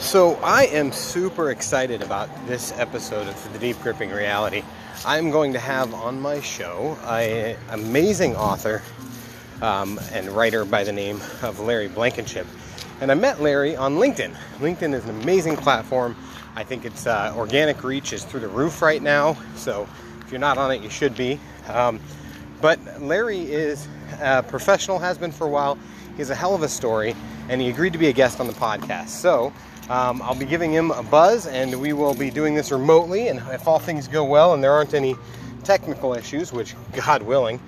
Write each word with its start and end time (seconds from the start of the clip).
So, 0.00 0.36
I 0.36 0.66
am 0.66 0.92
super 0.92 1.50
excited 1.50 2.00
about 2.00 2.30
this 2.46 2.72
episode 2.78 3.28
of 3.28 3.52
The 3.52 3.58
Deep 3.58 3.78
Gripping 3.82 4.10
Reality. 4.10 4.62
I'm 5.04 5.30
going 5.30 5.52
to 5.52 5.58
have 5.58 5.92
on 5.92 6.18
my 6.18 6.40
show 6.40 6.96
an 7.04 7.58
amazing 7.68 8.34
author 8.34 8.80
um, 9.60 10.00
and 10.12 10.28
writer 10.30 10.64
by 10.64 10.84
the 10.84 10.92
name 10.92 11.20
of 11.42 11.60
Larry 11.60 11.88
Blankenship. 11.88 12.46
And 13.02 13.10
I 13.10 13.14
met 13.14 13.42
Larry 13.42 13.76
on 13.76 13.96
LinkedIn. 13.96 14.34
LinkedIn 14.60 14.94
is 14.94 15.04
an 15.04 15.20
amazing 15.20 15.56
platform. 15.56 16.16
I 16.56 16.64
think 16.64 16.86
its 16.86 17.06
uh, 17.06 17.34
organic 17.36 17.84
reach 17.84 18.14
is 18.14 18.24
through 18.24 18.40
the 18.40 18.48
roof 18.48 18.80
right 18.80 19.02
now. 19.02 19.36
So, 19.56 19.86
if 20.22 20.30
you're 20.32 20.40
not 20.40 20.56
on 20.56 20.70
it, 20.70 20.80
you 20.80 20.88
should 20.88 21.16
be. 21.16 21.38
Um, 21.66 22.00
but 22.60 22.78
Larry 23.00 23.40
is 23.40 23.88
a 24.20 24.42
professional, 24.42 24.98
has 24.98 25.18
been 25.18 25.32
for 25.32 25.46
a 25.46 25.50
while. 25.50 25.78
He's 26.16 26.30
a 26.30 26.34
hell 26.34 26.54
of 26.54 26.62
a 26.62 26.68
story, 26.68 27.14
and 27.48 27.60
he 27.60 27.68
agreed 27.68 27.92
to 27.92 27.98
be 27.98 28.08
a 28.08 28.12
guest 28.12 28.40
on 28.40 28.46
the 28.46 28.52
podcast. 28.52 29.08
So, 29.08 29.52
um, 29.88 30.20
I'll 30.22 30.34
be 30.34 30.44
giving 30.44 30.72
him 30.72 30.90
a 30.90 31.02
buzz, 31.02 31.46
and 31.46 31.80
we 31.80 31.92
will 31.92 32.14
be 32.14 32.30
doing 32.30 32.54
this 32.54 32.70
remotely. 32.70 33.28
And 33.28 33.38
if 33.52 33.66
all 33.66 33.78
things 33.78 34.08
go 34.08 34.24
well 34.24 34.52
and 34.52 34.62
there 34.62 34.72
aren't 34.72 34.94
any 34.94 35.16
technical 35.64 36.14
issues, 36.14 36.52
which 36.52 36.74
God 36.92 37.22
willing, 37.22 37.60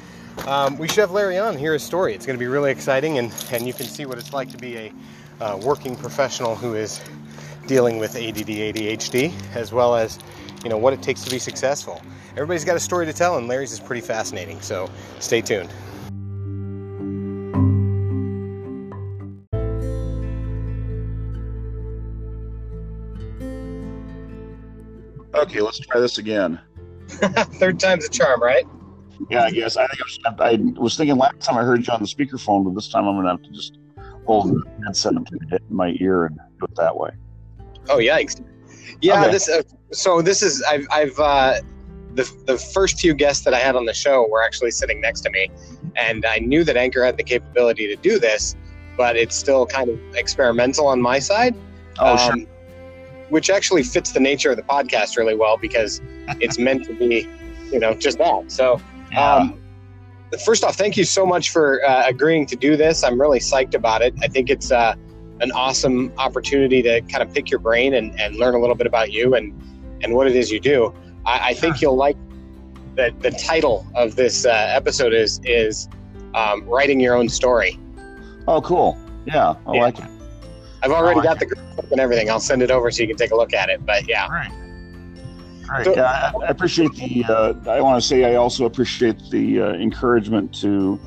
um, 0.47 0.79
we 0.79 0.89
should 0.89 0.99
have 0.99 1.11
Larry 1.11 1.39
on 1.39 1.57
hear 1.57 1.73
his 1.73 1.83
story. 1.83 2.15
It's 2.15 2.27
going 2.27 2.39
to 2.39 2.43
be 2.43 2.49
really 2.49 2.71
exciting, 2.71 3.19
and, 3.19 3.33
and 3.53 3.67
you 3.67 3.73
can 3.73 3.87
see 3.87 4.07
what 4.07 4.19
it's 4.19 4.33
like 4.33 4.51
to 4.51 4.59
be 4.59 4.77
a 4.77 4.93
uh, 5.41 5.57
working 5.63 5.97
professional 5.97 6.55
who 6.55 6.75
is 6.75 7.01
dealing 7.67 7.99
with 7.99 8.17
ADD, 8.17 8.47
ADHD, 8.47 9.33
as 9.55 9.73
well 9.73 9.95
as 9.95 10.19
you 10.63 10.71
know 10.71 10.79
what 10.79 10.93
it 10.93 11.03
takes 11.03 11.23
to 11.23 11.31
be 11.31 11.39
successful. 11.39 12.03
Everybody's 12.33 12.65
got 12.65 12.77
a 12.77 12.81
story 12.81 13.07
to 13.07 13.13
tell, 13.13 13.37
and 13.39 13.49
Larry's 13.49 13.73
is 13.73 13.81
pretty 13.81 14.03
fascinating. 14.03 14.61
So 14.61 14.89
stay 15.19 15.41
tuned. 15.41 15.71
Okay, 25.35 25.61
let's 25.61 25.79
try 25.79 26.01
this 26.01 26.19
again. 26.19 26.61
Third 27.09 27.79
time's 27.81 28.05
a 28.07 28.09
charm, 28.09 28.43
right? 28.43 28.65
Yeah, 29.29 29.45
I 29.45 29.51
guess. 29.51 29.77
I 29.77 29.87
think 29.87 30.01
I 30.01 30.05
was, 30.05 30.77
I 30.77 30.81
was 30.81 30.97
thinking 30.97 31.17
last 31.17 31.41
time 31.41 31.57
I 31.59 31.63
heard 31.63 31.87
you 31.87 31.93
on 31.93 32.01
the 32.01 32.09
speakerphone, 32.09 32.65
but 32.65 32.75
this 32.75 32.89
time 32.89 33.07
I'm 33.07 33.15
going 33.15 33.25
to 33.25 33.31
have 33.31 33.43
to 33.43 33.51
just 33.51 33.79
hold 34.27 34.49
the 34.51 34.63
headset 34.87 35.17
up 35.17 35.27
to 35.27 35.59
my 35.69 35.95
ear 36.01 36.27
and 36.27 36.37
do 36.59 36.67
it 36.67 36.75
that 36.77 36.97
way. 36.97 37.11
Oh 37.89 37.97
yikes! 37.99 38.43
Yeah, 39.01 39.23
Okay. 39.23 39.33
this. 39.33 39.49
Uh, 39.49 39.63
so 39.93 40.23
this 40.23 40.43
is 40.43 40.63
I've 40.69 40.87
I've 40.91 41.19
uh, 41.19 41.55
the 42.15 42.31
the 42.47 42.59
first 42.59 43.01
few 43.01 43.15
guests 43.15 43.45
that 43.45 43.55
I 43.55 43.59
had 43.59 43.77
on 43.77 43.85
the 43.87 43.95
show 43.95 44.27
were 44.29 44.43
actually 44.43 44.71
sitting 44.73 45.01
next 45.01 45.21
to 45.23 45.31
me, 45.31 45.49
and 45.97 46.25
I 46.27 46.39
knew 46.39 46.65
that 46.65 46.77
Anchor 46.77 47.05
had 47.05 47.17
the 47.17 47.23
capability 47.25 47.87
to 47.89 47.97
do 47.97 48.19
this, 48.19 48.57
but 48.97 49.17
it's 49.17 49.37
still 49.37 49.67
kind 49.67 49.91
of 49.91 49.99
experimental 50.15 50.87
on 50.87 51.01
my 51.01 51.19
side. 51.19 51.55
Oh, 51.99 52.17
sure. 52.17 52.33
um, 52.33 52.47
Which 53.29 53.51
actually 53.51 53.83
fits 53.83 54.13
the 54.13 54.21
nature 54.21 54.51
of 54.51 54.57
the 54.57 54.63
podcast 54.63 55.17
really 55.17 55.37
well 55.37 55.57
because 55.57 56.01
it's 56.41 56.59
meant 56.59 56.85
to 56.87 56.95
be, 56.95 57.29
you 57.71 57.79
know, 57.79 57.95
just 57.95 58.19
that. 58.19 58.51
So, 58.51 58.81
Yeah. 59.13 59.35
um, 59.37 59.61
first 60.45 60.65
off, 60.65 60.77
thank 60.77 60.97
you 60.97 61.05
so 61.05 61.25
much 61.27 61.51
for 61.51 61.85
uh, 61.85 62.07
agreeing 62.07 62.47
to 62.47 62.57
do 62.57 62.77
this. 62.77 63.03
I'm 63.05 63.21
really 63.21 63.39
psyched 63.41 63.75
about 63.75 64.03
it. 64.03 64.15
I 64.23 64.29
think 64.29 64.51
it's 64.51 64.71
uh, 64.73 64.95
an 65.41 65.53
awesome 65.53 66.13
opportunity 66.19 66.83
to 66.83 67.01
kind 67.03 67.23
of 67.23 67.33
pick 67.35 67.51
your 67.51 67.61
brain 67.61 67.95
and, 67.95 68.19
and 68.21 68.37
learn 68.37 68.55
a 68.55 68.59
little 68.59 68.77
bit 68.77 68.87
about 68.87 69.13
you 69.13 69.35
and, 69.35 69.53
and 70.03 70.15
what 70.15 70.27
it 70.27 70.37
is 70.37 70.51
you 70.51 70.61
do. 70.61 70.93
I, 71.27 71.51
I 71.51 71.55
think 71.55 71.81
you'll 71.81 71.97
like 71.97 72.17
the, 72.97 73.15
the 73.21 73.31
title 73.31 73.87
of 73.95 74.17
this 74.17 74.45
uh, 74.47 74.51
episode 74.51 75.13
is 75.15 75.41
is 75.45 75.89
um, 76.35 76.65
writing 76.65 77.01
your 77.01 77.15
own 77.15 77.29
story. 77.29 77.79
oh, 78.49 78.61
cool. 78.61 78.99
Yeah, 79.27 79.55
I 79.67 79.75
Yeah. 79.75 79.81
like 79.83 79.99
it. 79.99 80.05
I've 80.83 80.93
already 80.93 81.17
like 81.21 81.25
got 81.25 81.39
the 81.39 81.47
graphic 81.47 81.91
and 81.91 82.01
everything. 82.01 82.31
I'll 82.31 82.41
send 82.41 82.63
it 82.63 82.71
over 82.71 82.91
so 82.91 83.03
you 83.03 83.09
can 83.09 83.17
take 83.17 83.33
a 83.33 83.37
look 83.37 83.53
at 83.53 83.69
it. 83.69 83.85
But 83.85 84.09
yeah, 84.09 84.27
Great. 84.29 84.49
Great. 85.69 85.85
So- 85.85 85.95
yeah, 85.95 86.33
I, 86.41 86.45
I 86.47 86.49
appreciate 86.49 86.93
the. 86.95 87.25
Uh, 87.29 87.71
I 87.71 87.81
want 87.81 88.01
to 88.01 88.07
say 88.07 88.25
I 88.25 88.37
also 88.37 88.65
appreciate 88.65 89.17
the 89.31 89.61
uh, 89.61 89.73
encouragement 89.75 90.55
to 90.63 90.99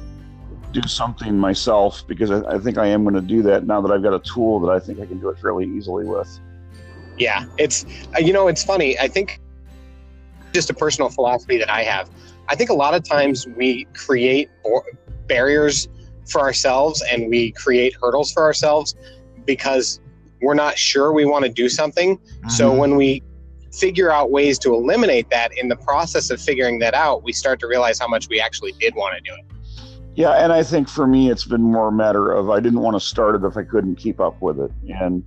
do 0.72 0.82
something 0.88 1.38
myself 1.38 2.04
because 2.08 2.32
I, 2.32 2.42
I 2.56 2.60
think 2.60 2.78
I 2.78 2.88
am 2.88 3.04
going 3.04 3.16
to 3.16 3.22
do 3.22 3.42
that 3.44 3.66
now 3.68 3.82
that 3.82 3.92
I've 3.92 4.02
got 4.04 4.14
a 4.14 4.20
tool 4.20 4.60
that 4.62 4.72
I 4.72 4.80
think 4.80 5.00
I 5.00 5.06
can 5.06 5.20
do 5.20 5.30
it 5.30 5.38
fairly 5.40 5.66
easily 5.66 6.06
with. 6.06 6.40
yeah. 7.18 7.46
It's 7.58 7.86
uh, 8.16 8.20
you 8.20 8.32
know 8.34 8.48
it's 8.48 8.64
funny. 8.64 8.98
I 9.00 9.08
think 9.08 9.40
just 10.54 10.70
a 10.70 10.74
personal 10.74 11.10
philosophy 11.10 11.58
that 11.58 11.70
I 11.70 11.84
have. 11.84 12.10
I 12.48 12.56
think 12.56 12.70
a 12.70 12.74
lot 12.74 12.94
of 12.94 13.04
times 13.04 13.48
we 13.48 13.86
create 13.94 14.50
barriers 15.28 15.88
for 16.30 16.42
ourselves 16.42 17.04
and 17.12 17.30
we 17.30 17.52
create 17.52 17.96
hurdles 18.02 18.32
for 18.32 18.44
ourselves 18.44 18.96
because 19.46 20.00
we're 20.42 20.54
not 20.54 20.78
sure 20.78 21.12
we 21.12 21.26
want 21.26 21.44
to 21.46 21.52
do 21.52 21.68
something. 21.70 22.20
So 22.50 22.72
Mhm. 22.72 22.78
when 22.78 22.96
we 22.96 23.24
figure 23.72 24.12
out 24.12 24.30
ways 24.30 24.60
to 24.60 24.74
eliminate 24.74 25.30
that 25.32 25.52
in 25.58 25.68
the 25.68 25.76
process 25.76 26.30
of 26.30 26.40
figuring 26.40 26.80
that 26.80 26.94
out, 26.94 27.24
we 27.24 27.34
start 27.34 27.60
to 27.62 27.68
realize 27.68 27.98
how 27.98 28.08
much 28.08 28.30
we 28.30 28.40
actually 28.40 28.74
did 28.80 28.94
want 28.96 29.16
to 29.16 29.22
do 29.22 29.32
it. 29.36 29.46
Yeah, 30.16 30.32
and 30.32 30.54
I 30.54 30.62
think 30.62 30.88
for 30.88 31.08
me, 31.08 31.32
it's 31.32 31.46
been 31.46 31.64
more 31.64 31.88
a 31.88 31.92
matter 31.92 32.32
of 32.32 32.52
I 32.52 32.60
didn't 32.60 32.82
want 32.82 32.96
to 32.96 33.00
start 33.00 33.36
it 33.36 33.44
if 33.44 33.58
I 33.58 33.64
couldn't 33.64 33.96
keep 33.96 34.20
up 34.20 34.40
with 34.42 34.60
it, 34.60 34.72
and 34.88 35.24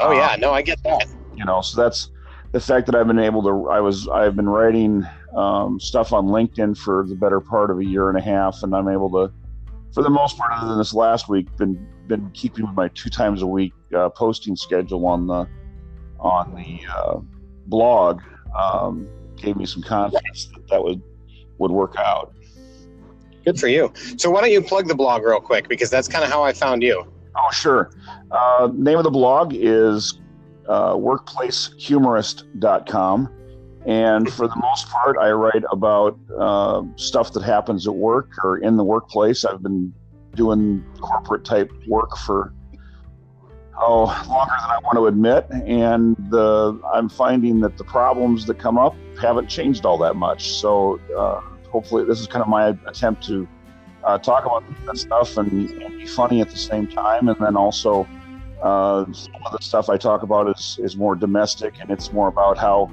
Oh 0.00 0.08
Um, 0.10 0.16
yeah, 0.16 0.36
no, 0.38 0.50
I 0.52 0.60
get 0.60 0.82
that. 0.82 1.06
you 1.34 1.44
know, 1.44 1.60
so 1.60 1.80
that's 1.80 2.10
the 2.54 2.60
fact 2.60 2.86
that 2.86 2.94
I've 2.94 3.08
been 3.08 3.18
able 3.18 3.42
to. 3.42 3.68
I 3.68 3.80
was 3.80 4.06
I've 4.06 4.36
been 4.36 4.48
writing 4.48 5.04
um, 5.36 5.80
stuff 5.80 6.12
on 6.12 6.28
LinkedIn 6.28 6.78
for 6.78 7.04
the 7.04 7.16
better 7.16 7.40
part 7.40 7.68
of 7.68 7.80
a 7.80 7.84
year 7.84 8.08
and 8.08 8.16
a 8.16 8.20
half, 8.20 8.62
and 8.62 8.72
I'm 8.76 8.88
able 8.88 9.10
to, 9.10 9.32
for 9.92 10.04
the 10.04 10.08
most 10.08 10.38
part, 10.38 10.52
other 10.52 10.68
than 10.68 10.78
this 10.78 10.94
last 10.94 11.28
week, 11.28 11.48
been 11.56 11.84
been 12.06 12.30
keeping 12.30 12.64
with 12.64 12.76
my 12.76 12.86
two 12.94 13.10
times 13.10 13.42
a 13.42 13.46
week 13.46 13.72
uh, 13.96 14.08
posting 14.08 14.54
schedule 14.54 15.04
on 15.04 15.26
the 15.26 15.48
on 16.20 16.54
the 16.54 16.80
uh, 16.94 17.18
blog. 17.66 18.22
Um, 18.56 19.08
gave 19.34 19.56
me 19.56 19.66
some 19.66 19.82
confidence 19.82 20.46
that 20.54 20.68
that 20.68 20.82
would 20.82 21.02
would 21.58 21.72
work 21.72 21.96
out. 21.98 22.34
Good 23.44 23.58
for 23.58 23.66
you. 23.66 23.92
So 24.16 24.30
why 24.30 24.42
don't 24.42 24.52
you 24.52 24.62
plug 24.62 24.86
the 24.86 24.94
blog 24.94 25.24
real 25.24 25.40
quick 25.40 25.68
because 25.68 25.90
that's 25.90 26.06
kind 26.06 26.24
of 26.24 26.30
how 26.30 26.44
I 26.44 26.52
found 26.52 26.84
you. 26.84 27.04
Oh, 27.36 27.50
sure. 27.50 27.90
Uh, 28.30 28.70
name 28.72 28.96
of 28.96 29.02
the 29.02 29.10
blog 29.10 29.54
is 29.54 30.20
uh, 30.68 30.94
workplacehumorist.com. 30.94 33.30
And 33.86 34.32
for 34.32 34.48
the 34.48 34.56
most 34.56 34.88
part, 34.88 35.18
I 35.18 35.32
write 35.32 35.62
about 35.70 36.18
uh, 36.38 36.84
stuff 36.96 37.34
that 37.34 37.42
happens 37.42 37.86
at 37.86 37.94
work 37.94 38.30
or 38.42 38.56
in 38.58 38.76
the 38.76 38.84
workplace. 38.84 39.44
I've 39.44 39.62
been 39.62 39.92
doing 40.34 40.82
corporate 41.00 41.44
type 41.44 41.70
work 41.86 42.16
for 42.16 42.52
oh 43.80 44.04
longer 44.28 44.54
than 44.60 44.70
I 44.70 44.78
want 44.82 44.96
to 44.96 45.06
admit, 45.06 45.46
and 45.50 46.16
the, 46.30 46.80
I'm 46.92 47.08
finding 47.08 47.60
that 47.60 47.76
the 47.76 47.84
problems 47.84 48.46
that 48.46 48.58
come 48.58 48.78
up 48.78 48.94
haven't 49.20 49.48
changed 49.48 49.84
all 49.84 49.98
that 49.98 50.16
much. 50.16 50.52
So 50.52 51.00
uh, 51.16 51.40
hopefully, 51.70 52.04
this 52.04 52.20
is 52.20 52.26
kind 52.26 52.42
of 52.42 52.48
my 52.48 52.68
attempt 52.86 53.26
to 53.26 53.48
uh, 54.04 54.18
talk 54.18 54.44
about 54.44 54.64
that 54.86 54.96
stuff 54.96 55.36
and, 55.36 55.70
and 55.70 55.98
be 55.98 56.06
funny 56.06 56.40
at 56.40 56.50
the 56.50 56.56
same 56.56 56.86
time, 56.86 57.28
and 57.28 57.38
then 57.38 57.56
also 57.56 58.06
uh, 58.62 59.04
some 59.12 59.34
of 59.46 59.52
the 59.52 59.58
stuff 59.62 59.88
I 59.88 59.96
talk 59.96 60.22
about 60.22 60.48
is 60.48 60.78
is 60.82 60.96
more 60.96 61.14
domestic, 61.14 61.74
and 61.80 61.90
it's 61.90 62.12
more 62.12 62.28
about 62.28 62.58
how 62.58 62.90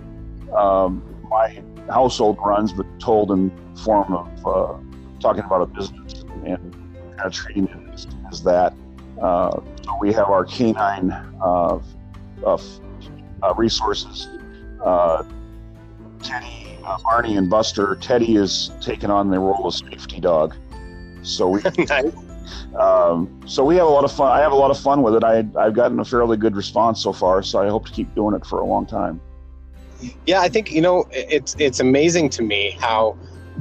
um, 0.56 1.04
my 1.30 1.62
household 1.90 2.38
runs, 2.44 2.74
but 2.74 2.86
told 3.00 3.32
in 3.32 3.52
form 3.78 4.14
of 4.14 4.48
uh, 4.48 4.78
talking 5.20 5.44
about 5.44 5.62
a 5.62 5.66
business 5.66 6.24
and 6.46 6.74
kind 7.16 7.22
of 7.22 7.34
treating 7.34 7.68
it 7.68 7.94
as, 7.94 8.08
as 8.32 8.44
that. 8.44 8.74
Uh, 9.22 9.62
so 9.84 9.98
we 10.00 10.12
have 10.14 10.28
our 10.28 10.46
canine 10.46 11.12
uh, 11.42 11.80
uh, 12.46 12.58
resources. 13.56 14.28
Uh, 14.84 15.24
Teddy, 16.24 16.78
Arnie, 16.84 17.38
and 17.38 17.50
Buster. 17.50 17.96
Teddy 17.96 18.36
is 18.36 18.72
taking 18.82 19.10
on 19.10 19.30
the 19.30 19.40
role 19.40 19.68
of 19.68 19.74
safety 19.74 20.20
dog. 20.20 20.56
So 21.24 21.48
we 21.48 21.62
Nice. 21.78 22.12
Um, 22.80 23.42
so 23.45 23.63
we 23.63 23.75
have 23.75 23.86
a 23.88 23.89
lot 23.89 24.03
of 24.03 24.12
fun. 24.12 24.31
I 24.31 24.39
have 24.42 24.51
a 24.51 24.56
lot 24.56 24.71
of 24.71 24.80
fun 24.80 25.01
with 25.01 25.15
it. 25.15 25.24
I, 25.24 25.45
I've 25.57 25.74
gotten 25.74 26.00
a 26.00 26.06
fairly 26.06 26.38
good 26.38 26.56
response 26.56 27.01
so 27.01 27.13
far, 27.13 27.44
so 27.44 27.59
I 27.62 27.68
hope 27.69 27.86
to 27.88 27.92
keep 27.92 28.13
doing 28.15 28.36
it 28.36 28.45
for 28.45 28.59
a 28.59 28.65
long 28.65 28.86
time. 28.86 29.19
Yeah, 30.25 30.42
I 30.42 30.50
think 30.50 30.71
you 30.71 30.81
know 30.81 31.06
it's 31.12 31.56
it's 31.59 31.80
amazing 31.80 32.30
to 32.31 32.42
me 32.44 32.77
how 32.80 33.18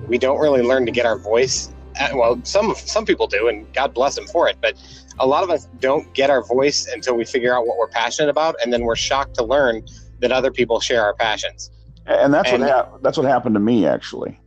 we 0.08 0.16
don't 0.19 0.38
really 0.38 0.62
learn 0.62 0.87
to 0.87 0.92
get 0.92 1.04
our 1.06 1.19
voice. 1.19 1.70
uh, 2.00 2.08
Well, 2.14 2.40
some 2.44 2.75
some 2.76 3.04
people 3.04 3.26
do, 3.26 3.48
and 3.48 3.70
God 3.75 3.92
bless 3.94 4.14
them 4.14 4.26
for 4.26 4.48
it. 4.48 4.56
But 4.62 4.75
a 5.19 5.26
lot 5.26 5.43
of 5.44 5.50
us 5.50 5.69
don't 5.81 6.10
get 6.14 6.31
our 6.31 6.43
voice 6.43 6.86
until 6.86 7.14
we 7.14 7.25
figure 7.26 7.54
out 7.54 7.66
what 7.66 7.76
we're 7.76 7.88
passionate 7.88 8.31
about, 8.31 8.54
and 8.62 8.72
then 8.72 8.84
we're 8.84 8.96
shocked 8.96 9.34
to 9.34 9.44
learn 9.44 9.82
that 10.20 10.32
other 10.32 10.50
people 10.50 10.81
share 10.81 11.02
our 11.02 11.14
passions. 11.14 11.70
And 12.06 12.32
that's 12.32 12.50
And- 12.50 12.62
what 12.62 12.70
hap- 12.70 13.02
that's 13.02 13.19
what 13.19 13.26
happened 13.26 13.54
to 13.54 13.60
me 13.60 13.86
actually. 13.86 14.38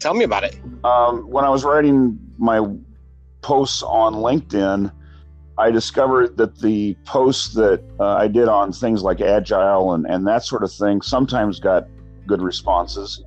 Tell 0.00 0.14
me 0.14 0.24
about 0.24 0.44
it. 0.44 0.58
Um, 0.84 1.28
when 1.30 1.44
I 1.44 1.48
was 1.48 1.64
writing 1.64 2.18
my 2.38 2.60
posts 3.46 3.84
on 3.84 4.14
LinkedIn, 4.14 4.90
I 5.56 5.70
discovered 5.70 6.36
that 6.36 6.58
the 6.58 6.96
posts 7.04 7.54
that 7.54 7.80
uh, 8.00 8.14
I 8.16 8.26
did 8.26 8.48
on 8.48 8.72
things 8.72 9.04
like 9.04 9.20
agile 9.20 9.94
and, 9.94 10.04
and 10.04 10.26
that 10.26 10.42
sort 10.42 10.64
of 10.64 10.72
thing 10.72 11.00
sometimes 11.00 11.60
got 11.60 11.86
good 12.26 12.42
responses. 12.42 13.22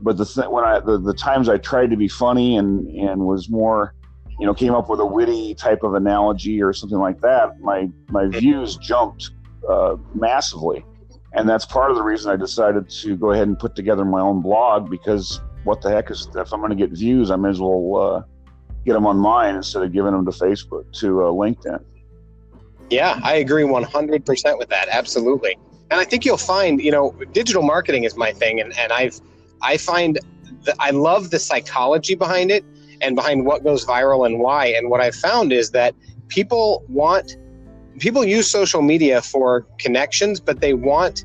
but 0.00 0.16
the 0.18 0.24
th- 0.24 0.46
when 0.46 0.64
I 0.64 0.78
the, 0.78 0.98
the 0.98 1.12
times 1.12 1.48
I 1.48 1.58
tried 1.58 1.90
to 1.90 1.96
be 1.96 2.06
funny 2.06 2.56
and 2.56 2.86
and 3.08 3.26
was 3.26 3.50
more, 3.50 3.92
you 4.38 4.46
know, 4.46 4.54
came 4.54 4.72
up 4.72 4.88
with 4.88 5.00
a 5.00 5.06
witty 5.06 5.56
type 5.56 5.82
of 5.82 5.94
analogy 5.94 6.62
or 6.62 6.72
something 6.72 7.00
like 7.00 7.20
that, 7.22 7.58
my 7.60 7.90
my 8.08 8.28
views 8.28 8.76
jumped 8.76 9.32
uh, 9.68 9.96
massively, 10.14 10.84
and 11.32 11.48
that's 11.48 11.66
part 11.66 11.90
of 11.90 11.96
the 11.96 12.04
reason 12.04 12.30
I 12.30 12.36
decided 12.36 12.88
to 13.02 13.16
go 13.16 13.32
ahead 13.32 13.48
and 13.48 13.58
put 13.58 13.74
together 13.74 14.04
my 14.04 14.20
own 14.20 14.42
blog 14.42 14.88
because 14.88 15.40
what 15.64 15.82
the 15.82 15.90
heck 15.90 16.08
is 16.12 16.28
if 16.36 16.52
I'm 16.52 16.60
going 16.60 16.70
to 16.70 16.76
get 16.76 16.90
views, 16.90 17.32
I 17.32 17.36
may 17.36 17.48
as 17.48 17.60
well 17.60 17.96
uh, 17.96 18.35
get 18.86 18.94
them 18.94 19.06
on 19.06 19.18
mine 19.18 19.56
instead 19.56 19.82
of 19.82 19.92
giving 19.92 20.12
them 20.12 20.24
to 20.24 20.30
Facebook 20.30 20.90
to 21.00 21.22
uh, 21.22 21.24
LinkedIn. 21.24 21.82
Yeah, 22.88 23.18
I 23.22 23.34
agree 23.34 23.64
100% 23.64 24.58
with 24.58 24.68
that. 24.68 24.88
Absolutely. 24.88 25.58
And 25.90 26.00
I 26.00 26.04
think 26.04 26.24
you'll 26.24 26.36
find, 26.36 26.80
you 26.80 26.92
know, 26.92 27.14
digital 27.32 27.62
marketing 27.62 28.04
is 28.04 28.16
my 28.16 28.32
thing. 28.32 28.60
And, 28.60 28.76
and 28.78 28.92
I've, 28.92 29.20
I 29.60 29.76
find 29.76 30.20
that 30.62 30.76
I 30.78 30.90
love 30.90 31.30
the 31.30 31.38
psychology 31.38 32.14
behind 32.14 32.50
it 32.50 32.64
and 33.00 33.16
behind 33.16 33.44
what 33.44 33.64
goes 33.64 33.84
viral 33.84 34.24
and 34.24 34.38
why. 34.38 34.66
And 34.66 34.88
what 34.88 35.00
I've 35.00 35.16
found 35.16 35.52
is 35.52 35.72
that 35.72 35.94
people 36.28 36.84
want, 36.88 37.36
people 37.98 38.24
use 38.24 38.50
social 38.50 38.82
media 38.82 39.20
for 39.20 39.66
connections, 39.78 40.38
but 40.38 40.60
they 40.60 40.74
want 40.74 41.24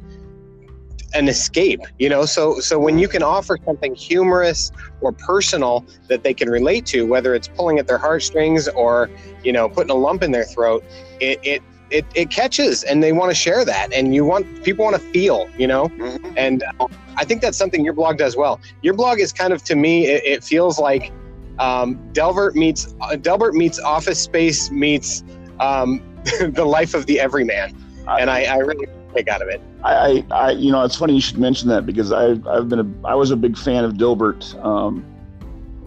an 1.13 1.27
escape 1.27 1.81
you 1.99 2.09
know? 2.09 2.25
So 2.25 2.59
so 2.59 2.79
when 2.79 2.99
you 2.99 3.07
can 3.07 3.23
offer 3.23 3.57
something 3.65 3.95
humorous 3.95 4.71
or 5.01 5.11
personal 5.11 5.85
that 6.07 6.23
they 6.23 6.33
can 6.33 6.49
relate 6.49 6.85
to 6.87 7.05
whether 7.05 7.33
it's 7.35 7.47
pulling 7.47 7.79
at 7.79 7.87
their 7.87 7.97
heartstrings 7.97 8.67
or 8.69 9.09
you 9.43 9.51
know 9.51 9.69
putting 9.69 9.91
a 9.91 9.95
lump 9.95 10.23
in 10.23 10.31
their 10.31 10.45
throat 10.45 10.83
it 11.19 11.39
it 11.43 11.61
it, 11.89 12.05
it 12.15 12.29
catches 12.29 12.83
and 12.83 13.03
they 13.03 13.11
want 13.11 13.29
to 13.29 13.35
share 13.35 13.65
that 13.65 13.91
and 13.91 14.15
you 14.15 14.23
want 14.23 14.63
people 14.63 14.85
want 14.85 14.95
to 14.95 15.01
feel 15.09 15.49
you 15.57 15.67
know? 15.67 15.89
Mm-hmm. 15.89 16.33
and 16.37 16.63
uh, 16.79 16.87
i 17.17 17.25
think 17.25 17.41
that's 17.41 17.57
something 17.57 17.83
your 17.83 17.93
blog 17.93 18.17
does 18.17 18.37
well. 18.37 18.59
Your 18.81 18.93
blog 18.93 19.19
is 19.19 19.33
kind 19.33 19.51
of 19.53 19.63
to 19.65 19.75
me 19.75 20.07
it, 20.07 20.23
it 20.23 20.43
feels 20.43 20.79
like 20.79 21.11
um, 21.59 21.99
Dilbert 22.13 22.55
meets 22.55 22.95
uh, 23.01 23.09
Dilbert 23.11 23.53
meets 23.53 23.79
office 23.79 24.19
space 24.19 24.71
meets 24.71 25.23
um, 25.59 26.01
the 26.39 26.65
life 26.65 26.93
of 26.93 27.05
the 27.05 27.19
everyman. 27.19 27.75
And 28.07 28.29
I, 28.29 28.43
I 28.43 28.57
really 28.57 28.87
take 29.13 29.27
out 29.27 29.41
of 29.41 29.47
it. 29.47 29.61
I, 29.83 30.25
I, 30.31 30.51
you 30.51 30.71
know, 30.71 30.83
it's 30.83 30.95
funny 30.95 31.15
you 31.15 31.21
should 31.21 31.39
mention 31.39 31.69
that 31.69 31.85
because 31.85 32.11
I've, 32.11 32.45
I've 32.47 32.69
been 32.69 32.79
a, 32.79 33.07
I 33.07 33.15
was 33.15 33.31
a 33.31 33.35
big 33.35 33.57
fan 33.57 33.83
of 33.83 33.93
Dilbert 33.93 34.63
um, 34.63 35.05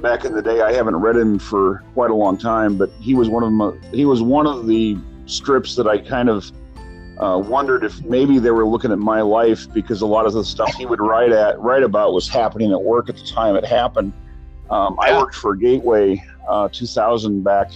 back 0.00 0.24
in 0.24 0.34
the 0.34 0.42
day. 0.42 0.62
I 0.62 0.72
haven't 0.72 0.96
read 0.96 1.16
him 1.16 1.38
for 1.38 1.84
quite 1.94 2.10
a 2.10 2.14
long 2.14 2.36
time, 2.36 2.76
but 2.76 2.90
he 3.00 3.14
was 3.14 3.28
one 3.28 3.42
of 3.44 3.52
my, 3.52 3.72
he 3.92 4.04
was 4.04 4.20
one 4.22 4.46
of 4.46 4.66
the 4.66 4.96
strips 5.26 5.76
that 5.76 5.86
I 5.86 5.98
kind 5.98 6.28
of 6.28 6.50
uh, 7.18 7.38
wondered 7.38 7.84
if 7.84 8.02
maybe 8.04 8.38
they 8.38 8.50
were 8.50 8.66
looking 8.66 8.90
at 8.90 8.98
my 8.98 9.20
life 9.20 9.72
because 9.72 10.00
a 10.00 10.06
lot 10.06 10.26
of 10.26 10.32
the 10.32 10.44
stuff 10.44 10.74
he 10.74 10.86
would 10.86 11.00
write 11.00 11.30
at 11.30 11.58
write 11.60 11.84
about 11.84 12.12
was 12.12 12.28
happening 12.28 12.72
at 12.72 12.82
work 12.82 13.08
at 13.08 13.16
the 13.16 13.24
time 13.24 13.54
it 13.54 13.64
happened. 13.64 14.12
Um, 14.70 14.98
I 14.98 15.16
worked 15.16 15.36
for 15.36 15.54
Gateway 15.54 16.22
uh, 16.48 16.68
2000 16.72 17.42
back 17.44 17.70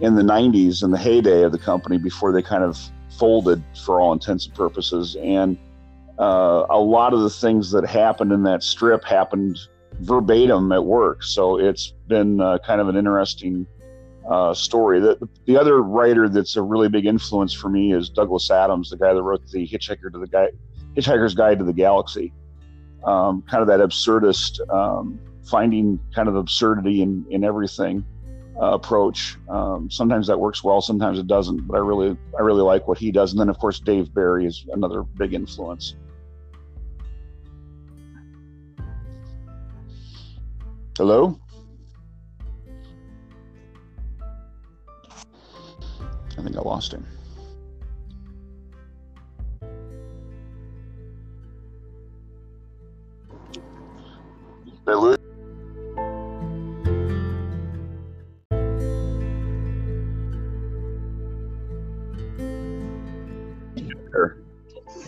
in 0.00 0.14
the 0.14 0.22
90s 0.22 0.82
in 0.82 0.90
the 0.90 0.98
heyday 0.98 1.42
of 1.42 1.52
the 1.52 1.58
company 1.58 1.98
before 1.98 2.32
they 2.32 2.42
kind 2.42 2.64
of 2.64 2.80
folded 3.18 3.62
for 3.84 4.00
all 4.00 4.12
intents 4.12 4.46
and 4.46 4.54
purposes. 4.54 5.16
And 5.20 5.58
uh, 6.18 6.66
a 6.70 6.78
lot 6.78 7.12
of 7.12 7.20
the 7.20 7.30
things 7.30 7.70
that 7.72 7.86
happened 7.86 8.32
in 8.32 8.42
that 8.44 8.62
strip 8.62 9.04
happened 9.04 9.58
verbatim 10.00 10.72
at 10.72 10.84
work. 10.84 11.22
So 11.22 11.58
it's 11.58 11.92
been 12.08 12.40
uh, 12.40 12.58
kind 12.66 12.80
of 12.80 12.88
an 12.88 12.96
interesting 12.96 13.66
uh, 14.28 14.54
story. 14.54 15.00
The, 15.00 15.28
the 15.46 15.56
other 15.56 15.82
writer 15.82 16.28
that's 16.28 16.56
a 16.56 16.62
really 16.62 16.88
big 16.88 17.06
influence 17.06 17.52
for 17.52 17.68
me 17.68 17.92
is 17.92 18.08
Douglas 18.08 18.50
Adams, 18.50 18.90
the 18.90 18.96
guy 18.96 19.12
that 19.12 19.22
wrote 19.22 19.46
the 19.48 19.66
Hitchhiker 19.66 20.12
to 20.12 20.18
the 20.18 20.26
Guy, 20.26 20.48
Hitchhiker's 20.96 21.34
Guide 21.34 21.58
to 21.58 21.64
the 21.64 21.72
Galaxy. 21.72 22.32
Um, 23.04 23.42
kind 23.42 23.60
of 23.60 23.68
that 23.68 23.80
absurdist, 23.80 24.60
um, 24.72 25.20
finding 25.44 26.00
kind 26.14 26.26
of 26.26 26.36
absurdity 26.36 27.02
in, 27.02 27.26
in 27.28 27.44
everything 27.44 28.04
uh, 28.60 28.72
approach. 28.72 29.36
Um, 29.48 29.90
sometimes 29.90 30.26
that 30.28 30.38
works 30.38 30.62
well, 30.62 30.80
sometimes 30.80 31.18
it 31.18 31.26
doesn't. 31.26 31.66
But 31.66 31.76
I 31.76 31.80
really, 31.80 32.16
I 32.38 32.42
really 32.42 32.62
like 32.62 32.86
what 32.86 32.98
he 32.98 33.10
does. 33.10 33.32
And 33.32 33.40
then, 33.40 33.48
of 33.48 33.58
course, 33.58 33.80
Dave 33.80 34.14
Barry 34.14 34.46
is 34.46 34.64
another 34.72 35.02
big 35.02 35.34
influence. 35.34 35.96
Hello. 40.96 41.38
I 46.36 46.42
think 46.42 46.56
I 46.56 46.60
lost 46.60 46.92
him. 46.92 47.06
Did 54.86 55.23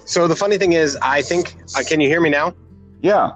So 0.06 0.29
the 0.29 0.37
funny 0.37 0.56
thing 0.56 0.73
is, 0.73 0.97
I 1.03 1.20
think, 1.20 1.56
uh, 1.76 1.82
can 1.87 2.00
you 2.00 2.08
hear 2.08 2.20
me 2.20 2.31
now? 2.31 2.55
Yeah. 3.03 3.32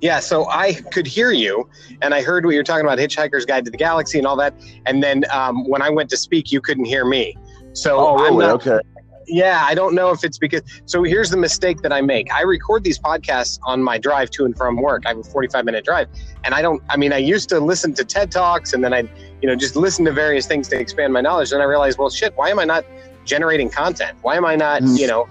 Yeah, 0.00 0.18
so 0.18 0.48
I 0.48 0.72
could 0.90 1.06
hear 1.06 1.30
you, 1.30 1.68
and 2.00 2.12
I 2.12 2.22
heard 2.22 2.44
what 2.44 2.54
you're 2.54 2.64
talking 2.64 2.84
about, 2.84 2.98
Hitchhiker's 2.98 3.46
Guide 3.46 3.64
to 3.66 3.70
the 3.70 3.76
Galaxy 3.76 4.18
and 4.18 4.26
all 4.26 4.34
that. 4.36 4.52
And 4.86 5.00
then 5.00 5.22
um, 5.30 5.68
when 5.68 5.80
I 5.80 5.90
went 5.90 6.10
to 6.10 6.16
speak, 6.16 6.50
you 6.50 6.60
couldn't 6.60 6.86
hear 6.86 7.04
me. 7.04 7.36
So 7.72 7.98
oh, 7.98 8.16
really? 8.16 8.46
Not, 8.46 8.66
okay. 8.66 8.80
Yeah, 9.28 9.62
I 9.64 9.74
don't 9.74 9.94
know 9.94 10.10
if 10.10 10.24
it's 10.24 10.38
because. 10.38 10.62
So 10.86 11.04
here's 11.04 11.30
the 11.30 11.36
mistake 11.36 11.82
that 11.82 11.92
I 11.92 12.00
make. 12.00 12.32
I 12.32 12.42
record 12.42 12.82
these 12.82 12.98
podcasts 12.98 13.60
on 13.62 13.80
my 13.80 13.96
drive 13.96 14.30
to 14.32 14.44
and 14.44 14.56
from 14.56 14.76
work. 14.76 15.04
I 15.06 15.10
have 15.10 15.18
a 15.18 15.22
45 15.22 15.64
minute 15.64 15.84
drive, 15.84 16.08
and 16.42 16.52
I 16.52 16.62
don't. 16.62 16.82
I 16.88 16.96
mean, 16.96 17.12
I 17.12 17.18
used 17.18 17.48
to 17.50 17.60
listen 17.60 17.94
to 17.94 18.04
TED 18.04 18.32
talks, 18.32 18.72
and 18.72 18.82
then 18.82 18.92
I, 18.92 19.08
you 19.40 19.48
know, 19.48 19.54
just 19.54 19.76
listen 19.76 20.04
to 20.06 20.12
various 20.12 20.46
things 20.46 20.66
to 20.68 20.78
expand 20.80 21.12
my 21.12 21.20
knowledge. 21.20 21.52
And 21.52 21.62
I 21.62 21.66
realized, 21.66 21.98
well, 21.98 22.10
shit, 22.10 22.36
why 22.36 22.50
am 22.50 22.58
I 22.58 22.64
not 22.64 22.84
generating 23.24 23.70
content? 23.70 24.18
Why 24.22 24.34
am 24.36 24.44
I 24.44 24.56
not, 24.56 24.82
mm. 24.82 24.98
you 24.98 25.06
know, 25.06 25.28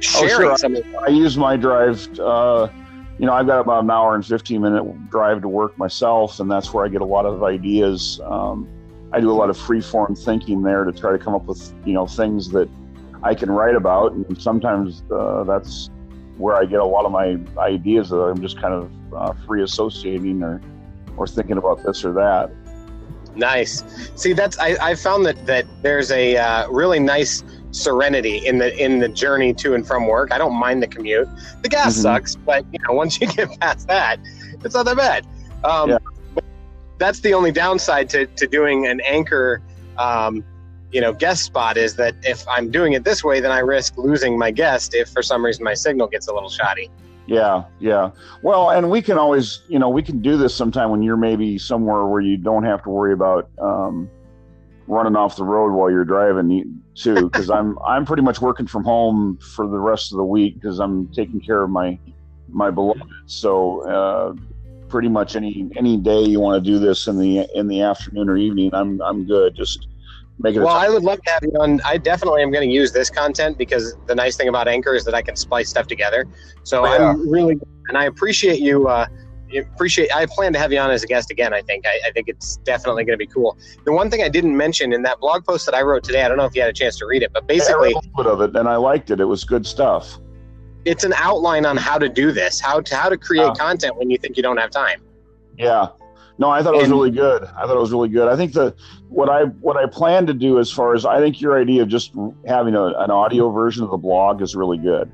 sharing 0.00 0.48
oh, 0.48 0.56
sure. 0.56 0.76
I, 0.98 1.06
I, 1.06 1.08
use 1.08 1.36
my 1.36 1.56
drive. 1.56 2.08
Uh, 2.18 2.68
you 3.18 3.26
know, 3.26 3.32
I've 3.32 3.46
got 3.46 3.60
about 3.60 3.84
an 3.84 3.90
hour 3.90 4.14
and 4.14 4.24
15 4.24 4.60
minute 4.60 5.10
drive 5.10 5.42
to 5.42 5.48
work 5.48 5.76
myself, 5.78 6.40
and 6.40 6.50
that's 6.50 6.72
where 6.72 6.84
I 6.84 6.88
get 6.88 7.00
a 7.00 7.06
lot 7.06 7.26
of 7.26 7.42
ideas. 7.42 8.20
Um, 8.24 8.68
I 9.12 9.20
do 9.20 9.30
a 9.30 9.32
lot 9.32 9.50
of 9.50 9.56
free 9.56 9.80
form 9.80 10.14
thinking 10.14 10.62
there 10.62 10.84
to 10.84 10.92
try 10.92 11.12
to 11.12 11.18
come 11.18 11.34
up 11.34 11.44
with, 11.44 11.72
you 11.84 11.94
know, 11.94 12.06
things 12.06 12.50
that 12.50 12.68
I 13.22 13.34
can 13.34 13.50
write 13.50 13.76
about. 13.76 14.12
And 14.12 14.40
sometimes 14.40 15.02
uh, 15.10 15.44
that's 15.44 15.90
where 16.36 16.56
I 16.56 16.66
get 16.66 16.80
a 16.80 16.84
lot 16.84 17.06
of 17.06 17.12
my 17.12 17.38
ideas 17.58 18.10
that 18.10 18.16
I'm 18.16 18.42
just 18.42 18.60
kind 18.60 18.74
of 18.74 18.90
uh, 19.14 19.32
free 19.46 19.62
associating 19.62 20.42
or, 20.42 20.60
or 21.16 21.26
thinking 21.26 21.56
about 21.56 21.82
this 21.82 22.04
or 22.04 22.12
that. 22.14 22.50
Nice. 23.34 23.84
See, 24.16 24.32
that's 24.32 24.58
I, 24.58 24.76
I 24.80 24.94
found 24.94 25.26
that 25.26 25.44
that 25.46 25.66
there's 25.82 26.10
a 26.10 26.36
uh, 26.36 26.68
really 26.70 26.98
nice 26.98 27.44
serenity 27.76 28.38
in 28.38 28.58
the 28.58 28.76
in 28.82 28.98
the 28.98 29.08
journey 29.08 29.52
to 29.54 29.74
and 29.74 29.86
from 29.86 30.06
work. 30.06 30.32
I 30.32 30.38
don't 30.38 30.54
mind 30.54 30.82
the 30.82 30.86
commute. 30.86 31.28
The 31.62 31.68
gas 31.68 31.94
mm-hmm. 31.94 32.02
sucks, 32.02 32.34
but 32.34 32.64
you 32.72 32.78
know 32.86 32.94
once 33.02 33.20
you 33.20 33.26
get 33.26 33.58
past 33.60 33.86
that, 33.88 34.18
it's 34.64 34.74
not 34.74 34.86
that 34.86 34.96
bad. 34.96 35.26
Um, 35.64 35.90
yeah. 35.90 35.98
That's 36.98 37.20
the 37.20 37.34
only 37.34 37.52
downside 37.52 38.08
to 38.10 38.26
to 38.26 38.46
doing 38.46 38.86
an 38.86 39.00
anchor. 39.00 39.62
Um, 39.98 40.44
you 40.92 41.00
know, 41.00 41.12
guest 41.12 41.44
spot 41.44 41.76
is 41.76 41.96
that 41.96 42.14
if 42.22 42.46
I'm 42.48 42.70
doing 42.70 42.94
it 42.94 43.04
this 43.04 43.22
way, 43.22 43.40
then 43.40 43.50
I 43.50 43.58
risk 43.58 43.98
losing 43.98 44.38
my 44.38 44.50
guest 44.50 44.94
if 44.94 45.08
for 45.08 45.22
some 45.22 45.44
reason 45.44 45.64
my 45.64 45.74
signal 45.74 46.06
gets 46.06 46.28
a 46.28 46.32
little 46.32 46.48
shoddy. 46.48 46.90
Yeah, 47.26 47.64
yeah. 47.80 48.12
Well, 48.42 48.70
and 48.70 48.88
we 48.88 49.02
can 49.02 49.18
always, 49.18 49.62
you 49.68 49.78
know, 49.78 49.88
we 49.88 50.02
can 50.02 50.22
do 50.22 50.36
this 50.36 50.54
sometime 50.54 50.90
when 50.90 51.02
you're 51.02 51.16
maybe 51.16 51.58
somewhere 51.58 52.06
where 52.06 52.20
you 52.20 52.36
don't 52.36 52.62
have 52.62 52.84
to 52.84 52.90
worry 52.90 53.12
about 53.12 53.50
um, 53.60 54.08
running 54.88 55.16
off 55.16 55.36
the 55.36 55.44
road 55.44 55.72
while 55.72 55.90
you're 55.90 56.04
driving 56.04 56.82
too 56.94 57.28
because 57.28 57.50
i'm 57.50 57.78
i'm 57.86 58.04
pretty 58.04 58.22
much 58.22 58.40
working 58.40 58.66
from 58.66 58.84
home 58.84 59.38
for 59.38 59.66
the 59.66 59.78
rest 59.78 60.12
of 60.12 60.18
the 60.18 60.24
week 60.24 60.54
because 60.54 60.78
i'm 60.78 61.08
taking 61.12 61.40
care 61.40 61.62
of 61.62 61.70
my 61.70 61.98
my 62.48 62.70
beloved 62.70 63.02
so 63.26 63.80
uh, 63.90 64.34
pretty 64.88 65.08
much 65.08 65.34
any 65.36 65.68
any 65.76 65.96
day 65.96 66.22
you 66.22 66.40
want 66.40 66.62
to 66.62 66.70
do 66.70 66.78
this 66.78 67.06
in 67.06 67.18
the 67.18 67.46
in 67.54 67.66
the 67.66 67.82
afternoon 67.82 68.28
or 68.28 68.36
evening 68.36 68.70
i'm 68.72 69.00
i'm 69.02 69.26
good 69.26 69.54
just 69.54 69.88
make 70.38 70.54
it 70.54 70.60
well 70.60 70.68
i 70.68 70.88
would 70.88 71.02
love 71.02 71.20
to 71.22 71.30
have 71.30 71.42
you 71.42 71.50
on 71.60 71.80
i 71.84 71.96
definitely 71.96 72.42
am 72.42 72.52
going 72.52 72.66
to 72.66 72.72
use 72.72 72.92
this 72.92 73.10
content 73.10 73.58
because 73.58 73.96
the 74.06 74.14
nice 74.14 74.36
thing 74.36 74.48
about 74.48 74.68
anchor 74.68 74.94
is 74.94 75.04
that 75.04 75.14
i 75.14 75.22
can 75.22 75.34
splice 75.34 75.68
stuff 75.68 75.86
together 75.86 76.26
so 76.62 76.86
oh, 76.86 76.94
yeah. 76.94 77.10
i'm 77.10 77.28
really 77.28 77.58
and 77.88 77.98
i 77.98 78.04
appreciate 78.04 78.60
you 78.60 78.86
uh, 78.86 79.06
appreciate 79.54 80.14
i 80.14 80.26
plan 80.26 80.52
to 80.52 80.58
have 80.58 80.72
you 80.72 80.78
on 80.78 80.90
as 80.90 81.02
a 81.02 81.06
guest 81.06 81.30
again 81.30 81.54
i 81.54 81.62
think. 81.62 81.86
I, 81.86 82.08
I 82.08 82.10
think 82.10 82.28
it's 82.28 82.56
definitely 82.58 83.04
going 83.04 83.18
to 83.18 83.24
be 83.24 83.26
cool. 83.26 83.56
The 83.84 83.92
one 83.92 84.10
thing 84.10 84.22
i 84.22 84.28
didn't 84.28 84.56
mention 84.56 84.92
in 84.92 85.02
that 85.02 85.20
blog 85.20 85.44
post 85.44 85.66
that 85.66 85.74
i 85.74 85.82
wrote 85.82 86.04
today 86.04 86.22
i 86.22 86.28
don't 86.28 86.36
know 86.36 86.44
if 86.44 86.54
you 86.54 86.60
had 86.62 86.70
a 86.70 86.74
chance 86.74 86.98
to 86.98 87.06
read 87.06 87.22
it 87.22 87.32
but 87.32 87.46
basically 87.46 87.90
yeah, 87.90 88.10
a 88.14 88.16
little 88.16 88.32
of 88.32 88.40
it 88.40 88.56
and 88.56 88.68
i 88.68 88.76
liked 88.76 89.10
it. 89.10 89.20
It 89.20 89.24
was 89.24 89.44
good 89.44 89.66
stuff. 89.66 90.18
It's 90.84 91.04
an 91.04 91.12
outline 91.16 91.66
on 91.66 91.76
how 91.76 91.98
to 91.98 92.08
do 92.08 92.32
this 92.32 92.60
how 92.60 92.80
to 92.80 92.96
how 92.96 93.08
to 93.08 93.16
create 93.16 93.56
content 93.56 93.96
when 93.96 94.10
you 94.10 94.18
think 94.18 94.36
you 94.36 94.42
don't 94.42 94.58
have 94.58 94.70
time. 94.70 95.02
Yeah. 95.58 95.88
No 96.38 96.50
i 96.50 96.62
thought 96.62 96.74
it 96.74 96.82
was 96.82 96.90
really 96.90 97.10
good. 97.10 97.44
I 97.44 97.66
thought 97.66 97.76
it 97.76 97.80
was 97.80 97.92
really 97.92 98.08
good. 98.08 98.28
I 98.28 98.36
think 98.36 98.52
the 98.52 98.74
what 99.08 99.28
i 99.28 99.44
what 99.44 99.76
i 99.76 99.86
plan 99.86 100.26
to 100.26 100.34
do 100.34 100.58
as 100.58 100.70
far 100.70 100.94
as 100.94 101.06
i 101.06 101.18
think 101.18 101.40
your 101.40 101.58
idea 101.58 101.82
of 101.82 101.88
just 101.88 102.12
having 102.46 102.74
a, 102.74 102.86
an 102.98 103.10
audio 103.10 103.50
version 103.50 103.84
of 103.84 103.90
the 103.90 103.96
blog 103.96 104.42
is 104.42 104.54
really 104.56 104.78
good. 104.78 105.10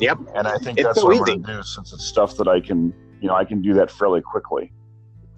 Yep. 0.00 0.18
And 0.34 0.46
I 0.48 0.58
think 0.58 0.78
it's 0.78 0.86
that's 0.86 1.00
so 1.00 1.06
what 1.06 1.14
easy. 1.14 1.32
I'm 1.32 1.42
going 1.42 1.56
to 1.56 1.56
do 1.56 1.62
since 1.62 1.92
it's 1.92 2.04
stuff 2.04 2.36
that 2.36 2.48
I 2.48 2.60
can 2.60 2.92
you 3.20 3.28
know 3.28 3.34
I 3.34 3.44
can 3.44 3.62
do 3.62 3.74
that 3.74 3.90
fairly 3.90 4.20
quickly. 4.20 4.72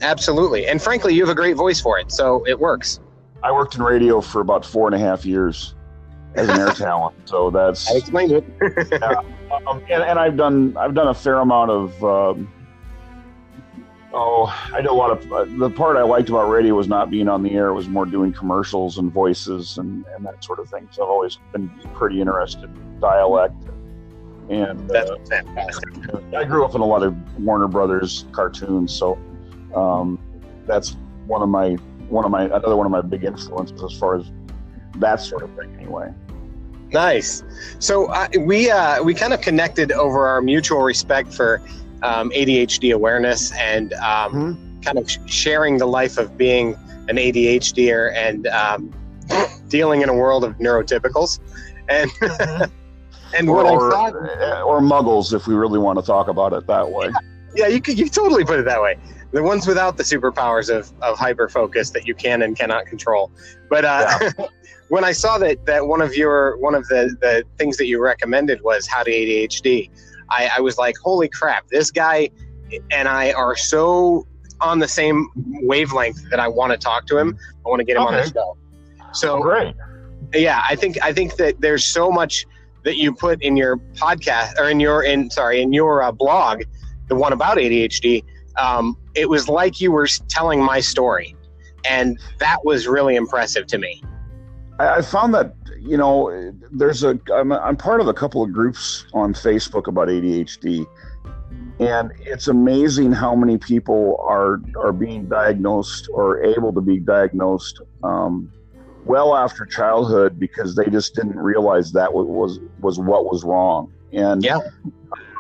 Absolutely, 0.01 0.67
and 0.67 0.81
frankly, 0.81 1.15
you 1.15 1.23
have 1.23 1.31
a 1.31 1.35
great 1.35 1.57
voice 1.57 1.81
for 1.81 1.99
it, 1.99 2.13
so 2.13 2.45
it 2.47 2.59
works. 2.59 3.01
I 3.43 3.53
worked 3.53 3.75
in 3.75 3.83
radio 3.83 4.21
for 4.21 4.41
about 4.41 4.65
four 4.65 4.89
and 4.89 4.95
a 4.95 4.99
half 4.99 5.25
years 5.25 5.75
as 6.35 6.49
an 6.49 6.59
air 6.59 6.71
talent, 6.75 7.17
so 7.25 7.51
that's 7.51 7.91
I 7.91 7.97
explained 7.97 8.33
it. 8.33 8.45
yeah. 8.93 9.21
um, 9.67 9.83
and, 9.91 10.03
and 10.03 10.19
I've 10.19 10.37
done 10.37 10.77
I've 10.77 10.95
done 10.95 11.09
a 11.09 11.15
fair 11.15 11.37
amount 11.37 11.71
of. 11.71 12.05
Um, 12.05 12.53
oh, 14.13 14.47
I 14.73 14.81
did 14.81 14.91
a 14.91 14.95
lot 14.95 15.11
of 15.11 15.33
uh, 15.33 15.45
the 15.59 15.71
part 15.71 15.97
I 15.97 16.03
liked 16.03 16.29
about 16.29 16.49
radio 16.49 16.75
was 16.75 16.89
not 16.89 17.11
being 17.11 17.29
on 17.29 17.43
the 17.43 17.53
air; 17.53 17.69
it 17.69 17.75
was 17.75 17.89
more 17.89 18.07
doing 18.07 18.33
commercials 18.33 18.99
and 18.99 19.13
voices 19.13 19.79
and, 19.79 20.05
and 20.15 20.25
that 20.27 20.43
sort 20.43 20.59
of 20.59 20.69
thing. 20.69 20.89
So 20.91 21.05
I've 21.05 21.11
always 21.11 21.39
been 21.53 21.71
pretty 21.95 22.21
interested 22.21 22.65
in 22.65 23.01
dialect. 23.01 23.55
And 24.49 24.89
That's 24.89 25.11
uh, 25.11 25.17
fantastic. 25.29 25.89
I 26.35 26.45
grew 26.45 26.65
up 26.65 26.75
in 26.75 26.81
a 26.81 26.87
lot 26.87 27.03
of 27.03 27.15
Warner 27.43 27.69
Brothers 27.69 28.27
cartoons, 28.33 28.93
so 28.93 29.19
um, 29.75 30.19
that's 30.67 30.97
one 31.27 31.43
of 31.43 31.49
my 31.49 31.75
one 32.09 32.25
of 32.25 32.31
my 32.31 32.45
another 32.45 32.77
one 32.77 32.87
of 32.87 32.93
my 32.93 33.01
big 33.01 33.25
influences 33.25 33.83
as 33.83 33.99
far 33.99 34.17
as 34.17 34.31
that 34.97 35.17
sort 35.17 35.43
of 35.43 35.55
thing. 35.57 35.75
Anyway. 35.81 36.13
Nice. 36.93 37.43
So 37.81 38.07
uh, 38.07 38.29
we 38.41 38.71
uh, 38.71 39.03
we 39.03 39.15
kind 39.15 39.33
of 39.33 39.41
connected 39.41 39.91
over 39.91 40.27
our 40.27 40.41
mutual 40.41 40.83
respect 40.83 41.35
for 41.35 41.61
um, 42.03 42.31
ADHD 42.31 42.95
awareness 42.95 43.53
and 43.53 43.93
um, 43.95 44.79
kind 44.83 44.99
of 44.99 45.11
sharing 45.27 45.79
the 45.79 45.87
life 45.87 46.19
of 46.19 46.37
being 46.39 46.75
an 47.09 47.17
ADHDer 47.17 48.15
and 48.15 48.47
um, 48.49 48.93
dealing 49.69 50.03
in 50.03 50.09
a 50.09 50.15
world 50.15 50.45
of 50.45 50.57
neurotypicals. 50.59 51.41
And 51.89 52.11
and 53.35 53.51
what 53.51 53.67
or, 53.67 53.89
I 53.89 53.91
thought, 53.91 54.15
or 54.63 54.81
muggles, 54.81 55.33
if 55.33 55.47
we 55.47 55.55
really 55.55 55.79
want 55.79 55.99
to 55.99 56.05
talk 56.05 56.29
about 56.29 56.53
it 56.53 56.67
that 56.67 56.91
way. 56.91 57.11
yeah, 57.55 57.67
you 57.67 57.81
could 57.81 57.99
you 57.99 58.09
totally 58.09 58.45
put 58.45 58.59
it 58.59 58.65
that 58.65 58.81
way. 58.81 58.99
The 59.33 59.43
ones 59.43 59.67
without 59.67 59.97
the 59.97 60.03
superpowers 60.03 60.75
of, 60.75 60.93
of 61.03 61.19
hyper 61.19 61.49
focus 61.49 61.91
that 61.91 62.07
you 62.07 62.15
can 62.15 62.43
and 62.43 62.57
cannot 62.57 62.87
control. 62.87 63.31
But 63.69 63.85
uh, 63.85 64.31
when 64.89 65.05
I 65.05 65.13
saw 65.13 65.39
that 65.39 65.65
that 65.67 65.87
one 65.87 66.01
of 66.01 66.15
your 66.15 66.57
one 66.59 66.75
of 66.75 66.87
the 66.89 67.17
the 67.21 67.45
things 67.59 67.77
that 67.79 67.87
you 67.87 68.01
recommended 68.01 68.63
was 68.63 68.87
how 68.87 69.03
to 69.03 69.11
ADHD, 69.11 69.91
I, 70.31 70.51
I 70.57 70.61
was 70.61 70.79
like, 70.79 70.95
holy 71.03 71.29
crap, 71.29 71.69
this 71.69 71.91
guy 71.91 72.31
and 72.91 73.09
I 73.09 73.33
are 73.33 73.57
so 73.57 74.27
on 74.61 74.79
the 74.79 74.89
same 74.89 75.29
wavelength 75.63 76.31
that 76.31 76.41
I 76.41 76.49
want 76.49 76.73
to 76.73 76.79
talk 76.79 77.07
to 77.07 77.19
him. 77.19 77.39
I 77.65 77.69
want 77.69 77.81
to 77.81 77.85
get 77.85 77.97
him 77.97 78.03
on 78.03 78.15
the 78.15 78.31
show. 78.31 78.57
So 79.13 79.41
Great. 79.41 79.75
yeah, 80.35 80.63
I 80.69 80.77
think 80.77 81.03
I 81.03 81.13
think 81.13 81.37
that 81.37 81.61
there's 81.61 81.87
so 81.87 82.11
much 82.11 82.47
that 82.87 82.97
you 82.97 83.13
put 83.13 83.43
in 83.43 83.57
your 83.57 83.79
podcast 83.95 84.57
or 84.59 84.71
in 84.71 84.79
your 84.79 85.03
in 85.03 85.29
sorry 85.29 85.61
in 85.61 85.73
your 85.73 86.03
uh, 86.03 86.13
blog, 86.13 86.63
the 87.09 87.17
one 87.17 87.33
about 87.33 87.59
ADHD. 87.59 88.25
Um, 88.57 88.97
it 89.15 89.29
was 89.29 89.49
like 89.49 89.81
you 89.81 89.91
were 89.91 90.07
telling 90.29 90.63
my 90.63 90.79
story, 90.79 91.35
and 91.85 92.19
that 92.39 92.65
was 92.65 92.87
really 92.87 93.17
impressive 93.17 93.67
to 93.67 93.79
me. 93.79 94.03
I, 94.79 94.99
I 94.99 95.03
found 95.03 95.35
that 95.35 95.55
you 95.81 95.97
know 95.97 96.53
there's 96.71 97.03
a 97.03 97.19
I'm, 97.35 97.53
I'm 97.53 97.77
part 97.77 98.01
of 98.01 98.07
a 98.07 98.15
couple 98.15 98.45
of 98.45 98.53
groups 98.53 99.05
on 99.13 99.35
Facebook 99.35 99.89
about 99.89 100.07
ADHD, 100.07 100.87
and 101.81 102.13
it's 102.21 102.47
amazing 102.47 103.11
how 103.11 103.35
many 103.35 103.59
people 103.59 104.25
are 104.25 104.61
are 104.79 104.93
being 104.93 105.27
diagnosed 105.27 106.09
or 106.13 106.41
able 106.45 106.73
to 106.73 106.81
be 106.81 107.01
diagnosed 107.01 107.81
um, 108.05 108.53
well 109.07 109.37
after 109.37 109.65
childhood 109.65 110.39
because 110.39 110.75
they 110.75 110.87
just 110.87 111.15
didn't 111.15 111.39
realize 111.39 111.93
that 111.93 112.13
was 112.13 112.59
was 112.81 112.99
what 112.99 113.25
was 113.25 113.45
wrong. 113.45 113.93
And 114.13 114.45
Yeah. 114.45 114.59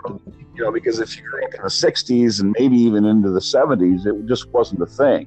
um, 0.04 0.20
you 0.54 0.62
know, 0.62 0.72
because 0.72 1.00
if 1.00 1.16
you 1.16 1.22
grew 1.22 1.44
up 1.44 1.54
in 1.54 1.62
the 1.62 1.68
'60s 1.68 2.40
and 2.40 2.54
maybe 2.58 2.76
even 2.76 3.04
into 3.04 3.30
the 3.30 3.40
'70s, 3.40 4.06
it 4.06 4.26
just 4.26 4.48
wasn't 4.50 4.80
a 4.82 4.86
thing. 4.86 5.26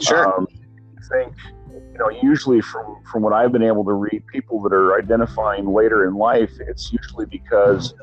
Sure. 0.00 0.26
Um, 0.34 0.46
I 0.96 1.16
think, 1.16 1.34
you 1.92 1.98
know, 1.98 2.10
usually 2.22 2.60
from, 2.60 3.02
from 3.10 3.22
what 3.22 3.32
I've 3.32 3.52
been 3.52 3.62
able 3.62 3.84
to 3.84 3.92
read, 3.92 4.22
people 4.32 4.60
that 4.62 4.72
are 4.72 4.98
identifying 4.98 5.66
later 5.66 6.06
in 6.06 6.14
life, 6.14 6.52
it's 6.60 6.92
usually 6.92 7.26
because 7.26 7.94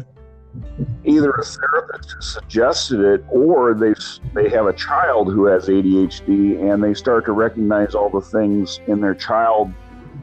either 1.03 1.31
a 1.31 1.43
therapist 1.43 2.15
suggested 2.21 2.99
it 2.99 3.23
or 3.29 3.73
they 3.73 3.93
they 4.33 4.49
have 4.49 4.65
a 4.65 4.73
child 4.73 5.31
who 5.31 5.45
has 5.45 5.67
ADHD 5.67 6.71
and 6.71 6.83
they 6.83 6.93
start 6.93 7.25
to 7.25 7.31
recognize 7.31 7.95
all 7.95 8.09
the 8.09 8.21
things 8.21 8.79
in 8.87 9.01
their 9.01 9.15
child 9.15 9.71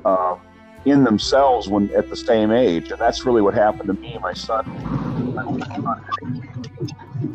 um, 0.04 0.40
in 0.84 1.04
themselves 1.04 1.68
when 1.68 1.94
at 1.94 2.10
the 2.10 2.16
same 2.16 2.50
age, 2.50 2.90
and 2.90 3.00
that's 3.00 3.24
really 3.24 3.40
what 3.40 3.54
happened 3.54 3.86
to 3.86 3.94
me. 3.94 4.18
My 4.20 4.32
son, 4.32 4.64
and 4.66 5.38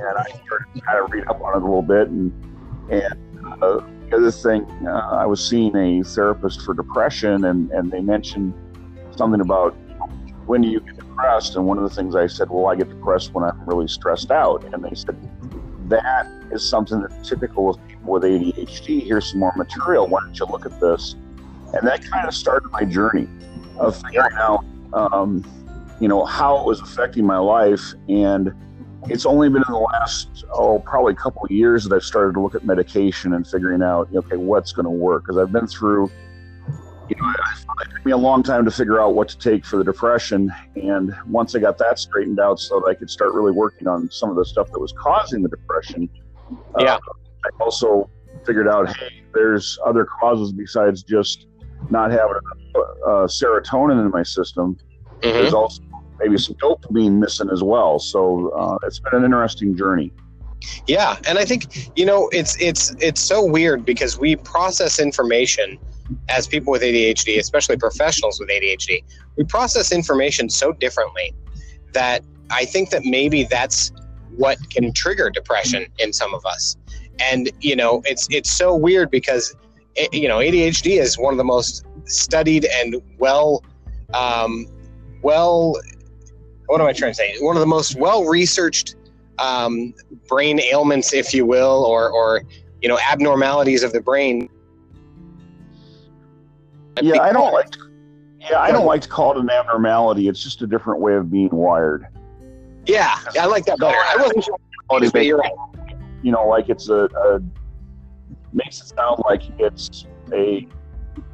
I 0.03 0.25
started 0.45 0.67
to 0.75 0.81
kind 0.81 0.99
of 0.99 1.11
read 1.11 1.27
up 1.27 1.41
on 1.41 1.53
it 1.55 1.61
a 1.61 1.65
little 1.65 1.81
bit, 1.81 2.09
and 2.09 2.31
and 2.91 3.63
uh, 3.63 3.79
the 4.09 4.17
other 4.17 4.31
thing, 4.31 4.63
uh, 4.87 5.09
I 5.11 5.25
was 5.25 5.45
seeing 5.47 5.75
a 5.75 6.03
therapist 6.03 6.61
for 6.61 6.73
depression, 6.73 7.45
and, 7.45 7.71
and 7.71 7.91
they 7.91 8.01
mentioned 8.01 8.53
something 9.15 9.41
about 9.41 9.71
when 10.45 10.61
do 10.61 10.69
you 10.69 10.79
get 10.79 10.96
depressed? 11.17 11.55
And 11.55 11.65
one 11.65 11.77
of 11.77 11.83
the 11.83 11.89
things 11.89 12.15
I 12.15 12.27
said, 12.27 12.50
well, 12.50 12.67
I 12.67 12.75
get 12.75 12.89
depressed 12.89 13.33
when 13.33 13.43
I'm 13.43 13.59
really 13.65 13.88
stressed 13.88 14.31
out. 14.31 14.63
And 14.74 14.83
they 14.83 14.93
said, 14.95 15.17
that 15.89 16.27
is 16.51 16.67
something 16.67 17.01
that's 17.01 17.27
typical 17.27 17.69
of 17.69 17.88
people 17.88 18.13
with 18.13 18.24
ADHD. 18.24 19.03
Here's 19.03 19.31
some 19.31 19.39
more 19.39 19.53
material. 19.55 20.07
Why 20.07 20.21
don't 20.21 20.38
you 20.38 20.45
look 20.45 20.65
at 20.65 20.79
this? 20.79 21.15
And 21.74 21.88
that 21.88 22.03
kind 22.09 22.27
of 22.27 22.33
started 22.33 22.69
my 22.71 22.83
journey 22.83 23.27
of 23.77 24.01
figuring 24.01 24.36
out, 24.38 24.65
um, 24.93 25.45
you 26.00 26.07
know, 26.07 26.25
how 26.25 26.59
it 26.59 26.65
was 26.65 26.81
affecting 26.81 27.25
my 27.25 27.38
life. 27.38 27.93
And 28.07 28.53
it's 29.09 29.25
only 29.25 29.50
been 29.50 29.63
in 29.67 29.74
the 29.74 29.79
last 29.79 30.45
oh 30.53 30.79
probably 30.79 31.13
a 31.13 31.15
couple 31.15 31.43
of 31.43 31.51
years 31.51 31.83
that 31.86 31.95
I've 31.95 32.03
started 32.03 32.33
to 32.33 32.41
look 32.41 32.55
at 32.55 32.65
medication 32.65 33.33
and 33.33 33.47
figuring 33.47 33.81
out 33.81 34.09
okay 34.13 34.38
what's 34.38 34.74
going 34.74 34.86
to 34.86 34.89
work 34.89 35.24
because 35.24 35.38
I've 35.38 35.51
been 35.51 35.67
through 35.67 36.12
you 37.09 37.15
know 37.21 37.29
it 37.81 37.89
took 37.91 38.05
me 38.05 38.11
a 38.11 38.17
long 38.17 38.43
time 38.43 38.65
to 38.65 38.71
figure 38.71 38.99
out 38.99 39.13
what 39.13 39.27
to 39.29 39.37
take 39.37 39.65
for 39.65 39.77
the 39.77 39.83
depression 39.83 40.51
and 40.75 41.15
once 41.27 41.55
I 41.55 41.59
got 41.59 41.77
that 41.79 41.99
straightened 41.99 42.39
out 42.39 42.59
so 42.59 42.79
that 42.79 42.87
I 42.87 42.93
could 42.93 43.09
start 43.09 43.33
really 43.33 43.51
working 43.51 43.87
on 43.87 44.09
some 44.11 44.29
of 44.29 44.35
the 44.35 44.45
stuff 44.45 44.71
that 44.71 44.79
was 44.79 44.93
causing 44.97 45.41
the 45.43 45.49
depression 45.49 46.09
Yeah. 46.79 46.95
uh, 46.95 46.99
I 47.45 47.49
also 47.63 48.09
figured 48.45 48.67
out 48.67 48.95
hey 48.95 49.23
there's 49.33 49.77
other 49.85 50.05
causes 50.05 50.51
besides 50.51 51.03
just 51.03 51.47
not 51.89 52.11
having 52.11 52.29
enough 52.31 52.85
uh, 53.05 53.09
serotonin 53.27 54.03
in 54.03 54.09
my 54.11 54.23
system 54.23 54.77
Mhm. 55.21 55.33
there's 55.33 55.53
also 55.53 55.81
maybe 56.19 56.37
some 56.37 56.55
dopamine 56.55 57.13
missing 57.19 57.49
as 57.51 57.61
well. 57.63 57.99
So 57.99 58.49
uh, 58.49 58.77
it's 58.87 58.99
been 58.99 59.13
an 59.19 59.25
interesting 59.25 59.75
journey. 59.75 60.11
Yeah, 60.87 61.15
and 61.27 61.37
I 61.39 61.45
think 61.45 61.89
you 61.97 62.05
know 62.05 62.27
it's 62.31 62.55
it's 62.59 62.95
it's 62.99 63.21
so 63.21 63.43
weird 63.45 63.85
because 63.85 64.17
we 64.19 64.35
process 64.35 64.99
information 64.99 65.77
as 66.29 66.47
people 66.47 66.71
with 66.71 66.81
ADHD, 66.81 67.37
especially 67.39 67.77
professionals 67.77 68.39
with 68.39 68.49
ADHD. 68.49 69.03
We 69.35 69.43
process 69.43 69.91
information 69.91 70.49
so 70.49 70.71
differently 70.71 71.33
that 71.93 72.23
I 72.49 72.65
think 72.65 72.89
that 72.91 73.03
maybe 73.05 73.43
that's 73.43 73.91
what 74.35 74.57
can 74.69 74.93
trigger 74.93 75.29
depression 75.29 75.87
in 75.99 76.13
some 76.13 76.33
of 76.33 76.45
us. 76.45 76.77
And 77.19 77.49
you 77.59 77.75
know, 77.75 78.01
it's 78.05 78.27
it's 78.29 78.51
so 78.51 78.75
weird 78.75 79.09
because 79.09 79.55
it, 79.95 80.13
you 80.13 80.27
know 80.27 80.37
ADHD 80.37 80.99
is 80.99 81.17
one 81.17 81.33
of 81.33 81.37
the 81.37 81.43
most 81.43 81.85
studied 82.05 82.65
and 82.65 83.01
well 83.17 83.63
um, 84.13 84.67
well 85.23 85.75
what 86.67 86.81
am 86.81 86.87
I 86.87 86.93
trying 86.93 87.11
to 87.11 87.15
say? 87.15 87.35
One 87.39 87.55
of 87.55 87.61
the 87.61 87.67
most 87.67 87.95
well 87.95 88.25
researched 88.25 88.95
um, 89.39 89.93
brain 90.27 90.59
ailments, 90.59 91.13
if 91.13 91.33
you 91.33 91.45
will, 91.45 91.85
or 91.85 92.09
or 92.09 92.43
you 92.81 92.89
know 92.89 92.99
abnormalities 92.99 93.83
of 93.83 93.93
the 93.93 94.01
brain. 94.01 94.49
Yeah, 97.01 97.21
I 97.21 97.31
don't 97.31 97.53
like. 97.53 97.75
Yeah, 98.39 98.59
I 98.59 98.71
don't 98.71 98.85
like 98.85 99.01
to 99.01 99.09
call 99.09 99.31
it 99.31 99.37
an 99.39 99.49
abnormality. 99.49 100.27
It's 100.27 100.41
just 100.41 100.61
a 100.61 100.67
different 100.67 101.01
way 101.01 101.15
of 101.15 101.31
being 101.31 101.49
wired. 101.49 102.07
Yeah, 102.85 103.19
I 103.39 103.45
like 103.45 103.65
that 103.65 103.79
better. 103.79 103.97
I 103.97 104.15
wasn't 104.17 104.43
sure, 104.43 104.57
but 104.89 105.25
you're 105.25 105.37
right. 105.37 105.51
You 106.23 106.31
know, 106.31 106.47
like 106.47 106.69
it's 106.69 106.89
a, 106.89 107.05
a 107.05 107.41
makes 108.53 108.81
it 108.81 108.87
sound 108.87 109.21
like 109.25 109.41
it's 109.59 110.05
a 110.31 110.67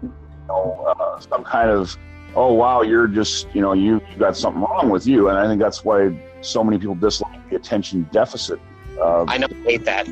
you 0.01 0.13
know 0.47 0.95
uh, 0.99 1.19
some 1.19 1.43
kind 1.43 1.69
of 1.69 1.95
oh 2.35 2.53
wow 2.53 2.81
you're 2.81 3.07
just 3.07 3.47
you 3.53 3.61
know 3.61 3.73
you 3.73 4.01
you 4.11 4.17
got 4.17 4.35
something 4.35 4.61
wrong 4.61 4.89
with 4.89 5.05
you, 5.05 5.29
and 5.29 5.37
I 5.37 5.47
think 5.47 5.61
that's 5.61 5.85
why 5.85 6.17
so 6.41 6.63
many 6.63 6.79
people 6.79 6.95
dislike 6.95 7.49
the 7.49 7.55
attention 7.55 8.07
deficit. 8.11 8.59
Uh, 8.99 9.25
I 9.27 9.37
know, 9.37 9.47
I 9.49 9.63
hate 9.63 9.85
that. 9.85 10.07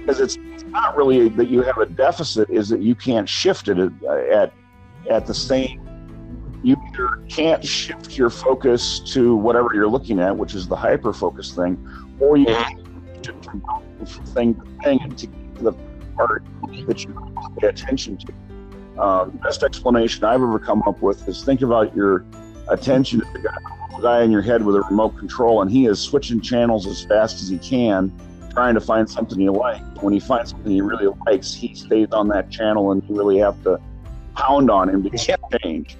because 0.00 0.20
it's, 0.20 0.36
it's 0.52 0.64
not 0.64 0.96
really 0.96 1.28
that 1.30 1.48
you 1.48 1.62
have 1.62 1.78
a 1.78 1.86
deficit 1.86 2.50
is 2.50 2.68
that 2.68 2.80
you 2.82 2.94
can't 2.94 3.28
shift 3.28 3.68
it 3.68 3.78
at 3.78 3.92
at, 4.30 4.52
at 5.10 5.26
the 5.26 5.34
same 5.34 5.80
you 6.62 6.76
either 6.92 7.22
can't 7.28 7.64
shift 7.64 8.16
your 8.16 8.30
focus 8.30 8.98
to 9.00 9.36
whatever 9.36 9.68
you're 9.74 9.88
looking 9.88 10.18
at 10.20 10.36
which 10.36 10.54
is 10.54 10.66
the 10.66 10.76
hyper 10.76 11.12
focus 11.12 11.52
thing 11.54 11.76
or 12.20 12.36
you 12.36 12.46
Mhm. 12.46 12.64
can 13.22 14.06
from 14.06 14.24
thing 14.26 14.54
to 14.54 14.62
thing 14.84 14.98
to 15.16 15.26
get 15.26 15.56
to 15.56 15.64
the 15.64 15.72
part 16.16 16.44
that 16.86 17.04
you 17.04 17.34
pay 17.60 17.68
attention 17.68 18.16
to 18.16 18.32
um, 19.02 19.30
the 19.32 19.38
best 19.38 19.62
explanation 19.62 20.24
i've 20.24 20.42
ever 20.42 20.58
come 20.58 20.82
up 20.86 21.00
with 21.02 21.28
is 21.28 21.44
think 21.44 21.62
about 21.62 21.94
your 21.94 22.24
attention 22.68 23.22
guy, 24.02 24.22
in 24.22 24.30
your 24.30 24.42
head 24.42 24.64
with 24.64 24.76
a 24.76 24.80
remote 24.82 25.16
control 25.18 25.62
and 25.62 25.70
he 25.70 25.86
is 25.86 25.98
switching 25.98 26.40
channels 26.40 26.86
as 26.86 27.04
fast 27.04 27.42
as 27.42 27.48
he 27.48 27.58
can 27.58 28.12
trying 28.56 28.74
to 28.74 28.80
find 28.80 29.08
something 29.08 29.38
you 29.38 29.52
like. 29.52 29.82
When 30.02 30.14
he 30.14 30.18
finds 30.18 30.52
something 30.52 30.72
he 30.72 30.80
really 30.80 31.14
likes, 31.26 31.52
he 31.52 31.74
stays 31.74 32.08
on 32.12 32.28
that 32.28 32.48
channel, 32.50 32.90
and 32.90 33.02
you 33.06 33.14
really 33.14 33.36
have 33.36 33.62
to 33.64 33.78
pound 34.36 34.70
on 34.70 34.88
him 34.88 35.02
to 35.02 35.10
Yeah. 35.10 35.36
change. 35.62 35.96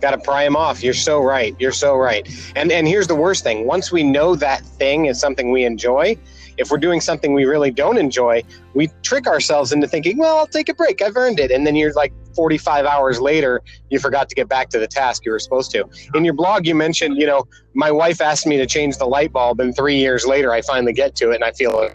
Got 0.00 0.10
to 0.10 0.18
pry 0.18 0.44
him 0.44 0.56
off. 0.56 0.82
You're 0.82 0.94
so 0.94 1.20
right. 1.20 1.56
You're 1.58 1.72
so 1.72 1.96
right. 1.96 2.28
And 2.54 2.70
and 2.70 2.86
here's 2.86 3.06
the 3.06 3.14
worst 3.14 3.42
thing. 3.42 3.66
Once 3.66 3.90
we 3.90 4.02
know 4.02 4.34
that 4.36 4.60
thing 4.60 5.06
is 5.06 5.18
something 5.18 5.50
we 5.50 5.64
enjoy, 5.64 6.16
if 6.58 6.70
we're 6.70 6.76
doing 6.78 7.00
something 7.00 7.32
we 7.32 7.44
really 7.46 7.70
don't 7.70 7.96
enjoy, 7.96 8.42
we 8.74 8.90
trick 9.02 9.26
ourselves 9.26 9.72
into 9.72 9.88
thinking, 9.88 10.18
"Well, 10.18 10.36
I'll 10.36 10.46
take 10.46 10.68
a 10.68 10.74
break. 10.74 11.00
I've 11.00 11.16
earned 11.16 11.40
it." 11.40 11.50
And 11.50 11.66
then 11.66 11.76
you're 11.76 11.92
like 11.94 12.12
45 12.34 12.84
hours 12.84 13.20
later, 13.22 13.62
you 13.88 13.98
forgot 13.98 14.28
to 14.28 14.34
get 14.34 14.48
back 14.48 14.68
to 14.68 14.78
the 14.78 14.86
task 14.86 15.24
you 15.24 15.32
were 15.32 15.38
supposed 15.38 15.70
to. 15.70 15.84
In 16.14 16.24
your 16.26 16.34
blog, 16.34 16.66
you 16.66 16.74
mentioned, 16.74 17.16
you 17.16 17.26
know, 17.26 17.44
my 17.72 17.90
wife 17.90 18.20
asked 18.20 18.46
me 18.46 18.58
to 18.58 18.66
change 18.66 18.98
the 18.98 19.06
light 19.06 19.32
bulb, 19.32 19.60
and 19.60 19.74
three 19.74 19.96
years 19.96 20.26
later, 20.26 20.52
I 20.52 20.60
finally 20.60 20.92
get 20.92 21.14
to 21.16 21.30
it, 21.30 21.36
and 21.36 21.44
I 21.44 21.52
feel. 21.52 21.90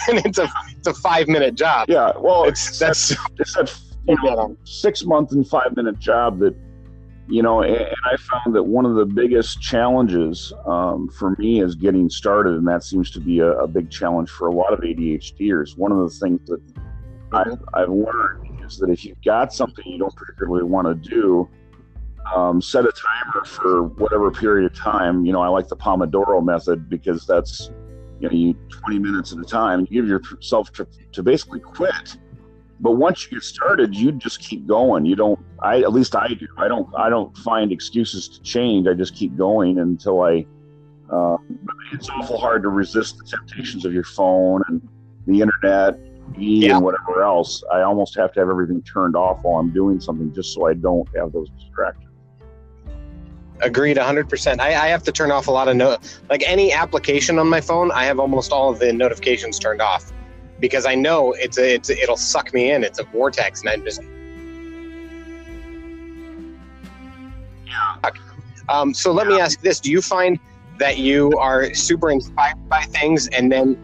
And 0.08 0.24
it's 0.24 0.38
a 0.38 0.48
it's 0.76 0.86
a 0.86 0.94
five 0.94 1.28
minute 1.28 1.54
job. 1.54 1.88
Yeah, 1.88 2.12
well, 2.18 2.44
It's 2.44 2.78
that's 2.78 3.10
it's 3.38 3.54
that 3.54 3.74
you 4.08 4.16
know 4.22 4.56
six 4.64 5.04
month 5.04 5.32
and 5.32 5.46
five 5.46 5.74
minute 5.76 5.98
job 5.98 6.38
that 6.38 6.54
you 7.28 7.42
know 7.42 7.62
and, 7.62 7.74
and 7.74 7.96
i 8.04 8.16
found 8.16 8.54
that 8.54 8.62
one 8.62 8.86
of 8.86 8.94
the 8.94 9.04
biggest 9.04 9.60
challenges 9.60 10.52
um, 10.66 11.08
for 11.08 11.34
me 11.38 11.60
is 11.60 11.74
getting 11.74 12.08
started 12.08 12.54
and 12.54 12.66
that 12.68 12.84
seems 12.84 13.10
to 13.10 13.20
be 13.20 13.40
a, 13.40 13.50
a 13.58 13.66
big 13.66 13.90
challenge 13.90 14.30
for 14.30 14.46
a 14.48 14.52
lot 14.52 14.72
of 14.72 14.80
adhders 14.80 15.76
one 15.76 15.90
of 15.90 15.98
the 15.98 16.10
things 16.18 16.40
that 16.46 16.60
I've, 17.32 17.60
I've 17.74 17.88
learned 17.88 18.64
is 18.64 18.78
that 18.78 18.90
if 18.90 19.04
you've 19.04 19.20
got 19.22 19.52
something 19.52 19.84
you 19.86 19.98
don't 19.98 20.14
particularly 20.14 20.64
want 20.64 20.86
to 20.86 21.10
do 21.10 21.48
um, 22.34 22.60
set 22.60 22.84
a 22.84 22.92
timer 22.92 23.44
for 23.44 23.84
whatever 23.84 24.32
period 24.32 24.66
of 24.66 24.76
time. 24.76 25.24
You 25.24 25.32
know 25.32 25.40
i 25.40 25.48
like 25.48 25.68
the 25.68 25.76
pomodoro 25.76 26.44
method 26.44 26.88
because 26.88 27.26
that's 27.26 27.70
you 28.20 28.28
know 28.28 28.34
you 28.34 28.54
20 28.70 28.98
minutes 28.98 29.32
at 29.32 29.38
a 29.38 29.44
time 29.44 29.80
you 29.90 30.02
give 30.02 30.08
yourself 30.08 30.72
to, 30.72 30.86
to 31.12 31.22
basically 31.22 31.60
quit. 31.60 32.16
But 32.80 32.92
once 32.92 33.24
you 33.24 33.38
get 33.38 33.42
started 33.44 33.94
you 33.94 34.12
just 34.12 34.40
keep 34.40 34.66
going. 34.66 35.04
You 35.06 35.16
don't 35.16 35.38
i 35.62 35.80
at 35.80 35.92
least 35.92 36.14
i 36.16 36.28
do. 36.28 36.46
I 36.58 36.68
don't 36.68 36.88
i 36.96 37.08
don't 37.08 37.36
find 37.38 37.72
excuses 37.72 38.28
to 38.28 38.42
change. 38.42 38.86
I 38.86 38.94
just 38.94 39.14
keep 39.14 39.36
going 39.36 39.78
until 39.78 40.22
i 40.22 40.46
uh, 41.12 41.36
it's 41.92 42.08
awful 42.10 42.36
hard 42.36 42.62
to 42.64 42.68
resist 42.68 43.16
the 43.18 43.24
temptations 43.24 43.84
of 43.84 43.92
your 43.92 44.02
phone 44.02 44.60
and 44.68 44.88
the 45.28 45.40
internet 45.40 45.98
Yeah. 46.36 46.76
and 46.76 46.84
whatever 46.84 47.22
else. 47.22 47.62
I 47.72 47.82
almost 47.82 48.16
have 48.16 48.32
to 48.32 48.40
have 48.40 48.48
everything 48.50 48.82
turned 48.82 49.14
off 49.14 49.38
while 49.42 49.60
i'm 49.60 49.72
doing 49.72 50.00
something 50.00 50.32
just 50.34 50.52
so 50.52 50.66
i 50.66 50.74
don't 50.74 51.08
have 51.16 51.32
those 51.32 51.48
distractions 51.50 52.05
Agreed, 53.60 53.96
100%. 53.96 54.60
I, 54.60 54.66
I 54.68 54.88
have 54.88 55.02
to 55.04 55.12
turn 55.12 55.30
off 55.30 55.46
a 55.46 55.50
lot 55.50 55.66
of 55.68 55.76
no, 55.76 55.96
like 56.28 56.42
any 56.46 56.72
application 56.72 57.38
on 57.38 57.48
my 57.48 57.60
phone. 57.60 57.90
I 57.90 58.04
have 58.04 58.18
almost 58.18 58.52
all 58.52 58.70
of 58.70 58.78
the 58.78 58.92
notifications 58.92 59.58
turned 59.58 59.80
off 59.80 60.12
because 60.60 60.84
I 60.84 60.94
know 60.94 61.32
it's 61.32 61.56
a, 61.58 61.74
it's 61.74 61.88
a, 61.88 61.98
it'll 62.02 62.16
suck 62.18 62.52
me 62.52 62.70
in. 62.72 62.84
It's 62.84 62.98
a 62.98 63.04
vortex, 63.04 63.60
and 63.62 63.70
I'm 63.70 63.82
just. 63.84 64.02
Um, 68.68 68.92
so 68.92 69.12
let 69.12 69.26
me 69.26 69.40
ask 69.40 69.60
this: 69.60 69.80
Do 69.80 69.90
you 69.90 70.02
find 70.02 70.38
that 70.78 70.98
you 70.98 71.32
are 71.38 71.72
super 71.72 72.10
inspired 72.10 72.68
by 72.68 72.82
things, 72.82 73.28
and 73.28 73.50
then 73.50 73.78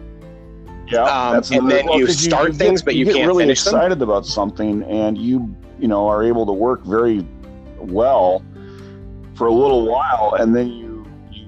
Yeah, 0.89 1.05
Um, 1.05 1.37
and 1.37 1.51
another- 1.53 1.69
then 1.77 1.89
you 1.93 2.07
start 2.09 2.51
get- 2.53 2.59
things, 2.59 2.83
but 2.83 2.97
you 2.97 3.05
get 3.07 3.15
can't 3.15 3.27
really 3.27 3.45
finish 3.45 3.63
them? 3.65 3.75
excited 3.77 4.03
about 4.03 4.27
something, 4.27 4.83
and 4.83 5.17
you 5.17 5.55
you 5.79 5.89
know 5.89 6.07
are 6.09 6.23
able 6.23 6.45
to 6.47 6.53
work 6.53 6.85
very 6.85 7.25
well 7.79 8.43
for 9.35 9.47
a 9.47 9.53
little 9.53 9.87
while, 9.87 10.37
and 10.39 10.55
then 10.55 10.69
you 10.69 11.07
you 11.31 11.47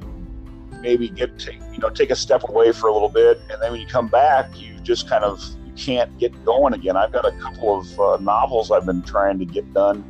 maybe 0.81 1.09
get 1.09 1.39
to 1.41 1.55
you 1.55 1.79
know 1.79 1.91
take 1.91 2.11
a 2.11 2.17
step 2.17 2.49
away 2.49 2.73
for 2.73 2.89
a 2.89 2.93
little 2.93 3.09
bit, 3.09 3.41
and 3.51 3.63
then 3.63 3.73
when 3.73 3.81
you 3.81 3.87
come 3.87 4.09
back, 4.09 4.61
you 4.61 4.79
just 4.81 5.09
kind 5.09 5.25
of 5.25 5.45
you 5.67 5.73
can't 5.73 6.17
get 6.19 6.45
going 6.45 6.75
again. 6.75 6.97
I've 6.97 7.13
got 7.13 7.25
a 7.25 7.33
couple 7.33 7.79
of 7.79 8.01
uh, 8.01 8.17
novels 8.19 8.71
I've 8.71 8.87
been 8.87 9.03
trying 9.03 9.39
to 9.39 9.45
get 9.45 9.73
done 9.73 10.05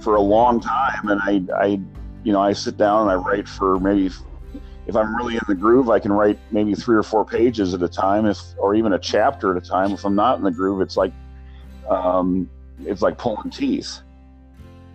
for 0.00 0.16
a 0.16 0.20
long 0.20 0.60
time, 0.60 1.08
and 1.08 1.20
I 1.22 1.42
I 1.56 1.80
you 2.24 2.32
know 2.32 2.40
I 2.40 2.52
sit 2.52 2.76
down 2.76 3.02
and 3.02 3.10
I 3.10 3.14
write 3.14 3.48
for 3.48 3.78
maybe 3.78 4.10
if 4.86 4.96
I'm 4.96 5.16
really 5.16 5.34
in 5.34 5.42
the 5.48 5.54
groove, 5.54 5.88
I 5.88 5.98
can 5.98 6.12
write 6.12 6.38
maybe 6.50 6.74
three 6.74 6.96
or 6.96 7.02
four 7.02 7.24
pages 7.24 7.72
at 7.72 7.82
a 7.82 7.88
time, 7.88 8.26
if 8.26 8.38
or 8.58 8.74
even 8.74 8.92
a 8.92 8.98
chapter 8.98 9.56
at 9.56 9.62
a 9.62 9.66
time. 9.66 9.92
If 9.92 10.04
I'm 10.04 10.14
not 10.14 10.36
in 10.36 10.44
the 10.44 10.50
groove, 10.50 10.82
it's 10.82 10.96
like 10.96 11.12
um, 11.88 12.50
it's 12.80 13.02
like 13.02 13.16
pulling 13.16 13.50
teeth. 13.50 14.00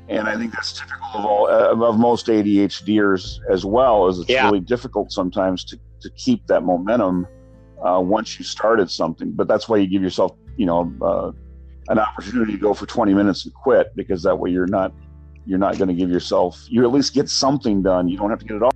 And 0.09 0.27
I 0.27 0.35
think 0.37 0.51
that's 0.53 0.73
typical 0.73 1.07
of 1.13 1.25
all 1.25 1.47
uh, 1.47 1.87
of 1.87 1.99
most 1.99 2.25
ADHDers 2.27 3.39
as 3.49 3.63
well. 3.63 4.07
Is 4.07 4.17
it's 4.19 4.29
Yeah. 4.29 4.45
really 4.45 4.59
difficult 4.59 5.11
sometimes 5.11 5.63
to 5.65 5.79
to 6.01 6.09
keep 6.11 6.47
that 6.47 6.63
momentum 6.63 7.27
uh, 7.85 7.99
once 8.03 8.39
you 8.39 8.45
started 8.45 8.89
something. 8.89 9.31
But 9.31 9.47
that's 9.47 9.69
why 9.69 9.77
you 9.77 9.87
give 9.87 10.01
yourself, 10.01 10.31
you 10.57 10.65
know, 10.65 10.91
uh, 11.01 11.31
an 11.89 11.99
opportunity 11.99 12.53
to 12.53 12.57
go 12.57 12.73
for 12.73 12.85
20 12.85 13.13
minutes 13.13 13.45
and 13.45 13.53
quit 13.53 13.87
because 13.95 14.23
that 14.23 14.37
way 14.39 14.49
you're 14.49 14.67
not 14.67 14.93
you're 15.45 15.59
not 15.59 15.77
going 15.77 15.87
to 15.89 15.93
give 15.93 16.09
yourself 16.09 16.63
you 16.69 16.83
at 16.83 16.91
least 16.91 17.13
get 17.13 17.29
something 17.29 17.81
done. 17.83 18.07
You 18.07 18.17
don't 18.17 18.29
have 18.31 18.39
to 18.39 18.45
get 18.45 18.55
it 18.57 18.63
all. 18.63 18.71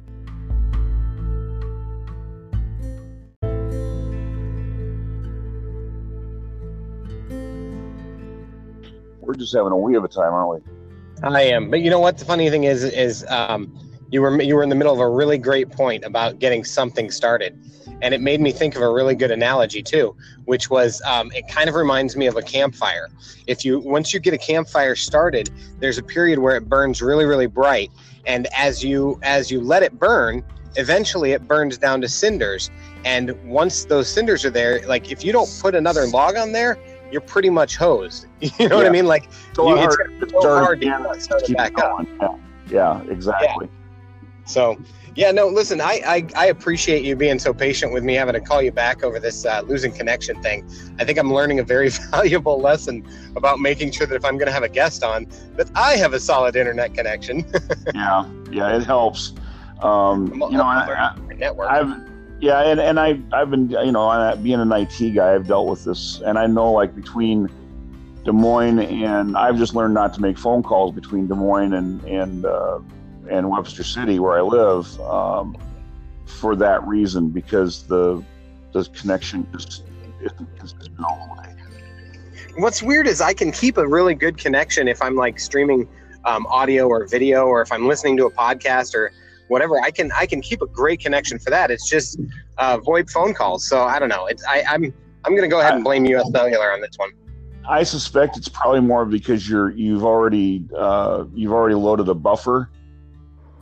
We're 9.22 9.36
just 9.36 9.56
having 9.56 9.72
a 9.72 9.78
wee 9.78 9.96
of 9.96 10.04
a 10.04 10.08
time, 10.08 10.34
aren't 10.34 10.63
we? 10.65 10.83
I 11.23 11.41
am. 11.43 11.69
But 11.69 11.81
you 11.81 11.89
know 11.89 11.99
what? 11.99 12.17
The 12.17 12.25
funny 12.25 12.49
thing 12.49 12.65
is, 12.65 12.83
is 12.83 13.25
um, 13.29 13.71
you 14.09 14.21
were 14.21 14.41
you 14.41 14.55
were 14.55 14.63
in 14.63 14.69
the 14.69 14.75
middle 14.75 14.93
of 14.93 14.99
a 14.99 15.09
really 15.09 15.38
great 15.38 15.71
point 15.71 16.03
about 16.03 16.39
getting 16.39 16.63
something 16.63 17.09
started, 17.09 17.57
and 18.01 18.13
it 18.13 18.21
made 18.21 18.41
me 18.41 18.51
think 18.51 18.75
of 18.75 18.81
a 18.81 18.91
really 18.91 19.15
good 19.15 19.31
analogy 19.31 19.81
too, 19.81 20.15
which 20.45 20.69
was 20.69 21.01
um, 21.03 21.31
it 21.31 21.47
kind 21.47 21.69
of 21.69 21.75
reminds 21.75 22.15
me 22.17 22.27
of 22.27 22.36
a 22.36 22.41
campfire. 22.41 23.09
If 23.47 23.63
you 23.63 23.79
once 23.79 24.13
you 24.13 24.19
get 24.19 24.33
a 24.33 24.38
campfire 24.38 24.95
started, 24.95 25.49
there's 25.79 25.97
a 25.97 26.03
period 26.03 26.39
where 26.39 26.57
it 26.57 26.67
burns 26.67 27.01
really 27.01 27.25
really 27.25 27.47
bright, 27.47 27.89
and 28.25 28.47
as 28.55 28.83
you 28.83 29.19
as 29.23 29.49
you 29.49 29.62
let 29.62 29.81
it 29.81 29.97
burn, 29.97 30.43
eventually 30.75 31.31
it 31.31 31.47
burns 31.47 31.77
down 31.77 32.01
to 32.01 32.09
cinders. 32.09 32.69
And 33.05 33.31
once 33.45 33.86
those 33.86 34.07
cinders 34.07 34.45
are 34.45 34.49
there, 34.49 34.86
like 34.88 35.12
if 35.12 35.23
you 35.23 35.31
don't 35.31 35.49
put 35.62 35.73
another 35.75 36.05
log 36.07 36.36
on 36.36 36.51
there, 36.51 36.77
you're 37.13 37.21
pretty 37.21 37.49
much 37.52 37.78
hosed. 37.78 38.26
You 38.60 38.67
know 38.67 38.76
what 38.76 38.88
I 38.88 38.89
mean? 38.89 39.06
Like 39.06 39.30
lot 39.58 39.78
You- 39.78 40.06
it's 40.21 40.34
so 40.34 40.60
hard 40.60 40.82
to 40.82 40.88
get 40.88 40.99
and 40.99 41.21
started 41.21 41.45
keep 41.45 41.58
back 41.58 41.78
up. 41.80 42.06
Yeah, 42.19 42.36
yeah, 42.69 43.02
exactly. 43.04 43.69
So, 44.45 44.78
yeah, 45.15 45.32
no, 45.32 45.47
listen, 45.47 45.80
I, 45.80 46.02
I, 46.06 46.28
I 46.36 46.45
appreciate 46.47 47.04
you 47.06 47.15
being 47.15 47.39
so 47.39 47.54
patient 47.54 47.93
with 47.93 48.04
me 48.04 48.15
having 48.15 48.34
to 48.34 48.41
call 48.41 48.62
you 48.62 48.71
back 48.71 49.04
over 49.04 49.19
this 49.19 49.45
uh, 49.45 49.62
losing 49.65 49.93
connection 49.93 50.41
thing. 50.41 50.67
I 50.99 51.06
think 51.06 51.17
I'm 51.19 51.32
learning 51.32 51.60
a 51.60 51.63
very 51.63 51.89
valuable 52.12 52.60
lesson 52.60 53.08
about 53.38 53.60
making 53.60 53.91
sure 53.91 54.08
that 54.08 54.15
if 54.15 54.26
I'm 54.26 54.38
going 54.38 54.47
to 54.47 54.52
have 54.52 54.63
a 54.63 54.69
guest 54.69 55.04
on, 55.04 55.28
that 55.56 55.69
I 55.76 55.95
have 55.97 56.13
a 56.13 56.19
solid 56.19 56.56
internet 56.56 56.93
connection. 56.93 57.45
Yeah, 57.93 58.26
yeah, 58.52 58.76
it 58.76 58.84
helps. 58.84 59.34
Um, 59.82 60.32
you 60.34 60.58
know, 60.58 60.63
I'm 60.63 60.89
I, 60.89 61.34
network. 61.36 61.69
I've 61.69 62.12
yeah, 62.43 62.60
and, 62.63 62.77
and 62.82 62.99
I 62.99 63.17
I've 63.32 63.49
been 63.49 63.69
you 63.69 63.93
know 63.93 64.38
being 64.43 64.60
an 64.60 64.69
IT 64.73 65.15
guy, 65.15 65.34
I've 65.34 65.47
dealt 65.47 65.69
with 65.69 65.86
this, 65.86 66.19
and 66.25 66.38
I 66.38 66.45
know 66.45 66.73
like 66.73 66.93
between 66.93 67.49
Des 68.25 68.34
Moines 68.34 68.79
and 68.79 69.38
I've 69.38 69.58
just 69.58 69.75
learned 69.75 69.93
not 69.93 70.13
to 70.15 70.21
make 70.21 70.38
phone 70.38 70.62
calls 70.62 70.91
between 70.93 71.27
Des 71.27 71.36
Moines 71.36 71.71
and 71.71 72.03
and 72.03 72.45
uh, 72.45 72.79
and 73.29 73.49
Webster 73.49 73.84
City 73.84 74.19
where 74.19 74.38
I 74.38 74.41
live 74.41 74.99
um, 74.99 75.56
for 76.25 76.53
that 76.58 76.86
reason 76.86 77.29
because 77.29 77.84
the 77.84 78.21
the 78.73 78.84
connection 78.89 79.47
just 79.53 79.86
isn't 80.21 80.58
consistent 80.58 80.99
all 80.99 81.25
the 81.25 81.41
way. 81.41 81.56
What's 82.58 82.84
weird 82.84 83.08
is 83.08 83.21
I 83.21 83.34
can 83.34 83.53
keep 83.53 83.77
a 83.77 83.88
really 83.88 84.15
good 84.15 84.38
connection 84.38 84.89
if 84.89 85.01
I'm 85.01 85.15
like 85.15 85.39
streaming 85.39 85.88
um, 86.25 86.45
audio 86.47 86.89
or 86.89 87.08
video, 87.08 87.45
or 87.45 87.62
if 87.62 87.71
I'm 87.71 87.88
listening 87.88 88.17
to 88.17 88.25
a 88.25 88.32
podcast 88.32 88.95
or 88.95 89.13
whatever. 89.47 89.79
I 89.79 89.91
can 89.91 90.12
I 90.13 90.25
can 90.25 90.41
keep 90.41 90.62
a 90.62 90.67
great 90.67 90.99
connection 90.99 91.39
for 91.39 91.49
that. 91.49 91.71
It's 91.71 91.89
just 91.89 92.19
uh, 92.58 92.79
phone 93.10 93.34
calls. 93.34 93.67
So 93.67 93.84
I 93.84 93.99
don't 93.99 94.10
know. 94.10 94.25
It's 94.27 94.43
I, 94.45 94.63
I'm 94.67 94.93
I'm 95.25 95.36
to 95.36 95.47
go 95.47 95.60
ahead 95.60 95.75
and 95.75 95.84
blame 95.84 96.06
US 96.06 96.29
Cellular 96.32 96.71
on 96.71 96.82
this 96.82 96.97
one. 96.97 97.12
I 97.67 97.84
suspect 97.84 98.36
it's 98.36 98.49
probably 98.49 98.82
more 98.82 99.06
because 99.06 99.49
you're 99.49 99.71
you've 99.71 100.03
already 100.03 100.65
uh, 100.77 101.25
you've 101.34 101.53
already 101.53 101.75
loaded 101.75 102.10
a 102.10 102.13
buffer 102.13 102.69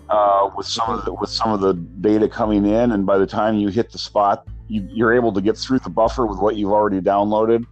uh, 0.10 0.50
with 0.56 0.66
some 0.66 0.90
of 0.90 1.06
the, 1.06 1.14
with 1.14 1.30
some 1.30 1.52
of 1.52 1.62
the 1.62 1.74
data 1.74 2.28
coming 2.28 2.66
in, 2.66 2.92
and 2.92 3.06
by 3.06 3.18
the 3.18 3.28
time 3.28 3.56
you 3.56 3.70
hit 3.70 3.92
the 3.92 3.98
spot, 3.98 4.48
you, 4.68 4.88
you're 4.92 5.14
able 5.14 5.32
to 5.34 5.42
get 5.42 5.58
through 5.58 5.80
the 5.80 5.90
buffer 5.90 6.26
with 6.26 6.40
what 6.40 6.56
you've 6.56 6.72
already 6.72 7.00
downloaded. 7.00 7.66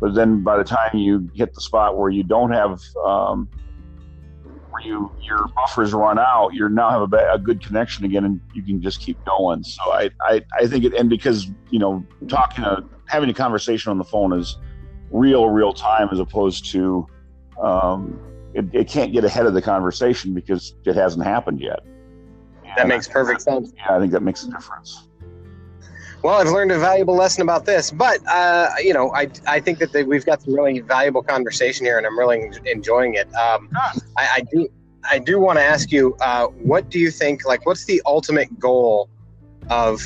But 0.00 0.14
then 0.14 0.42
by 0.42 0.58
the 0.58 0.64
time 0.64 0.94
you 0.94 1.30
hit 1.34 1.54
the 1.54 1.60
spot 1.60 1.96
where 1.96 2.10
you 2.10 2.22
don't 2.22 2.50
have 2.50 2.82
um, 3.04 3.48
where 4.76 4.86
you 4.86 5.10
your 5.22 5.48
buffers 5.48 5.92
run 5.92 6.18
out, 6.18 6.50
you 6.52 6.68
now 6.68 6.90
have 6.90 7.12
a, 7.12 7.32
a 7.32 7.38
good 7.38 7.64
connection 7.64 8.04
again, 8.04 8.24
and 8.24 8.40
you 8.54 8.62
can 8.62 8.80
just 8.82 9.00
keep 9.00 9.22
going. 9.24 9.62
So 9.62 9.82
I 9.92 10.10
I, 10.22 10.42
I 10.58 10.66
think 10.66 10.84
it 10.84 10.94
and 10.94 11.08
because 11.08 11.50
you 11.70 11.78
know 11.78 12.04
talking 12.28 12.64
to 12.64 12.84
having 13.06 13.30
a 13.30 13.34
conversation 13.34 13.90
on 13.90 13.98
the 13.98 14.04
phone 14.04 14.32
is 14.32 14.56
real 15.10 15.48
real 15.48 15.72
time 15.72 16.08
as 16.12 16.18
opposed 16.18 16.70
to 16.72 17.06
um, 17.62 18.20
it, 18.54 18.66
it 18.72 18.88
can't 18.88 19.12
get 19.12 19.24
ahead 19.24 19.46
of 19.46 19.54
the 19.54 19.62
conversation 19.62 20.34
because 20.34 20.74
it 20.84 20.94
hasn't 20.94 21.24
happened 21.24 21.60
yet. 21.60 21.80
That 22.76 22.88
makes 22.88 23.08
perfect 23.08 23.40
sense. 23.40 23.72
Yeah, 23.76 23.96
I 23.96 23.98
think 23.98 24.12
that 24.12 24.22
makes 24.22 24.44
a 24.44 24.50
difference. 24.50 25.08
Well, 26.26 26.40
I've 26.40 26.48
learned 26.48 26.72
a 26.72 26.78
valuable 26.80 27.14
lesson 27.14 27.42
about 27.42 27.66
this, 27.66 27.92
but 27.92 28.18
uh, 28.26 28.70
you 28.82 28.92
know, 28.92 29.14
I, 29.14 29.30
I 29.46 29.60
think 29.60 29.78
that 29.78 29.92
the, 29.92 30.02
we've 30.02 30.26
got 30.26 30.42
some 30.42 30.54
really 30.54 30.80
valuable 30.80 31.22
conversation 31.22 31.86
here, 31.86 31.98
and 31.98 32.04
I'm 32.04 32.18
really 32.18 32.50
enjoying 32.64 33.14
it. 33.14 33.32
Um, 33.36 33.70
I, 34.16 34.28
I 34.34 34.40
do 34.50 34.68
I 35.08 35.20
do 35.20 35.38
want 35.38 35.60
to 35.60 35.62
ask 35.62 35.92
you, 35.92 36.16
uh, 36.20 36.48
what 36.48 36.90
do 36.90 36.98
you 36.98 37.12
think? 37.12 37.44
Like, 37.44 37.64
what's 37.64 37.84
the 37.84 38.02
ultimate 38.06 38.58
goal 38.58 39.08
of 39.70 40.02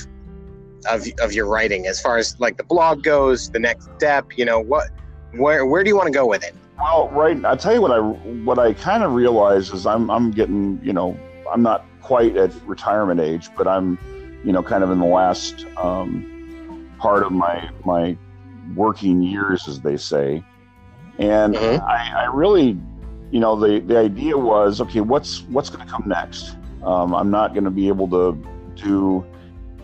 of 0.90 1.06
of 1.22 1.32
your 1.32 1.46
writing 1.46 1.86
as 1.86 2.02
far 2.02 2.18
as 2.18 2.38
like 2.38 2.58
the 2.58 2.64
blog 2.64 3.02
goes? 3.02 3.48
The 3.48 3.58
next 3.58 3.88
step, 3.96 4.36
you 4.36 4.44
know, 4.44 4.60
what 4.60 4.90
where 5.36 5.64
where 5.64 5.82
do 5.82 5.88
you 5.88 5.96
want 5.96 6.08
to 6.08 6.12
go 6.12 6.26
with 6.26 6.44
it? 6.44 6.54
Well, 6.78 7.08
right. 7.14 7.42
I'll 7.46 7.56
tell 7.56 7.72
you 7.72 7.80
what 7.80 7.92
I 7.92 8.00
what 8.00 8.58
I 8.58 8.74
kind 8.74 9.02
of 9.04 9.14
realize 9.14 9.70
is 9.70 9.86
I'm 9.86 10.10
I'm 10.10 10.32
getting 10.32 10.80
you 10.84 10.92
know 10.92 11.18
I'm 11.50 11.62
not 11.62 11.86
quite 12.02 12.36
at 12.36 12.52
retirement 12.66 13.20
age, 13.20 13.48
but 13.56 13.66
I'm 13.66 13.98
you 14.44 14.52
know 14.52 14.62
kind 14.62 14.82
of 14.84 14.90
in 14.90 14.98
the 14.98 15.06
last 15.06 15.66
um, 15.76 16.90
part 16.98 17.22
of 17.22 17.32
my 17.32 17.70
my 17.84 18.16
working 18.74 19.22
years, 19.22 19.66
as 19.68 19.80
they 19.80 19.96
say, 19.96 20.42
and 21.18 21.54
Mhm. 21.54 21.80
I, 21.82 22.22
I 22.22 22.24
really 22.32 22.78
you 23.30 23.40
know 23.40 23.56
the 23.56 23.80
the 23.80 23.98
idea 23.98 24.36
was 24.36 24.80
okay 24.80 25.00
what's 25.00 25.42
what's 25.44 25.70
going 25.70 25.84
to 25.86 25.92
come 25.92 26.04
next? 26.06 26.56
Um, 26.82 27.14
i'm 27.14 27.30
not 27.30 27.52
going 27.52 27.64
to 27.64 27.70
be 27.70 27.88
able 27.88 28.08
to 28.08 28.42
do 28.74 29.24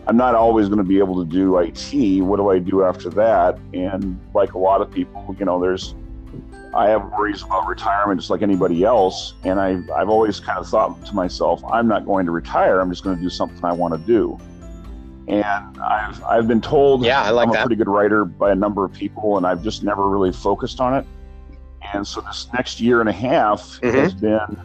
i'm 0.07 0.17
not 0.17 0.33
always 0.33 0.67
going 0.67 0.79
to 0.79 0.83
be 0.83 0.97
able 0.97 1.23
to 1.23 1.29
do 1.29 1.57
it 1.59 2.21
what 2.21 2.37
do 2.37 2.49
i 2.49 2.59
do 2.59 2.83
after 2.83 3.09
that? 3.11 3.59
And 3.73 4.19
like 4.33 4.53
a 4.53 4.57
lot 4.57 4.81
of 4.81 4.89
people 4.91 5.35
you 5.39 5.45
know 5.45 5.59
there's 5.61 5.93
i 6.77 6.87
have 6.87 7.03
worries 7.11 7.41
about 7.43 7.65
retirement 7.67 8.19
just 8.19 8.29
like 8.29 8.41
anybody 8.41 8.83
else 8.83 9.33
and 9.43 9.59
I, 9.59 9.79
i've 9.95 10.09
always 10.09 10.39
kind 10.39 10.59
of 10.59 10.67
thought 10.67 11.05
to 11.07 11.13
myself 11.15 11.63
i'm 11.71 11.87
not 11.87 12.05
going 12.05 12.25
to 12.25 12.31
retire 12.31 12.79
i'm 12.79 12.89
just 12.89 13.03
going 13.03 13.15
to 13.17 13.21
do 13.21 13.29
something 13.29 13.63
i 13.65 13.71
want 13.73 13.93
to 13.93 13.99
do 14.05 14.37
and 15.27 15.77
i've 15.81 16.23
i've 16.23 16.47
been 16.47 16.61
told 16.61 17.03
Yeah, 17.03 17.21
I 17.23 17.31
like 17.31 17.45
i'm 17.45 17.49
a 17.49 17.53
that. 17.53 17.65
pretty 17.65 17.75
good 17.77 17.89
writer 17.89 18.23
by 18.25 18.51
a 18.51 18.55
number 18.55 18.85
of 18.85 18.93
people 18.93 19.37
and 19.37 19.45
i've 19.45 19.63
just 19.63 19.83
never 19.83 20.07
really 20.07 20.31
focused 20.31 20.79
on 20.79 20.93
it 20.93 21.05
and 21.93 22.05
so 22.05 22.21
this 22.21 22.47
next 22.53 22.79
year 22.79 22.99
and 23.01 23.09
a 23.09 23.13
half 23.13 23.79
Mhm. 23.81 23.93
has 23.93 24.13
been 24.13 24.57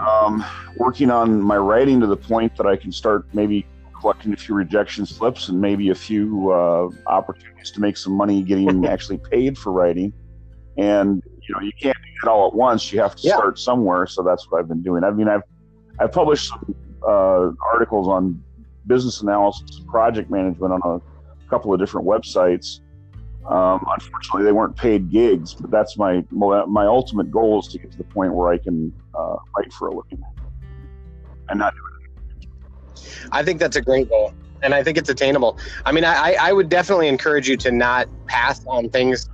um, 0.00 0.44
working 0.76 1.10
on 1.10 1.40
my 1.42 1.56
writing 1.56 1.98
to 2.00 2.06
the 2.06 2.16
point 2.16 2.56
that 2.56 2.66
I 2.66 2.76
can 2.76 2.92
start 2.92 3.26
maybe 3.32 3.66
collecting 3.98 4.32
a 4.32 4.36
few 4.36 4.54
rejection 4.54 5.04
slips 5.06 5.48
and 5.48 5.60
maybe 5.60 5.90
a 5.90 5.94
few 5.94 6.52
uh, 6.52 6.88
opportunities 7.08 7.72
to 7.72 7.80
make 7.80 7.96
some 7.96 8.12
money 8.12 8.42
getting 8.42 8.86
actually 8.94 9.18
paid 9.18 9.58
for 9.58 9.72
writing. 9.72 10.12
And 10.78 11.20
you 11.48 11.54
know, 11.54 11.60
you 11.60 11.72
can't 11.80 11.96
do 11.96 12.28
it 12.28 12.30
all 12.30 12.46
at 12.46 12.54
once. 12.54 12.92
You 12.92 13.00
have 13.00 13.14
to 13.16 13.26
Yeah. 13.26 13.34
start 13.36 13.58
somewhere. 13.58 14.06
So 14.06 14.22
that's 14.22 14.46
what 14.48 14.60
I've 14.60 14.68
been 14.68 14.82
doing. 14.82 15.04
I 15.04 15.10
mean, 15.10 15.28
I've 15.28 15.42
I've 15.98 16.12
published 16.12 16.48
some 16.48 16.74
uh, 17.06 17.50
articles 17.72 18.06
on 18.08 18.42
business 18.86 19.20
analysis, 19.20 19.82
project 19.88 20.30
management 20.30 20.72
on 20.72 20.80
a 20.84 21.50
couple 21.50 21.74
of 21.74 21.80
different 21.80 22.06
websites. 22.06 22.80
Um, 23.50 23.84
unfortunately, 23.98 24.44
they 24.44 24.52
weren't 24.52 24.76
paid 24.76 25.10
gigs, 25.10 25.54
but 25.54 25.70
that's 25.70 25.98
my 25.98 26.24
my 26.30 26.86
ultimate 26.86 27.30
goal 27.30 27.60
is 27.60 27.68
to 27.68 27.78
get 27.78 27.90
to 27.92 27.98
the 27.98 28.04
point 28.04 28.32
where 28.34 28.48
I 28.48 28.58
can 28.58 28.92
uh, 29.18 29.36
write 29.56 29.72
for 29.72 29.88
a 29.88 29.90
living 29.90 30.22
and 31.48 31.58
not 31.58 31.74
do 31.74 31.80
it. 31.80 33.28
I 33.32 33.42
think 33.42 33.58
that's 33.58 33.76
a 33.76 33.80
great 33.80 34.08
goal, 34.08 34.32
and 34.62 34.74
I 34.74 34.82
think 34.84 34.98
it's 34.98 35.08
attainable. 35.08 35.58
I 35.86 35.92
mean, 35.92 36.04
I, 36.04 36.36
I 36.38 36.52
would 36.52 36.68
definitely 36.68 37.08
encourage 37.08 37.48
you 37.48 37.56
to 37.58 37.72
not 37.72 38.08
pass 38.26 38.64
on 38.66 38.90
things 38.90 39.28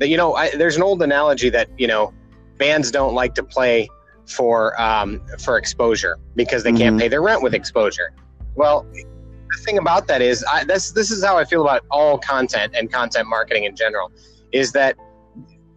that 0.00 0.08
you 0.08 0.16
know. 0.16 0.34
I, 0.34 0.50
there's 0.56 0.76
an 0.76 0.82
old 0.82 1.00
analogy 1.02 1.48
that 1.50 1.68
you 1.78 1.86
know 1.86 2.12
bands 2.58 2.90
don't 2.90 3.14
like 3.14 3.34
to 3.36 3.42
play 3.44 3.88
for 4.26 4.78
um, 4.80 5.20
for 5.38 5.56
exposure 5.56 6.18
because 6.34 6.64
they 6.64 6.72
can't 6.72 6.96
Mhm. 6.96 7.00
pay 7.00 7.08
their 7.08 7.22
rent 7.22 7.42
with 7.42 7.54
exposure. 7.54 8.12
Well, 8.56 8.84
the 8.92 9.62
thing 9.64 9.78
about 9.78 10.06
that 10.08 10.20
is, 10.22 10.44
I, 10.50 10.64
this 10.64 10.90
this 10.90 11.10
is 11.10 11.24
how 11.24 11.38
I 11.38 11.44
feel 11.44 11.62
about 11.62 11.84
all 11.90 12.18
content 12.18 12.74
and 12.76 12.90
content 12.92 13.28
marketing 13.28 13.64
in 13.64 13.76
general, 13.76 14.10
is 14.52 14.72
that 14.72 14.96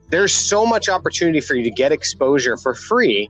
there's 0.09 0.33
so 0.33 0.65
much 0.65 0.89
opportunity 0.89 1.41
for 1.41 1.55
you 1.55 1.63
to 1.63 1.71
get 1.71 1.91
exposure 1.91 2.57
for 2.57 2.73
free 2.73 3.29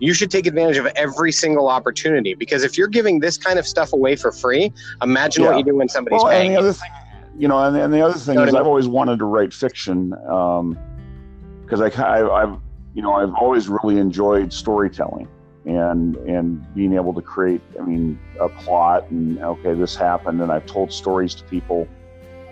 you 0.00 0.12
should 0.12 0.28
take 0.28 0.44
advantage 0.44 0.76
of 0.76 0.86
every 0.96 1.30
single 1.30 1.68
opportunity 1.68 2.34
because 2.34 2.64
if 2.64 2.76
you're 2.76 2.88
giving 2.88 3.20
this 3.20 3.38
kind 3.38 3.60
of 3.60 3.66
stuff 3.66 3.92
away 3.92 4.16
for 4.16 4.32
free, 4.32 4.72
imagine 5.02 5.44
Yeah. 5.44 5.50
what 5.50 5.58
you 5.58 5.64
do 5.64 5.76
when 5.76 5.88
somebody's 5.88 6.16
well, 6.20 6.32
and 6.32 6.40
paying. 6.40 6.52
the 6.54 6.58
other 6.58 6.72
thing, 6.72 6.90
you 7.38 7.48
know, 7.48 7.64
and, 7.64 7.76
and 7.76 7.92
the 7.92 8.00
other 8.00 8.18
thing 8.18 8.38
is? 8.38 8.54
I've 8.54 8.66
always 8.66 8.88
wanted 8.88 9.18
to 9.18 9.24
write 9.24 9.52
fiction 9.52 10.10
because 10.10 11.80
I, 11.80 11.88
I, 12.02 12.42
I've, 12.42 12.58
you 12.94 13.02
know, 13.02 13.14
I've 13.14 13.34
always 13.34 13.68
really 13.68 13.98
enjoyed 13.98 14.52
storytelling 14.52 15.28
and 15.66 16.16
and 16.16 16.74
being 16.74 16.94
able 16.94 17.14
to 17.14 17.22
create. 17.22 17.60
I 17.78 17.82
mean, 17.84 18.18
a 18.40 18.48
plot 18.48 19.10
and 19.10 19.38
okay, 19.40 19.74
this 19.74 19.96
happened, 19.96 20.40
and 20.40 20.52
I've 20.52 20.66
told 20.66 20.92
stories 20.92 21.34
to 21.36 21.44
people. 21.44 21.88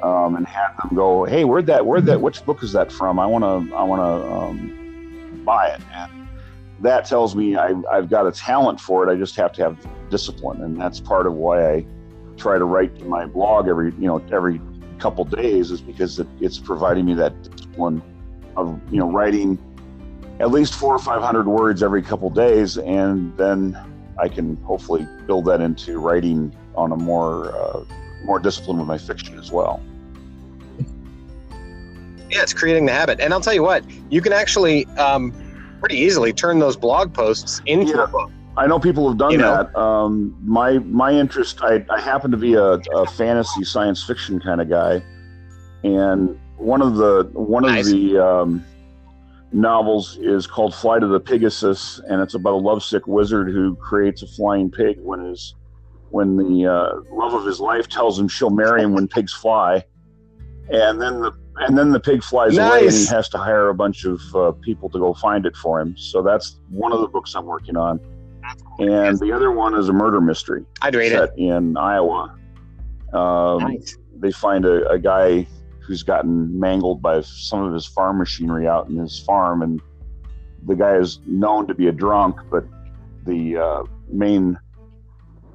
Um, 0.03 0.35
and 0.35 0.45
had 0.45 0.75
them 0.83 0.97
go, 0.97 1.23
hey, 1.23 1.45
where'd 1.45 1.67
that, 1.67 1.87
where'd 1.87 2.07
that, 2.07 2.21
which 2.21 2.45
book 2.45 2.65
is 2.65 2.73
that 2.73 2.91
from? 2.91 3.21
I 3.21 3.27
want 3.27 3.45
to, 3.45 3.77
I 3.77 3.85
want 3.85 4.01
to 4.03 4.33
um, 4.33 5.43
buy 5.45 5.69
it. 5.69 5.81
And 5.95 6.27
that 6.81 7.05
tells 7.05 7.37
me 7.37 7.57
I, 7.57 7.73
I've 7.91 8.11
got 8.11 8.27
a 8.27 8.33
talent 8.33 8.81
for 8.81 9.09
it. 9.09 9.13
I 9.13 9.17
just 9.17 9.37
have 9.37 9.53
to 9.53 9.63
have 9.63 9.79
discipline, 10.11 10.61
and 10.63 10.81
that's 10.81 10.99
part 10.99 11.29
of 11.29 11.35
why 11.35 11.75
I 11.75 11.87
try 12.37 12.59
to 12.59 12.65
write 12.65 12.99
to 12.99 13.05
my 13.05 13.27
blog 13.27 13.69
every 13.69 13.93
you 13.93 14.09
know 14.09 14.21
every 14.33 14.61
couple 15.03 15.25
days 15.25 15.73
is 15.73 15.81
because 15.81 16.21
it, 16.21 16.29
it's 16.41 16.59
providing 16.59 17.05
me 17.05 17.15
that 17.15 17.33
discipline 17.43 18.01
of 18.57 18.81
you 18.93 18.99
know 19.01 19.11
writing 19.11 19.59
at 20.39 20.51
least 20.53 20.75
four 20.75 20.95
or 20.95 20.99
five 20.99 21.21
hundred 21.21 21.47
words 21.47 21.83
every 21.83 22.03
couple 22.03 22.31
days, 22.31 22.79
and 22.79 23.37
then 23.37 23.77
I 24.19 24.29
can 24.29 24.57
hopefully 24.59 25.07
build 25.27 25.45
that 25.47 25.61
into 25.61 25.99
writing 25.99 26.55
on 26.77 26.93
a 26.93 26.97
more 26.97 27.53
uh, 27.55 27.85
more 28.25 28.39
discipline 28.39 28.79
with 28.79 28.87
my 28.87 28.99
fiction 28.99 29.39
as 29.39 29.51
well. 29.51 29.83
Yeah, 32.31 32.43
it's 32.43 32.55
creating 32.55 32.87
the 32.87 32.93
habit. 32.93 33.21
And 33.21 33.35
I'll 33.35 33.41
tell 33.43 33.53
you 33.53 33.63
what, 33.63 33.85
you 34.11 34.23
can 34.23 34.33
actually 34.33 34.87
um, 34.97 35.35
pretty 35.81 35.97
easily 35.97 36.33
turn 36.33 36.61
those 36.61 36.77
blog 36.77 37.13
posts 37.13 37.61
into 37.67 37.93
Yeah. 37.93 38.05
a 38.05 38.07
book. 38.07 38.31
I 38.57 38.67
know 38.67 38.79
people 38.79 39.09
have 39.09 39.19
done 39.19 39.33
You 39.33 39.39
know? 39.39 39.57
that. 39.57 39.77
Um, 39.79 40.37
my 40.45 40.79
my 40.81 41.13
interest, 41.13 41.61
I, 41.63 41.85
I 41.89 42.01
happen 42.01 42.31
to 42.31 42.37
be 42.37 42.55
a, 42.55 42.73
a 42.95 43.07
fantasy 43.07 43.65
science 43.65 44.03
fiction 44.03 44.41
kind 44.41 44.61
of 44.61 44.69
guy, 44.69 45.03
and 45.85 46.39
one 46.57 46.83
of 46.83 46.97
the 46.97 47.31
one 47.33 47.65
Nice. 47.65 47.87
of 47.87 47.93
the 47.93 48.19
um, 48.19 48.65
novels 49.53 50.19
is 50.19 50.47
called 50.47 50.75
Flight 50.75 51.03
of 51.03 51.11
the 51.11 51.21
Pegasus, 51.21 52.01
and 52.09 52.21
it's 52.21 52.35
about 52.35 52.53
a 52.53 52.57
lovesick 52.57 53.07
wizard 53.07 53.49
who 53.49 53.75
creates 53.77 54.23
a 54.23 54.27
flying 54.27 54.71
pig 54.71 54.99
when 55.01 55.21
his 55.25 55.55
when 56.11 56.37
the 56.37 56.67
uh, 56.67 57.01
love 57.11 57.33
of 57.33 57.47
his 57.47 57.59
life 57.59 57.89
tells 57.89 58.19
him 58.19 58.29
she'll 58.29 58.51
marry 58.51 58.83
him 58.83 58.93
when 58.93 59.09
pigs 59.09 59.33
fly, 59.33 59.83
and 60.71 61.01
then 61.01 61.21
the 61.23 61.33
and 61.57 61.77
then 61.77 61.91
the 61.91 62.01
pig 62.01 62.23
flies 62.23 62.57
away 62.57 62.87
and 62.87 62.93
he 62.95 63.07
has 63.07 63.29
to 63.31 63.39
hire 63.39 63.69
a 63.69 63.75
bunch 63.75 64.05
of 64.05 64.21
uh, 64.35 64.53
people 64.63 64.89
to 64.91 64.99
go 64.99 65.15
find 65.15 65.47
it 65.47 65.57
for 65.57 65.81
him. 65.81 65.97
So 65.97 66.23
that's 66.23 66.59
one 66.71 66.93
of 66.93 67.01
the 67.01 67.09
books 67.09 67.35
I'm 67.35 67.45
working 67.47 67.77
on 67.77 67.99
and 68.79 69.19
the 69.19 69.33
other 69.33 69.51
one 69.51 69.75
is 69.75 69.89
a 69.89 69.93
murder 69.93 70.21
mystery 70.21 70.65
I'd 70.81 70.95
it. 70.95 71.11
set 71.11 71.39
in 71.39 71.77
Iowa. 71.77 72.37
Um, 73.13 73.59
Nice. 73.59 73.97
They 74.17 74.33
find 74.33 74.65
a, 74.65 74.89
a 74.89 74.99
guy 74.99 75.47
who's 75.81 76.03
gotten 76.03 76.59
mangled 76.59 77.03
by 77.03 77.21
some 77.23 77.63
of 77.63 77.75
his 77.75 77.87
farm 77.87 78.19
machinery 78.19 78.69
out 78.69 78.89
in 78.89 78.97
his 78.97 79.19
farm, 79.19 79.63
and 79.63 79.81
the 80.65 80.77
guy 80.77 80.97
is 80.97 81.19
known 81.27 81.67
to 81.67 81.75
be 81.75 81.89
a 81.89 81.93
drunk, 81.93 82.37
but 82.51 82.65
the 83.25 83.57
uh, 83.57 83.83
main 84.09 84.59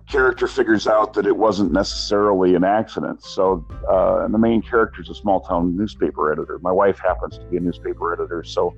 character 0.10 0.48
figures 0.48 0.88
out 0.88 1.14
that 1.14 1.26
it 1.26 1.36
wasn't 1.36 1.72
necessarily 1.72 2.56
an 2.56 2.64
accident. 2.64 3.24
So, 3.24 3.66
uh, 3.90 4.24
and 4.26 4.34
the 4.34 4.38
main 4.38 4.62
character 4.62 5.02
is 5.02 5.10
a 5.10 5.16
small 5.16 5.40
town 5.42 5.76
newspaper 5.78 6.32
editor. 6.32 6.60
My 6.62 6.72
wife 6.72 7.00
happens 7.00 7.38
to 7.38 7.46
be 7.46 7.58
a 7.58 7.62
newspaper 7.62 8.14
editor, 8.14 8.44
so. 8.44 8.76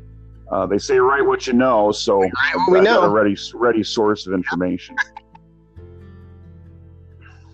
Uh, 0.51 0.65
they 0.65 0.77
say 0.79 0.97
write 0.97 1.25
what 1.25 1.45
you 1.45 1.53
know, 1.53 1.91
so 1.91 2.19
we 2.71 2.81
got 2.81 3.03
a 3.03 3.09
ready 3.09 3.37
ready 3.53 3.83
source 3.83 4.25
of 4.25 4.33
information. 4.33 4.95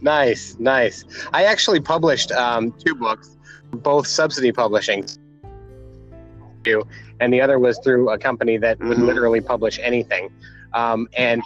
Nice, 0.02 0.56
nice. 0.60 1.04
I 1.34 1.46
actually 1.46 1.80
published 1.80 2.32
um, 2.32 2.72
two 2.86 2.96
books, 2.96 3.38
both 3.72 4.08
subsidy 4.08 4.52
publishing. 4.52 5.06
And 7.20 7.32
the 7.34 7.42
other 7.42 7.60
was 7.60 7.80
through 7.84 8.10
a 8.10 8.18
company 8.18 8.58
that 8.58 8.80
would 8.80 8.98
Mhm. 8.98 9.06
literally 9.06 9.42
publish 9.42 9.80
anything. 9.82 10.30
Um, 10.74 11.08
and 11.16 11.42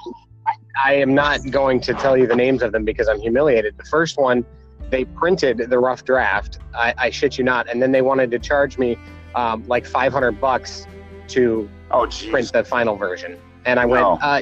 I 0.84 0.94
am 0.94 1.14
not 1.14 1.40
going 1.52 1.80
to 1.82 1.94
tell 1.94 2.18
you 2.18 2.26
the 2.26 2.36
names 2.36 2.62
of 2.64 2.72
them 2.72 2.86
because 2.86 3.08
I'm 3.08 3.20
humiliated. 3.20 3.78
The 3.78 3.84
first 3.84 4.18
one, 4.18 4.46
they 4.90 5.06
printed 5.06 5.58
the 5.70 5.78
rough 5.78 6.06
draft. 6.06 6.60
I, 6.74 6.94
I 6.98 7.10
shit 7.10 7.38
you 7.38 7.44
not. 7.44 7.68
And 7.70 7.82
then 7.82 7.92
they 7.92 8.02
wanted 8.02 8.32
to 8.32 8.40
charge 8.40 8.78
me 8.78 8.98
um, 9.36 9.64
like 9.68 9.86
500 9.86 10.40
bucks 10.40 10.88
to 11.30 11.70
Oh, 11.92 12.06
geez. 12.06 12.30
print 12.30 12.52
the 12.54 12.63
final 12.63 12.96
version. 12.96 13.38
And 13.65 13.80
I 13.80 13.86
went, 13.86 14.06
uh, 14.06 14.42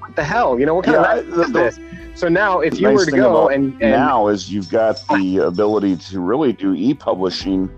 what 0.00 0.16
the 0.16 0.24
hell? 0.24 0.58
You 0.58 0.66
know, 0.66 0.74
what 0.74 0.84
kind 0.84 0.96
Yeah, 1.02 1.14
of 1.16 1.26
the- 1.26 1.40
is 1.42 1.52
the- 1.52 1.58
this? 1.58 1.80
So 2.14 2.28
now, 2.28 2.60
if 2.60 2.80
you 2.80 2.88
nice 2.88 2.96
were 2.96 3.04
to 3.04 3.10
go 3.16 3.48
and, 3.48 3.72
and 3.82 3.90
now 3.92 4.28
is 4.28 4.50
you've 4.50 4.70
got 4.70 4.98
the 5.10 5.38
ability 5.38 5.96
to 5.96 6.20
really 6.20 6.52
do 6.52 6.72
e-publishing 6.74 7.68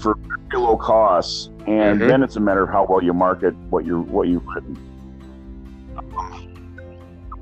for 0.00 0.16
very 0.16 0.62
low 0.62 0.76
costs, 0.76 1.48
and 1.66 1.98
Mhm. 2.00 2.08
then 2.08 2.22
it's 2.22 2.36
a 2.36 2.40
matter 2.40 2.62
of 2.62 2.68
how 2.68 2.84
well 2.86 3.02
you 3.02 3.14
market 3.14 3.54
what 3.70 3.86
you're 3.86 4.00
what 4.02 4.28
you've 4.28 4.46
written. 4.46 4.76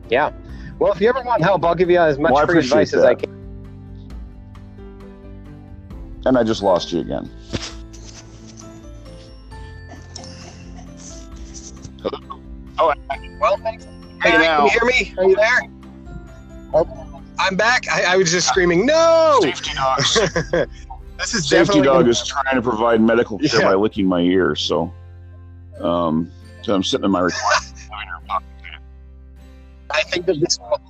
yeah, 0.08 0.30
well, 0.78 0.92
if 0.92 1.00
you 1.00 1.08
ever 1.08 1.22
want 1.24 1.42
help, 1.42 1.64
I'll 1.64 1.74
give 1.74 1.90
you 1.90 1.98
as 1.98 2.18
much 2.20 2.30
Well, 2.32 2.46
free 2.46 2.60
advice 2.60 2.92
as 2.94 3.02
I 3.02 3.14
can. 3.14 3.30
And 6.24 6.38
I 6.38 6.44
just 6.44 6.62
lost 6.62 6.92
you 6.92 7.00
again. 7.00 7.28
Oh, 12.82 12.92
well, 13.38 13.56
thanks. 13.58 13.84
Hey, 14.22 14.32
can 14.32 14.64
you 14.64 14.70
hear 14.70 14.84
me? 14.84 15.14
Are 15.18 15.24
you 15.24 15.36
there? 15.36 15.60
I'm 17.38 17.56
back. 17.56 17.88
I, 17.88 18.14
I 18.14 18.16
was 18.16 18.30
just 18.32 18.48
screaming, 18.48 18.84
no! 18.86 19.38
Safety 19.40 19.70
dogs. 19.74 20.14
this 21.18 21.34
is 21.34 21.48
Safety 21.48 21.80
dog 21.80 22.08
is 22.08 22.26
trying 22.26 22.56
to 22.56 22.62
provide 22.62 23.00
medical 23.00 23.38
care 23.38 23.60
Yeah. 23.60 23.68
by 23.68 23.74
licking 23.74 24.06
my 24.06 24.20
ear. 24.20 24.56
So, 24.56 24.92
um, 25.80 26.30
so 26.62 26.74
I'm 26.74 26.82
sitting 26.82 27.04
in 27.04 27.10
my 27.12 27.20
recliner. 27.20 27.68
I 29.90 30.02
think 30.04 30.26
that 30.26 30.40
this 30.40 30.58
will, 30.58 30.80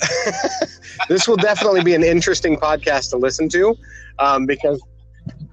this 1.08 1.26
will 1.28 1.36
definitely 1.36 1.82
be 1.82 1.94
an 1.94 2.02
interesting 2.02 2.56
podcast 2.56 3.10
to 3.10 3.16
listen 3.16 3.48
to 3.50 3.74
um, 4.18 4.44
because 4.44 4.82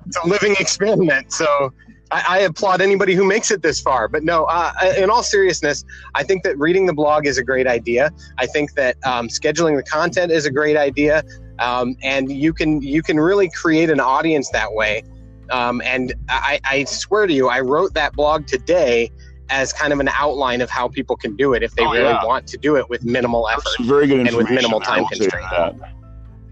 it's 0.07 0.17
a 0.17 0.27
living 0.27 0.55
experiment. 0.59 1.31
So 1.31 1.71
I, 2.11 2.23
I 2.27 2.39
applaud 2.39 2.81
anybody 2.81 3.15
who 3.15 3.23
makes 3.25 3.51
it 3.51 3.61
this 3.61 3.79
far. 3.79 4.07
But 4.07 4.23
no, 4.23 4.43
uh, 4.45 4.71
in 4.97 5.09
all 5.09 5.23
seriousness, 5.23 5.83
I 6.13 6.23
think 6.23 6.43
that 6.43 6.57
reading 6.57 6.85
the 6.85 6.93
blog 6.93 7.25
is 7.25 7.37
a 7.37 7.43
great 7.43 7.67
idea. 7.67 8.11
I 8.37 8.45
think 8.45 8.73
that 8.73 8.97
um, 9.05 9.27
scheduling 9.29 9.77
the 9.77 9.83
content 9.83 10.31
is 10.31 10.45
a 10.45 10.51
great 10.51 10.77
idea, 10.77 11.23
um, 11.59 11.95
and 12.03 12.31
you 12.31 12.53
can 12.53 12.81
you 12.81 13.01
can 13.01 13.19
really 13.19 13.49
create 13.49 13.89
an 13.89 13.99
audience 13.99 14.49
that 14.51 14.73
way. 14.73 15.03
Um, 15.49 15.81
and 15.83 16.13
I, 16.29 16.59
I 16.63 16.83
swear 16.85 17.27
to 17.27 17.33
you, 17.33 17.49
I 17.49 17.59
wrote 17.59 17.93
that 17.93 18.13
blog 18.13 18.47
today 18.47 19.11
as 19.49 19.73
kind 19.73 19.91
of 19.91 19.99
an 19.99 20.07
outline 20.17 20.61
of 20.61 20.69
how 20.69 20.87
people 20.87 21.17
can 21.17 21.35
do 21.35 21.53
it 21.53 21.61
if 21.61 21.73
they 21.75 21.83
Oh, 21.83 21.91
really 21.91 22.05
yeah. 22.05 22.23
want 22.23 22.47
to 22.47 22.57
do 22.57 22.77
it 22.77 22.89
with 22.89 23.03
minimal 23.03 23.49
effort. 23.49 23.65
Very 23.81 24.07
good 24.07 24.25
And 24.25 24.37
with 24.37 24.49
minimal 24.49 24.79
time 24.79 25.05
constraint. 25.07 25.45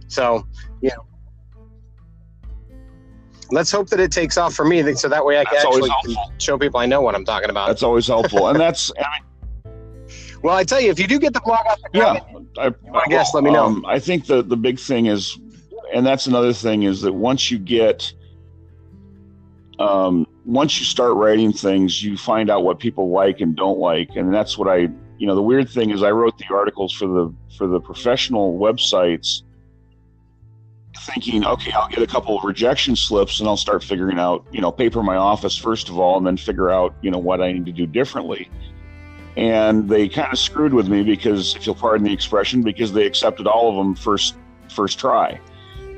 So, 0.09 0.45
you 0.81 0.89
know, 0.89 1.05
let's 3.51 3.71
hope 3.71 3.89
that 3.89 3.99
it 3.99 4.11
takes 4.11 4.37
off 4.37 4.53
for 4.53 4.65
me, 4.65 4.93
so 4.95 5.09
that 5.09 5.25
way 5.25 5.39
I 5.39 5.45
can 5.45 5.55
That's 5.55 5.65
actually 5.65 6.17
show 6.37 6.57
people 6.57 6.79
I 6.79 6.85
know 6.85 7.01
what 7.01 7.15
I'm 7.15 7.25
talking 7.25 7.49
about. 7.49 7.67
That's 7.67 7.83
always 7.83 8.07
helpful, 8.07 8.47
and 8.47 8.59
that's 8.59 8.91
I 8.97 9.19
well, 10.43 10.55
I 10.55 10.63
tell 10.63 10.79
you, 10.79 10.89
if 10.89 10.99
you 10.99 11.07
do 11.07 11.19
get 11.19 11.33
the 11.33 11.41
blog 11.41 11.65
off 11.67 11.79
the 11.81 11.99
mean, 11.99 12.03
ground, 12.03 12.47
yeah. 12.55 12.69
I, 12.93 12.97
I 12.97 13.05
guess, 13.07 13.33
let 13.33 13.43
me 13.43 13.51
know. 13.51 13.65
Um, 13.65 13.85
I 13.85 13.99
think 13.99 14.25
the 14.25 14.41
the 14.41 14.57
big 14.57 14.79
thing 14.79 15.07
is, 15.07 15.37
and 15.93 16.05
that's 16.05 16.27
another 16.27 16.53
thing 16.53 16.83
is 16.83 17.01
that 17.01 17.13
once 17.13 17.51
you 17.51 17.59
get, 17.59 18.13
um, 19.79 20.27
once 20.45 20.79
you 20.79 20.85
start 20.85 21.15
writing 21.15 21.51
things, 21.51 22.03
you 22.03 22.17
find 22.17 22.49
out 22.49 22.63
what 22.63 22.79
people 22.79 23.09
like 23.09 23.41
and 23.41 23.55
don't 23.55 23.79
like, 23.79 24.15
and 24.15 24.33
that's 24.33 24.57
what 24.57 24.67
I. 24.67 24.89
You 25.17 25.27
know, 25.27 25.35
the 25.35 25.41
weird 25.41 25.69
thing 25.69 25.89
is, 25.89 26.01
I 26.01 26.11
wrote 26.11 26.37
the 26.37 26.45
articles 26.53 26.93
for 26.93 27.05
the 27.07 27.33
for 27.57 27.67
the 27.67 27.81
professional 27.81 28.57
websites, 28.57 29.41
thinking, 31.09 31.45
okay, 31.45 31.71
I'll 31.71 31.89
get 31.89 32.01
a 32.01 32.07
couple 32.07 32.37
of 32.37 32.43
rejection 32.43 32.95
slips, 32.95 33.39
and 33.39 33.47
I'll 33.47 33.57
start 33.57 33.83
figuring 33.83 34.19
out, 34.19 34.45
you 34.51 34.61
know, 34.61 34.71
paper 34.71 35.03
my 35.03 35.15
office 35.15 35.57
first 35.57 35.89
of 35.89 35.99
all, 35.99 36.17
and 36.17 36.25
then 36.25 36.37
figure 36.37 36.69
out, 36.69 36.95
you 37.01 37.11
know, 37.11 37.17
what 37.17 37.41
I 37.41 37.51
need 37.51 37.65
to 37.65 37.71
do 37.71 37.85
differently. 37.85 38.49
And 39.37 39.89
they 39.89 40.09
kind 40.09 40.31
of 40.31 40.39
screwed 40.39 40.73
with 40.73 40.87
me 40.87 41.03
because 41.03 41.55
if 41.55 41.65
you'll 41.65 41.75
pardon 41.75 42.05
the 42.05 42.13
expression 42.13 42.61
because 42.63 42.91
they 42.91 43.05
accepted 43.05 43.47
all 43.47 43.69
of 43.69 43.75
them 43.75 43.95
first 43.95 44.35
first 44.73 44.99
try. 44.99 45.39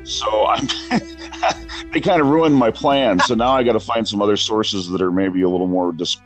So 0.03 0.47
i'm 0.47 0.67
they 1.93 2.01
kind 2.01 2.21
of 2.21 2.27
ruined 2.27 2.55
my 2.55 2.71
plan. 2.71 3.19
So 3.19 3.35
now 3.35 3.51
i 3.51 3.63
got 3.63 3.73
to 3.73 3.79
find 3.79 4.07
some 4.07 4.21
other 4.21 4.37
sources 4.37 4.89
that 4.89 5.01
are 5.01 5.11
maybe 5.11 5.41
a 5.41 5.49
little 5.49 5.67
more 5.67 5.91
dis- 5.91 6.17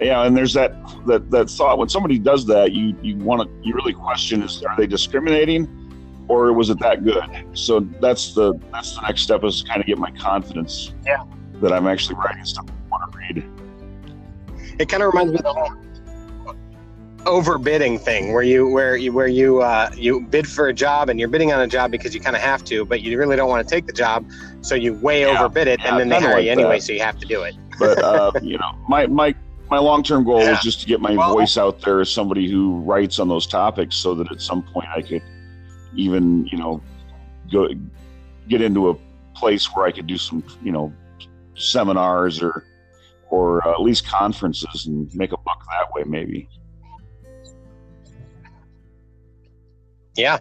yeah 0.00 0.24
and 0.24 0.36
there's 0.36 0.54
that 0.54 0.72
that 1.06 1.30
that 1.30 1.50
thought 1.50 1.78
when 1.78 1.88
somebody 1.88 2.18
does 2.18 2.46
that 2.46 2.72
you 2.72 2.96
you 3.02 3.16
want 3.16 3.42
to 3.42 3.68
you 3.68 3.74
really 3.74 3.92
question 3.92 4.42
is 4.42 4.62
are 4.62 4.76
they 4.76 4.86
discriminating 4.86 5.66
or 6.28 6.52
was 6.52 6.70
it 6.70 6.78
that 6.78 7.04
good 7.04 7.24
so 7.54 7.80
that's 8.00 8.34
the 8.34 8.54
that's 8.72 8.94
the 8.94 9.00
next 9.02 9.22
step 9.22 9.42
is 9.44 9.62
to 9.62 9.68
kind 9.68 9.80
of 9.80 9.86
get 9.86 9.98
my 9.98 10.10
confidence 10.12 10.92
Yeah. 11.06 11.24
that 11.60 11.72
i'm 11.72 11.86
actually 11.86 12.16
writing 12.16 12.44
stuff 12.44 12.66
i 12.68 12.88
want 12.90 13.10
to 13.12 13.18
read 13.18 13.44
it 14.78 14.88
kind 14.88 15.02
of 15.02 15.12
reminds 15.12 15.32
me 15.32 15.38
of 15.38 15.44
the 15.44 15.52
whole 15.52 15.72
overbidding 17.24 18.00
thing 18.00 18.32
where 18.32 18.42
you 18.44 18.66
where 18.68 18.96
you 18.96 19.12
where 19.12 19.26
you 19.26 19.60
uh, 19.60 19.90
you 19.96 20.20
bid 20.20 20.46
for 20.46 20.68
a 20.68 20.72
job 20.72 21.08
and 21.08 21.18
you're 21.18 21.28
bidding 21.28 21.52
on 21.52 21.60
a 21.60 21.66
job 21.66 21.90
because 21.90 22.14
you 22.14 22.20
kind 22.20 22.36
of 22.36 22.40
have 22.42 22.64
to 22.64 22.84
but 22.84 23.02
you 23.02 23.18
really 23.18 23.36
don't 23.36 23.48
want 23.48 23.66
to 23.66 23.74
take 23.74 23.86
the 23.86 23.92
job 23.92 24.24
so 24.60 24.74
you 24.74 24.94
way 25.00 25.22
Yeah, 25.22 25.38
overbid 25.38 25.66
it 25.66 25.80
yeah, 25.80 25.90
and 25.90 25.98
then 26.00 26.08
they 26.08 26.20
hire 26.20 26.34
like 26.36 26.44
you 26.44 26.50
anyway 26.50 26.76
that. 26.78 26.82
so 26.84 26.92
you 26.92 27.00
have 27.00 27.18
to 27.18 27.26
do 27.26 27.42
it 27.42 27.54
but 27.78 28.02
uh, 28.02 28.30
you 28.42 28.56
know, 28.58 28.72
my 28.88 29.06
my 29.06 29.34
my 29.70 29.78
long 29.78 30.02
term 30.02 30.24
goal 30.24 30.40
Yeah. 30.40 30.52
was 30.52 30.60
just 30.62 30.80
to 30.80 30.86
get 30.86 31.00
my 31.00 31.14
Well- 31.14 31.32
voice 31.34 31.58
out 31.58 31.80
there 31.80 32.00
as 32.00 32.10
somebody 32.10 32.48
who 32.50 32.80
writes 32.80 33.18
on 33.18 33.28
those 33.28 33.46
topics, 33.46 33.96
so 33.96 34.14
that 34.14 34.32
at 34.32 34.40
some 34.40 34.62
point 34.62 34.88
I 34.96 35.02
could 35.02 35.22
even 35.94 36.46
you 36.46 36.58
know 36.58 36.82
go 37.50 37.68
get 38.48 38.60
into 38.60 38.90
a 38.90 38.94
place 39.34 39.66
where 39.74 39.86
I 39.86 39.92
could 39.92 40.06
do 40.06 40.18
some 40.18 40.42
you 40.62 40.72
know 40.72 40.92
seminars 41.56 42.42
or 42.42 42.64
or 43.30 43.66
uh, 43.66 43.72
at 43.72 43.80
least 43.80 44.06
conferences 44.06 44.86
and 44.86 45.14
make 45.14 45.32
a 45.32 45.36
buck 45.38 45.64
that 45.70 45.92
way 45.94 46.04
maybe. 46.06 46.48
Yeah. 50.16 50.38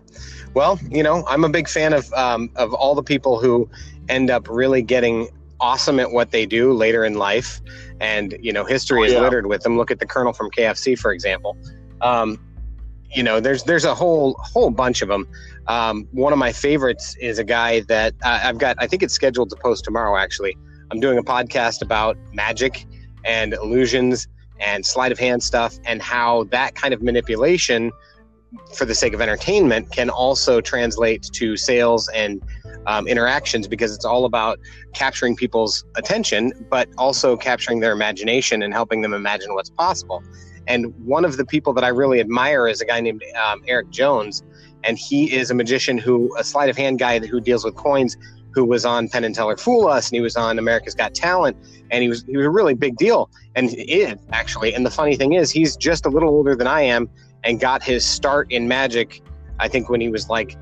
Well, 0.56 0.80
you 0.90 1.04
know, 1.04 1.24
I'm 1.28 1.44
a 1.44 1.50
big 1.50 1.70
fan 1.70 1.94
of 1.94 2.12
um, 2.14 2.50
of 2.56 2.74
all 2.74 2.96
the 2.96 3.04
people 3.04 3.40
who 3.40 3.70
end 4.10 4.32
up 4.32 4.48
really 4.50 4.82
getting 4.82 5.30
awesome 5.60 6.00
at 6.00 6.12
what 6.12 6.32
they 6.32 6.46
do 6.46 6.74
later 6.74 7.06
in 7.06 7.14
life, 7.16 7.62
and 8.02 8.36
you 8.42 8.52
know, 8.52 8.66
history 8.66 9.02
Oh, 9.02 9.04
is 9.04 9.14
littered 9.14 9.46
with 9.46 9.62
them. 9.62 9.78
Look 9.78 9.92
at 9.92 10.00
the 10.00 10.08
Colonel 10.08 10.34
from 10.34 10.50
KFC, 10.50 10.98
for 10.98 11.12
example. 11.12 11.56
Um, 12.02 12.40
you 13.14 13.24
know, 13.24 13.40
there's 13.40 13.64
there's 13.64 13.86
a 13.86 13.96
whole 13.96 14.36
whole 14.40 14.70
bunch 14.70 15.02
of 15.02 15.08
them. 15.08 15.28
Um, 15.68 16.08
one 16.12 16.34
of 16.34 16.40
my 16.40 16.52
favorites 16.52 17.16
is 17.20 17.40
a 17.40 17.44
guy 17.44 17.82
that 17.82 18.14
uh, 18.24 18.42
I've 18.44 18.58
got. 18.58 18.76
I 18.80 18.88
think 18.88 19.04
it's 19.04 19.14
scheduled 19.14 19.50
to 19.52 19.56
post 19.56 19.84
tomorrow. 19.84 20.18
Actually, 20.18 20.58
I'm 20.92 21.00
doing 21.00 21.18
a 21.18 21.24
podcast 21.24 21.82
about 21.82 22.18
magic 22.34 22.86
and 23.26 23.54
illusions 23.54 24.28
and 24.60 24.86
sleight 24.86 25.12
of 25.12 25.20
hand 25.20 25.44
stuff, 25.44 25.78
and 25.86 26.02
how 26.02 26.46
that 26.46 26.76
kind 26.76 26.94
of 26.94 27.02
manipulation 27.02 27.92
for 28.76 28.86
the 28.86 28.96
sake 28.96 29.14
of 29.14 29.22
entertainment 29.22 29.92
can 29.92 30.10
also 30.10 30.62
translate 30.62 31.24
to 31.34 31.58
sales 31.58 32.10
and 32.10 32.42
um, 32.86 33.08
interactions 33.08 33.68
because 33.68 33.94
it's 33.94 34.06
all 34.06 34.24
about 34.24 34.60
capturing 34.94 35.36
people's 35.36 35.84
attention 35.96 36.54
but 36.70 36.88
also 36.98 37.36
capturing 37.36 37.82
their 37.82 37.92
imagination 37.92 38.64
and 38.64 38.74
helping 38.74 39.02
them 39.02 39.14
imagine 39.14 39.54
what's 39.54 39.70
possible 39.70 40.24
and 40.68 40.94
one 41.06 41.26
of 41.26 41.38
the 41.38 41.46
people 41.46 41.74
that 41.74 41.84
i 41.84 41.88
really 41.88 42.20
admire 42.20 42.68
is 42.68 42.82
a 42.82 42.86
guy 42.86 43.00
named 43.00 43.24
um, 43.36 43.62
eric 43.68 43.90
jones. 43.90 44.44
And 44.84 44.98
he 44.98 45.36
is 45.36 45.50
a 45.50 45.56
magician 45.56 45.98
who 45.98 46.34
a 46.38 46.44
sleight 46.44 46.70
of 46.70 46.78
hand 46.78 47.00
guy 47.00 47.20
who 47.20 47.42
deals 47.42 47.66
with 47.66 47.76
coins 47.76 48.16
who 48.52 48.64
was 48.64 48.86
on 48.86 49.10
penn 49.10 49.24
and 49.24 49.36
teller 49.36 49.58
fool 49.58 49.88
us 49.88 50.10
and 50.10 50.16
he 50.16 50.22
was 50.22 50.36
on 50.36 50.60
america's 50.60 50.96
got 50.96 51.14
talent. 51.14 51.58
And 51.92 52.04
he 52.04 52.10
was 52.10 52.24
he 52.24 52.38
was 52.38 52.46
a 52.46 52.50
really 52.50 52.74
big 52.74 52.96
deal. 52.96 53.30
And 53.56 53.74
is 53.74 54.16
actually. 54.32 54.74
And 54.76 54.86
the 54.86 54.92
funny 54.92 55.16
thing 55.16 55.34
is 55.34 55.50
he's 55.50 55.76
just 55.76 56.06
a 56.06 56.10
little 56.10 56.30
older 56.30 56.56
than 56.56 56.68
i 56.68 56.82
am 56.82 57.10
and 57.44 57.60
got 57.60 57.84
his 57.84 58.06
start 58.06 58.52
in 58.52 58.68
magic 58.68 59.22
i 59.60 59.68
think 59.68 59.90
when 59.90 60.00
he 60.00 60.10
was 60.10 60.30
like 60.30 60.56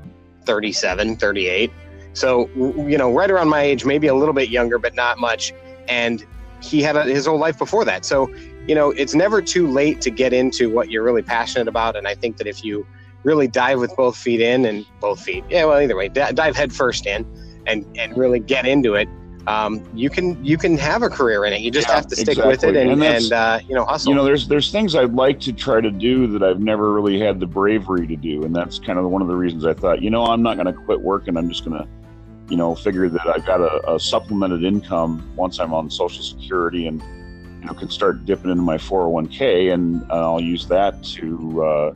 37 0.44 1.16
38 1.16 1.70
so 2.16 2.48
you 2.88 2.96
know 2.96 3.12
right 3.12 3.30
around 3.30 3.48
my 3.48 3.60
age 3.60 3.84
maybe 3.84 4.06
a 4.06 4.14
little 4.14 4.34
bit 4.34 4.48
younger 4.48 4.78
but 4.78 4.94
not 4.94 5.18
much. 5.18 5.52
And 5.88 6.24
he 6.62 6.82
had 6.82 6.96
a, 6.96 7.04
his 7.04 7.26
whole 7.26 7.38
life 7.38 7.58
before 7.58 7.84
that. 7.84 8.04
So 8.04 8.32
you 8.66 8.74
know 8.74 8.90
it's 8.92 9.14
never 9.14 9.40
too 9.40 9.66
late 9.66 10.00
to 10.00 10.10
get 10.10 10.32
into 10.32 10.70
what 10.70 10.90
you're 10.90 11.02
really 11.02 11.22
passionate 11.22 11.68
about 11.68 11.96
and 11.96 12.06
i 12.06 12.14
think 12.14 12.36
that 12.36 12.46
if 12.46 12.64
you 12.64 12.86
really 13.24 13.48
dive 13.48 13.80
with 13.80 13.94
both 13.96 14.16
feet 14.16 14.40
in 14.40 14.64
and 14.64 14.86
both 15.00 15.20
feet 15.20 15.44
yeah 15.48 15.64
well 15.64 15.80
either 15.80 15.96
way 15.96 16.08
d- 16.08 16.22
dive 16.34 16.56
head 16.56 16.72
first 16.72 17.06
in 17.06 17.26
and 17.66 17.84
and 17.98 18.16
really 18.16 18.40
get 18.40 18.66
into 18.66 18.94
it 18.94 19.08
um, 19.46 19.82
you 19.94 20.10
can 20.10 20.42
you 20.44 20.58
can 20.58 20.76
have 20.76 21.02
a 21.02 21.08
career 21.08 21.44
in 21.44 21.52
it. 21.52 21.60
You 21.60 21.70
just 21.70 21.88
Yeah, 21.88 21.96
have 21.96 22.06
to 22.08 22.16
stick 22.16 22.38
with 22.38 22.64
it 22.64 22.76
and 22.76 22.90
And 22.90 23.02
and 23.02 23.32
uh, 23.32 23.60
you 23.68 23.74
know 23.74 23.84
hustle. 23.84 24.10
You 24.10 24.16
know, 24.16 24.24
there's 24.24 24.48
there's 24.48 24.72
things 24.72 24.96
I'd 24.96 25.14
like 25.14 25.38
to 25.40 25.52
try 25.52 25.80
to 25.80 25.90
do 25.90 26.26
that 26.28 26.42
I've 26.42 26.60
never 26.60 26.92
really 26.92 27.20
had 27.20 27.38
the 27.38 27.46
bravery 27.46 28.06
to 28.08 28.16
do, 28.16 28.42
and 28.42 28.54
that's 28.54 28.78
kind 28.78 28.98
of 28.98 29.04
one 29.08 29.22
of 29.22 29.28
the 29.28 29.36
reasons 29.36 29.64
I 29.64 29.74
thought, 29.74 30.02
you 30.02 30.10
know, 30.10 30.24
I'm 30.24 30.42
not 30.42 30.56
going 30.56 30.66
to 30.66 30.72
quit 30.72 31.00
working. 31.00 31.36
I'm 31.36 31.48
just 31.48 31.64
going 31.64 31.78
to, 31.80 31.86
you 32.48 32.56
know, 32.56 32.74
figure 32.74 33.08
that 33.08 33.26
I've 33.26 33.46
got 33.46 33.60
a, 33.60 33.94
a 33.94 34.00
supplemented 34.00 34.64
income 34.64 35.32
once 35.36 35.60
I'm 35.60 35.72
on 35.72 35.90
Social 35.90 36.24
Security, 36.24 36.88
and 36.88 37.00
you 37.60 37.66
know, 37.66 37.74
can 37.74 37.90
start 37.90 38.24
dipping 38.24 38.50
into 38.50 38.62
my 38.62 38.76
401k, 38.76 39.72
and 39.72 40.02
uh, 40.10 40.32
I'll 40.32 40.40
use 40.40 40.66
that 40.68 41.02
to 41.04 41.64
uh, 41.64 41.94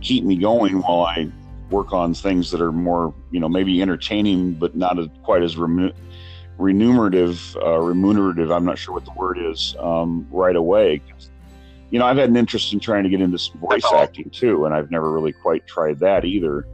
keep 0.00 0.24
me 0.24 0.36
going 0.36 0.80
while 0.82 1.02
I 1.04 1.30
work 1.70 1.92
on 1.92 2.14
things 2.14 2.50
that 2.50 2.60
are 2.60 2.72
more, 2.72 3.14
you 3.30 3.40
know, 3.40 3.48
maybe 3.48 3.80
entertaining, 3.82 4.54
but 4.54 4.76
not 4.76 4.98
as, 4.98 5.08
quite 5.22 5.42
as 5.42 5.56
remu- 5.56 5.94
remunerative, 6.58 7.56
uh, 7.56 7.78
remunerative. 7.78 8.50
I'm 8.50 8.64
not 8.64 8.78
sure 8.78 8.94
what 8.94 9.04
the 9.04 9.12
word 9.12 9.38
is 9.38 9.74
um, 9.80 10.26
right 10.30 10.56
away. 10.56 11.02
You 11.90 11.98
know, 11.98 12.06
I've 12.06 12.16
had 12.16 12.28
an 12.28 12.36
interest 12.36 12.72
in 12.72 12.80
trying 12.80 13.04
to 13.04 13.10
get 13.10 13.20
into 13.20 13.38
some 13.38 13.58
voice 13.58 13.84
acting 13.94 14.30
too, 14.30 14.64
and 14.66 14.74
I've 14.74 14.90
never 14.90 15.10
really 15.10 15.32
quite 15.32 15.66
tried 15.66 15.98
that 16.00 16.24
either. 16.24 16.66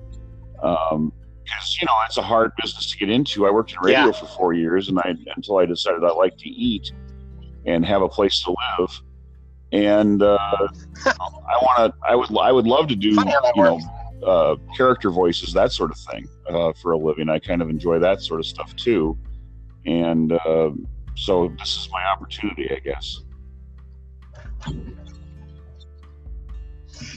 Um, 0.62 1.12
because 1.44 1.78
you 1.80 1.86
know 1.86 1.92
it's 2.06 2.16
a 2.16 2.22
hard 2.22 2.52
business 2.62 2.90
to 2.92 2.96
get 2.96 3.10
into. 3.10 3.46
I 3.46 3.50
worked 3.50 3.72
in 3.72 3.78
radio 3.82 4.06
Yeah. 4.06 4.12
for 4.12 4.26
four 4.26 4.52
years, 4.52 4.88
and 4.88 4.98
I 4.98 5.14
until 5.36 5.58
I 5.58 5.66
decided 5.66 6.04
I 6.04 6.12
like 6.12 6.36
to 6.38 6.48
eat 6.48 6.92
and 7.66 7.84
have 7.84 8.02
a 8.02 8.08
place 8.08 8.42
to 8.42 8.54
live. 8.78 9.00
And 9.72 10.22
uh, 10.22 10.36
I 11.06 11.56
want 11.62 11.78
to. 11.78 11.94
I 12.06 12.14
would. 12.14 12.36
I 12.38 12.52
would 12.52 12.66
love 12.66 12.88
to 12.88 12.96
do. 12.96 13.14
Funny 13.14 13.32
You 13.56 13.62
know, 13.62 13.80
uh, 14.26 14.56
character 14.76 15.10
voices, 15.10 15.52
that 15.54 15.72
sort 15.72 15.90
of 15.90 15.98
thing, 15.98 16.28
uh, 16.48 16.72
for 16.80 16.92
a 16.92 16.98
living. 16.98 17.28
I 17.28 17.38
kind 17.38 17.62
of 17.62 17.70
enjoy 17.70 17.98
that 18.00 18.22
sort 18.22 18.40
of 18.40 18.46
stuff 18.46 18.76
too, 18.76 19.16
and 19.86 20.32
uh, 20.32 20.70
so 21.16 21.52
this 21.58 21.76
is 21.76 21.88
my 21.90 22.04
opportunity, 22.04 22.70
I 22.70 22.80
guess. 22.80 23.22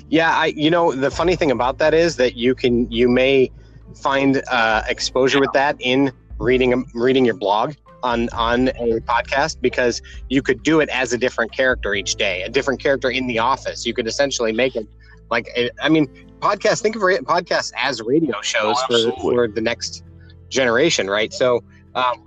Yeah, 0.10 0.31
I 0.31 0.47
you 0.47 0.69
know 0.69 0.93
the 0.93 1.12
funny 1.12 1.36
thing 1.36 1.51
about 1.51 1.77
that 1.79 1.93
is 1.93 2.15
that 2.17 2.36
you 2.36 2.55
can 2.55 2.89
you 2.91 3.10
may 3.10 3.51
find 3.95 4.41
uh, 4.49 4.84
exposure 4.88 5.39
with 5.39 5.51
that 5.53 5.75
in 5.79 6.12
reading 6.38 6.86
reading 6.93 7.25
your 7.25 7.36
blog 7.36 7.73
on 8.05 8.29
on 8.29 8.69
a 8.69 8.99
podcast 9.01 9.61
because 9.61 10.01
you 10.29 10.41
could 10.41 10.63
do 10.63 10.79
it 10.79 10.89
as 10.89 11.13
a 11.13 11.17
different 11.17 11.51
character 11.51 11.93
each 11.93 12.15
day, 12.15 12.43
a 12.43 12.49
different 12.49 12.79
character 12.79 13.09
in 13.09 13.27
the 13.27 13.39
office. 13.39 13.85
You 13.85 13.93
could 13.93 14.07
essentially 14.07 14.53
make 14.53 14.75
it 14.75 14.87
like 15.31 15.47
I 15.81 15.89
mean, 15.89 16.07
podcast. 16.39 16.81
Think 16.81 16.95
of 16.95 17.01
podcasts 17.01 17.71
as 17.75 18.01
radio 18.01 18.41
shows 18.41 18.77
oh, 18.89 19.11
for 19.11 19.21
for 19.21 19.47
the 19.47 19.61
next 19.61 20.03
generation, 20.49 21.09
right? 21.09 21.33
So. 21.33 21.63
Um, 21.95 22.21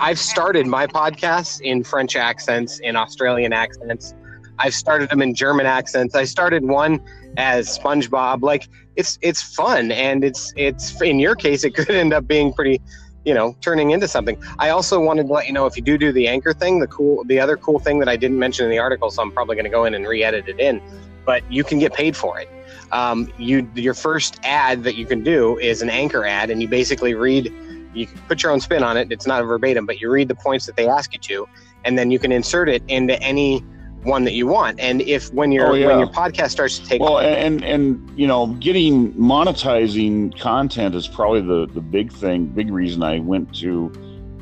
I've 0.00 0.18
started 0.18 0.66
my 0.66 0.88
podcasts 0.88 1.60
in 1.60 1.84
French 1.84 2.16
accents, 2.16 2.80
in 2.80 2.96
Australian 2.96 3.52
accents. 3.52 4.14
I've 4.58 4.74
started 4.74 5.10
them 5.10 5.22
in 5.22 5.32
German 5.34 5.64
accents. 5.64 6.16
I 6.16 6.24
started 6.24 6.64
one 6.64 7.00
as 7.36 7.78
SpongeBob. 7.78 8.42
Like 8.42 8.68
it's 8.96 9.18
it's 9.22 9.42
fun, 9.42 9.92
and 9.92 10.24
it's 10.24 10.52
it's 10.56 11.00
in 11.02 11.18
your 11.18 11.34
case, 11.34 11.64
it 11.64 11.74
could 11.74 11.90
end 11.90 12.12
up 12.12 12.26
being 12.26 12.52
pretty 12.52 12.80
you 13.24 13.34
know 13.34 13.56
turning 13.60 13.90
into 13.90 14.08
something. 14.08 14.42
I 14.58 14.70
also 14.70 15.00
wanted 15.00 15.26
to 15.28 15.32
let 15.32 15.46
you 15.46 15.52
know 15.52 15.66
if 15.66 15.76
you 15.76 15.82
do 15.82 15.96
do 15.98 16.12
the 16.12 16.28
anchor 16.28 16.52
thing 16.52 16.80
the 16.80 16.86
cool 16.86 17.24
the 17.24 17.38
other 17.40 17.56
cool 17.56 17.78
thing 17.78 17.98
that 18.00 18.08
i 18.08 18.16
didn't 18.16 18.38
mention 18.38 18.64
in 18.64 18.70
the 18.70 18.78
article 18.78 19.10
so 19.10 19.22
i'm 19.22 19.30
probably 19.30 19.54
going 19.54 19.64
to 19.64 19.70
go 19.70 19.84
in 19.84 19.94
and 19.94 20.06
re-edit 20.06 20.48
it 20.48 20.58
in 20.58 20.80
but 21.24 21.42
you 21.50 21.64
can 21.64 21.78
get 21.78 21.92
paid 21.92 22.16
for 22.16 22.38
it. 22.38 22.48
Um, 22.90 23.32
you 23.38 23.68
your 23.74 23.94
first 23.94 24.38
ad 24.44 24.84
that 24.84 24.96
you 24.96 25.06
can 25.06 25.22
do 25.22 25.58
is 25.58 25.80
an 25.80 25.88
anchor 25.88 26.26
ad 26.26 26.50
and 26.50 26.60
you 26.60 26.68
basically 26.68 27.14
read 27.14 27.52
you 27.94 28.06
put 28.28 28.42
your 28.42 28.52
own 28.52 28.60
spin 28.60 28.82
on 28.82 28.96
it 28.96 29.10
it's 29.10 29.26
not 29.26 29.42
verbatim 29.44 29.86
but 29.86 30.00
you 30.00 30.10
read 30.10 30.28
the 30.28 30.34
points 30.34 30.66
that 30.66 30.76
they 30.76 30.88
ask 30.88 31.12
you 31.12 31.18
to 31.18 31.48
and 31.84 31.98
then 31.98 32.10
you 32.10 32.18
can 32.18 32.32
insert 32.32 32.68
it 32.68 32.82
into 32.88 33.20
any 33.22 33.64
one 34.04 34.24
that 34.24 34.32
you 34.32 34.46
want. 34.46 34.80
And 34.80 35.00
if 35.02 35.32
when 35.32 35.52
your 35.52 35.68
oh, 35.68 35.74
yeah. 35.74 35.86
when 35.88 35.98
your 35.98 36.08
podcast 36.08 36.50
starts 36.50 36.78
to 36.78 36.86
take 36.86 37.00
well, 37.00 37.18
and 37.18 37.64
and 37.64 38.10
you 38.18 38.26
know, 38.26 38.46
getting 38.46 39.12
monetizing 39.14 40.38
content 40.38 40.94
is 40.94 41.08
probably 41.08 41.40
the 41.40 41.66
the 41.72 41.80
big 41.80 42.12
thing, 42.12 42.46
big 42.46 42.70
reason 42.70 43.02
I 43.02 43.20
went 43.20 43.54
to 43.60 43.92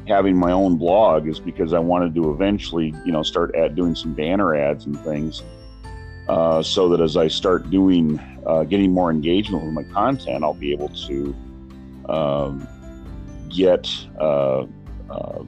having 0.09 0.37
my 0.37 0.51
own 0.51 0.77
blog 0.77 1.29
is 1.29 1.39
because 1.39 1.73
I 1.73 1.79
wanted 1.79 2.15
to 2.17 2.33
eventually, 2.33 2.95
you 3.05 3.13
know, 3.13 3.23
start 3.23 3.55
at 3.55 3.75
doing 3.75 3.95
some 3.95 4.15
banner 4.15 4.55
ads 4.57 4.87
and 4.87 4.99
things, 5.01 5.43
uh, 6.29 6.63
so 6.63 6.89
that 6.89 7.01
as 7.01 7.17
I 7.17 7.29
start 7.29 7.71
doing, 7.71 8.19
uh, 8.47 8.65
getting 8.65 8.93
more 8.93 9.11
engagement 9.11 9.65
with 9.65 9.73
my 9.73 9.85
content, 9.85 10.43
I'll 10.43 10.55
be 10.55 10.73
able 10.73 10.89
to 10.89 11.35
um, 12.09 12.67
get. 13.49 13.89
Uh, 14.19 14.67
uh 15.11 15.45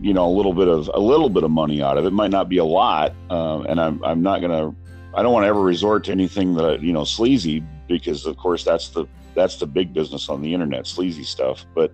you 0.00 0.14
know 0.14 0.26
a 0.26 0.34
little 0.34 0.52
bit 0.54 0.68
of 0.68 0.90
a 0.94 1.00
little 1.00 1.28
bit 1.28 1.44
of 1.44 1.50
money 1.50 1.82
out 1.82 1.98
of 1.98 2.04
it. 2.04 2.12
Might 2.12 2.30
not 2.30 2.48
be 2.48 2.58
a 2.58 2.64
lot, 2.64 3.14
um, 3.30 3.66
and 3.66 3.80
I'm 3.80 4.02
I'm 4.04 4.22
not 4.22 4.40
gonna. 4.40 4.74
I 5.14 5.22
don't 5.22 5.32
want 5.32 5.44
to 5.44 5.48
ever 5.48 5.60
resort 5.60 6.04
to 6.04 6.12
anything 6.12 6.54
that 6.54 6.82
you 6.82 6.92
know 6.92 7.04
sleazy 7.04 7.64
because 7.88 8.26
of 8.26 8.36
course 8.36 8.64
that's 8.64 8.90
the 8.90 9.06
that's 9.34 9.56
the 9.56 9.66
big 9.66 9.92
business 9.92 10.28
on 10.28 10.42
the 10.42 10.52
internet, 10.52 10.86
sleazy 10.86 11.24
stuff. 11.24 11.64
But 11.74 11.92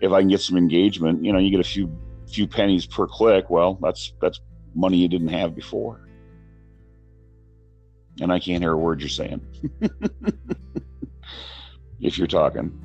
if 0.00 0.12
I 0.12 0.20
can 0.20 0.28
get 0.28 0.40
some 0.40 0.56
engagement, 0.56 1.24
you 1.24 1.32
know, 1.32 1.38
you 1.38 1.50
get 1.50 1.60
a 1.60 1.64
few 1.64 1.90
few 2.28 2.46
pennies 2.46 2.86
per 2.86 3.06
click. 3.06 3.50
Well, 3.50 3.78
that's 3.80 4.12
that's 4.20 4.40
money 4.74 4.98
you 4.98 5.08
didn't 5.08 5.28
have 5.28 5.54
before. 5.54 6.00
And 8.20 8.32
I 8.32 8.38
can't 8.38 8.62
hear 8.62 8.72
a 8.72 8.76
word 8.76 9.00
you're 9.00 9.08
saying. 9.08 9.40
if 12.00 12.18
you're 12.18 12.26
talking. 12.26 12.78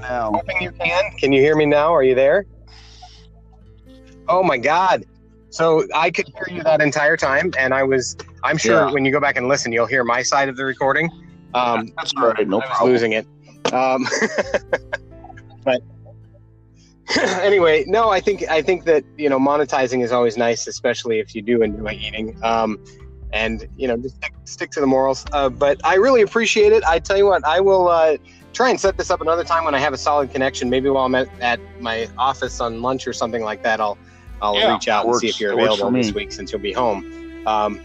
Now. 0.00 0.32
Hoping 0.32 0.62
you 0.62 0.70
can. 0.72 1.10
Can 1.18 1.32
you 1.32 1.40
hear 1.40 1.56
me 1.56 1.66
now? 1.66 1.94
Are 1.94 2.02
you 2.02 2.14
there? 2.14 2.46
Oh 4.28 4.42
my 4.42 4.58
God. 4.58 5.04
So 5.50 5.86
I 5.94 6.10
could 6.10 6.26
hear 6.28 6.56
you 6.56 6.62
that 6.62 6.80
entire 6.80 7.16
time, 7.16 7.52
and 7.58 7.72
I 7.72 7.82
was. 7.82 8.16
I'm 8.44 8.58
sure 8.58 8.86
yeah. 8.86 8.92
when 8.92 9.04
you 9.04 9.12
go 9.12 9.20
back 9.20 9.36
and 9.36 9.48
listen, 9.48 9.72
you'll 9.72 9.86
hear 9.86 10.04
my 10.04 10.22
side 10.22 10.48
of 10.48 10.56
the 10.56 10.64
recording. 10.64 11.10
Um, 11.54 11.92
That's 11.96 12.12
all 12.16 12.28
right. 12.28 12.46
No 12.46 12.60
I 12.60 12.66
problem. 12.66 12.92
losing 12.92 13.12
it. 13.12 13.26
Um, 13.72 14.06
but 15.64 15.82
anyway, 17.40 17.84
no, 17.86 18.10
I 18.10 18.20
think 18.20 18.44
I 18.48 18.60
think 18.60 18.84
that 18.84 19.04
you 19.16 19.28
know 19.28 19.38
monetizing 19.38 20.02
is 20.02 20.12
always 20.12 20.36
nice, 20.36 20.66
especially 20.66 21.18
if 21.20 21.34
you 21.34 21.42
do 21.42 21.62
enjoy 21.62 21.98
eating. 22.00 22.38
Um, 22.42 22.78
and 23.32 23.66
you 23.76 23.88
know, 23.88 23.96
just 23.96 24.16
stick, 24.16 24.32
stick 24.44 24.70
to 24.72 24.80
the 24.80 24.86
morals. 24.86 25.24
Uh, 25.32 25.48
but 25.48 25.80
I 25.84 25.94
really 25.96 26.22
appreciate 26.22 26.72
it. 26.72 26.84
I 26.84 26.98
tell 26.98 27.16
you 27.16 27.26
what, 27.26 27.44
I 27.44 27.60
will. 27.60 27.88
Uh, 27.88 28.18
try 28.58 28.70
and 28.70 28.80
set 28.80 28.96
this 28.96 29.08
up 29.08 29.20
another 29.20 29.44
time 29.44 29.64
when 29.64 29.72
I 29.72 29.78
have 29.78 29.92
a 29.92 29.96
solid 29.96 30.32
connection. 30.32 30.68
Maybe 30.68 30.90
while 30.90 31.06
I'm 31.06 31.14
at, 31.14 31.28
at 31.40 31.60
my 31.80 32.08
office 32.18 32.60
on 32.60 32.82
lunch 32.82 33.06
or 33.06 33.12
something 33.12 33.44
like 33.44 33.62
that, 33.62 33.80
I'll 33.80 33.96
I'll 34.42 34.56
yeah, 34.56 34.72
reach 34.72 34.88
out 34.88 35.06
and 35.06 35.14
see 35.14 35.28
if 35.28 35.38
you're 35.38 35.52
available 35.52 35.92
this 35.92 36.12
week 36.12 36.32
since 36.32 36.50
you'll 36.50 36.60
be 36.60 36.72
home. 36.72 37.46
Um, 37.46 37.80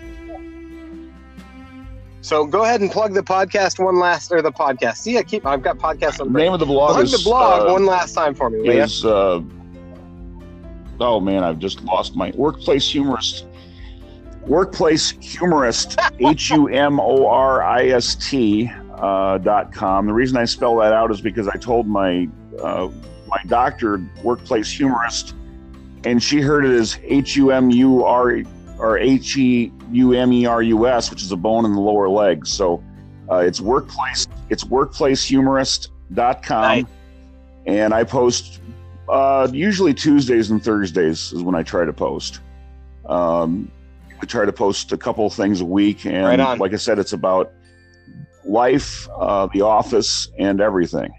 so 2.21 2.43
go 2.47 2.63
ahead 2.63 2.81
and 2.81 2.89
plug 2.89 3.13
the 3.13 3.21
podcast 3.21 3.83
one 3.83 3.99
last 3.99 4.31
or 4.31 4.41
the 4.41 4.51
podcast. 4.51 4.97
See, 4.97 5.19
I 5.19 5.21
keep 5.21 5.45
I've 5.45 5.62
got 5.62 5.77
podcasts 5.77 6.19
on 6.19 6.33
the 6.33 6.39
name 6.39 6.53
of 6.53 6.59
the 6.59 6.65
blog. 6.65 6.93
Plug 6.93 7.03
is, 7.03 7.12
the 7.12 7.23
blog 7.23 7.69
uh, 7.69 7.71
one 7.71 7.86
last 7.86 8.13
time 8.13 8.33
for 8.33 8.49
me. 8.49 8.67
Is, 8.67 9.05
uh, 9.05 9.41
oh 10.99 11.19
man, 11.19 11.43
I've 11.43 11.59
just 11.59 11.83
lost 11.83 12.15
my 12.15 12.31
workplace 12.33 12.89
humorist. 12.89 13.45
Workplace 14.47 15.12
humorist, 15.21 15.99
H 16.19 16.49
U 16.49 16.67
M 16.67 16.99
O 16.99 17.27
R 17.27 17.62
I 17.62 17.89
S 17.89 18.15
T 18.15 18.71
uh, 18.95 19.65
.com. 19.71 20.08
The 20.08 20.13
reason 20.13 20.38
I 20.38 20.45
spell 20.45 20.75
that 20.77 20.93
out 20.93 21.12
is 21.12 21.21
because 21.21 21.47
I 21.47 21.58
told 21.58 21.88
my 21.88 22.27
uh, 22.62 22.89
my 23.27 23.39
doctor, 23.47 24.01
workplace 24.23 24.71
humorist, 24.71 25.34
and 26.06 26.21
she 26.21 26.39
heard 26.41 26.65
it 26.65 26.71
as 26.71 26.99
H 27.03 27.36
U 27.36 27.51
M 27.51 27.71
U 27.71 28.03
R 28.03 28.43
or 28.77 28.97
H 28.97 29.38
E 29.38 29.71
U 29.91 30.13
M 30.13 30.32
E 30.34 30.45
R 30.45 30.62
U 30.62 30.88
S, 30.88 31.10
which 31.10 31.23
is 31.23 31.32
a 31.32 31.38
bone 31.38 31.65
in 31.65 31.73
the 31.73 31.82
lower 31.82 32.10
leg. 32.10 32.45
So 32.45 32.84
uh, 33.29 33.38
it's 33.38 33.60
workplace 33.60 34.27
it's 34.49 34.63
workplacehumorist.com, 34.63 36.62
nice. 36.62 36.86
and 37.65 37.93
I 37.93 38.03
post 38.03 38.60
uh, 39.10 39.47
usually 39.51 39.93
Tuesdays 39.93 40.51
and 40.51 40.63
Thursdays 40.63 41.34
is 41.34 41.43
when 41.43 41.56
I 41.56 41.63
try 41.63 41.86
to 41.86 41.93
post. 41.93 42.39
Um, 43.06 43.71
I 44.21 44.25
try 44.25 44.45
to 44.45 44.53
post 44.53 44.91
a 44.93 44.97
couple 44.97 45.29
things 45.29 45.60
a 45.60 45.65
week, 45.65 46.06
and 46.06 46.39
right 46.39 46.60
like 46.60 46.73
I 46.73 46.77
said, 46.77 46.99
it's 46.99 47.13
about 47.13 47.51
life, 48.45 49.08
uh, 49.17 49.47
the 49.53 49.62
office, 49.62 50.29
and 50.38 50.62
everything. 50.62 51.13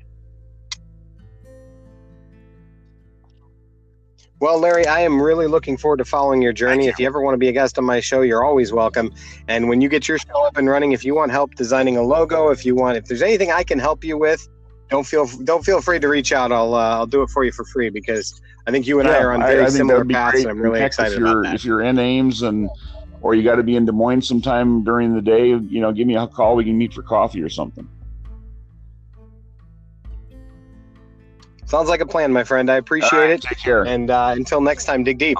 Well, 4.40 4.58
Larry, 4.58 4.86
I 4.86 5.00
am 5.00 5.22
really 5.22 5.46
looking 5.46 5.78
forward 5.78 5.98
to 5.98 6.04
following 6.04 6.42
your 6.42 6.52
journey. 6.52 6.84
You. 6.84 6.90
If 6.90 6.98
you 6.98 7.06
ever 7.06 7.22
want 7.22 7.34
to 7.34 7.38
be 7.38 7.48
a 7.48 7.52
guest 7.52 7.78
on 7.78 7.84
my 7.84 8.00
show, 8.00 8.20
you're 8.20 8.44
always 8.44 8.72
welcome. 8.72 9.10
And 9.48 9.68
when 9.68 9.80
you 9.80 9.88
get 9.88 10.06
your 10.06 10.18
show 10.18 10.44
up 10.44 10.58
and 10.58 10.68
running, 10.68 10.92
if 10.92 11.02
you 11.02 11.14
want 11.14 11.30
help 11.30 11.54
designing 11.54 11.96
a 11.96 12.02
logo, 12.02 12.50
if 12.50 12.66
you 12.66 12.74
want, 12.74 12.98
if 12.98 13.06
there's 13.06 13.22
anything 13.22 13.52
I 13.52 13.62
can 13.62 13.78
help 13.78 14.04
you 14.04 14.18
with, 14.18 14.46
don't 14.90 15.06
feel 15.06 15.26
don't 15.44 15.64
feel 15.64 15.80
free 15.80 15.98
to 15.98 16.08
reach 16.08 16.32
out. 16.32 16.52
I'll 16.52 16.74
uh, 16.74 16.96
I'll 16.96 17.06
do 17.06 17.22
it 17.22 17.30
for 17.30 17.44
you 17.44 17.52
for 17.52 17.64
free 17.64 17.88
because 17.88 18.38
I 18.66 18.70
think 18.70 18.86
you 18.86 19.00
and 19.00 19.08
yeah, 19.08 19.16
I 19.16 19.22
are 19.22 19.32
on 19.32 19.40
very 19.40 19.62
I, 19.62 19.66
I 19.66 19.68
similar 19.70 20.04
paths, 20.04 20.40
and 20.40 20.50
I'm 20.50 20.60
really 20.60 20.82
excited 20.82 21.18
about 21.18 21.42
that. 21.44 21.54
If 21.54 21.64
you're 21.64 21.80
in 21.80 21.98
Ames 21.98 22.42
and 22.42 22.68
or 23.24 23.34
you 23.34 23.42
got 23.42 23.56
to 23.56 23.62
be 23.62 23.74
in 23.74 23.86
Des 23.86 23.92
Moines 23.92 24.28
sometime 24.28 24.84
during 24.84 25.14
the 25.14 25.22
day, 25.22 25.48
you 25.48 25.80
know, 25.80 25.90
give 25.92 26.06
me 26.06 26.14
a 26.14 26.26
call. 26.26 26.56
We 26.56 26.64
can 26.64 26.76
meet 26.76 26.92
for 26.92 27.02
coffee 27.02 27.42
or 27.42 27.48
something. 27.48 27.88
Sounds 31.64 31.88
like 31.88 32.02
a 32.02 32.06
plan, 32.06 32.34
my 32.34 32.44
friend. 32.44 32.70
I 32.70 32.76
appreciate 32.76 33.18
right, 33.18 33.30
it. 33.30 33.40
Take 33.40 33.58
care. 33.58 33.86
And 33.86 34.10
uh, 34.10 34.34
until 34.36 34.60
next 34.60 34.84
time, 34.84 35.04
dig 35.04 35.16
deep. 35.16 35.38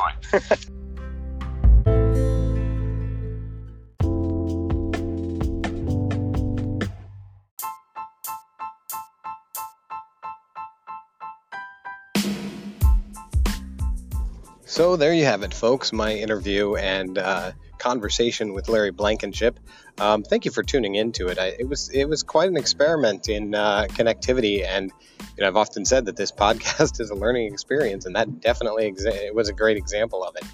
So 14.65 14.97
there 14.97 15.13
you 15.13 15.27
have 15.27 15.43
it, 15.43 15.53
folks. 15.53 15.93
My 15.93 16.15
interview 16.15 16.77
and 16.77 17.19
uh, 17.19 17.53
conversation 17.85 18.55
with 18.55 18.71
Larry 18.71 18.91
Blankenship. 18.91 19.61
Um, 19.99 20.23
thank 20.23 20.47
you 20.47 20.51
for 20.51 20.63
tuning 20.63 20.95
into 20.95 21.29
it. 21.29 21.39
I, 21.39 21.49
it 21.59 21.69
was 21.69 21.91
it 21.91 22.09
was 22.09 22.23
quite 22.23 22.49
an 22.49 22.57
experiment 22.57 23.29
in 23.29 23.55
uh, 23.55 23.87
connectivity, 23.91 24.65
and 24.65 24.91
you 25.37 25.43
know 25.43 25.49
I've 25.49 25.57
often 25.57 25.85
said 25.85 26.07
that 26.07 26.17
this 26.17 26.33
podcast 26.45 26.99
is 26.99 27.11
a 27.11 27.15
learning 27.15 27.53
experience, 27.53 28.07
and 28.07 28.17
that 28.17 28.41
definitely 28.41 28.91
exa- 28.91 29.27
it 29.27 29.35
was 29.35 29.51
a 29.51 29.53
great 29.53 29.77
example 29.77 30.25
of 30.25 30.35
it. 30.37 30.45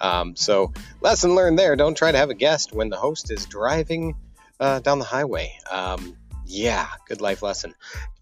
Um, 0.00 0.34
so 0.34 0.72
lesson 1.02 1.34
learned 1.34 1.58
there: 1.58 1.76
don't 1.76 1.96
try 1.96 2.10
to 2.10 2.16
have 2.16 2.30
a 2.30 2.34
guest 2.34 2.72
when 2.72 2.88
the 2.88 2.96
host 2.96 3.30
is 3.30 3.44
driving 3.44 4.16
uh, 4.58 4.80
down 4.80 4.98
the 4.98 5.04
highway. 5.04 5.58
Um, 5.70 6.16
yeah, 6.48 6.88
good 7.06 7.20
life 7.20 7.42
lesson. 7.42 7.74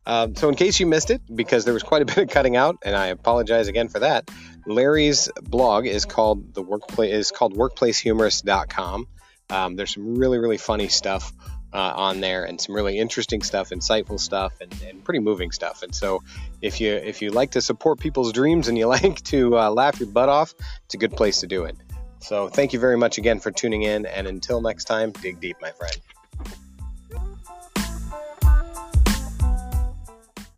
Um, 0.05 0.35
so, 0.37 0.49
in 0.49 0.55
case 0.55 0.79
you 0.79 0.87
missed 0.87 1.11
it, 1.11 1.23
because 1.35 1.65
there 1.65 1.75
was 1.75 1.83
quite 1.83 2.03
a 2.03 2.05
bit 2.05 2.19
of 2.19 2.29
cutting 2.29 2.57
out, 2.57 2.79
and 2.83 2.95
I 2.95 3.07
apologize 3.07 3.69
again 3.69 3.89
for 3.89 4.01
that, 4.01 4.31
Larry's 4.67 5.29
blog 5.43 5.87
is 5.87 6.05
called 6.05 6.55
the 6.55 6.63
workplace 6.63 7.13
is 7.13 7.31
called 7.31 7.57
workplacehumorist.com. 7.57 9.09
Um, 9.49 9.77
there's 9.77 9.95
some 9.95 10.17
really 10.17 10.39
really 10.39 10.59
funny 10.59 10.89
stuff 10.89 11.33
uh, 11.73 11.93
on 11.97 12.21
there, 12.21 12.45
and 12.45 12.61
some 12.61 12.75
really 12.75 12.99
interesting 12.99 13.43
stuff, 13.43 13.71
insightful 13.71 14.19
stuff, 14.19 14.53
and, 14.61 14.73
and, 14.89 15.05
pretty 15.05 15.21
moving 15.21 15.53
stuff. 15.53 15.83
And 15.83 15.95
so, 15.95 16.23
if 16.63 16.81
you 16.81 16.93
if 16.93 17.23
you 17.23 17.31
like 17.31 17.53
to 17.53 17.61
support 17.61 17.99
people's 18.01 18.33
dreams 18.33 18.69
and 18.69 18.79
you 18.79 18.87
like 18.99 19.23
to 19.25 19.59
uh, 19.59 19.71
laugh 19.71 19.99
your 20.01 20.09
butt 20.09 20.29
off, 20.29 20.55
it's 20.85 20.95
a 20.95 20.99
good 20.99 21.13
place 21.13 21.41
to 21.41 21.47
do 21.47 21.65
it. 21.65 21.77
So, 22.21 22.49
thank 22.49 22.73
you 22.73 22.79
very 22.79 22.97
much 22.97 23.19
again 23.19 23.41
for 23.41 23.51
tuning 23.51 23.83
in, 23.83 24.07
and 24.07 24.27
until 24.27 24.61
next 24.61 24.85
time, 24.85 25.13
dig 25.13 25.41
deep, 25.41 25.57
my 25.61 25.73
friend. 25.73 25.97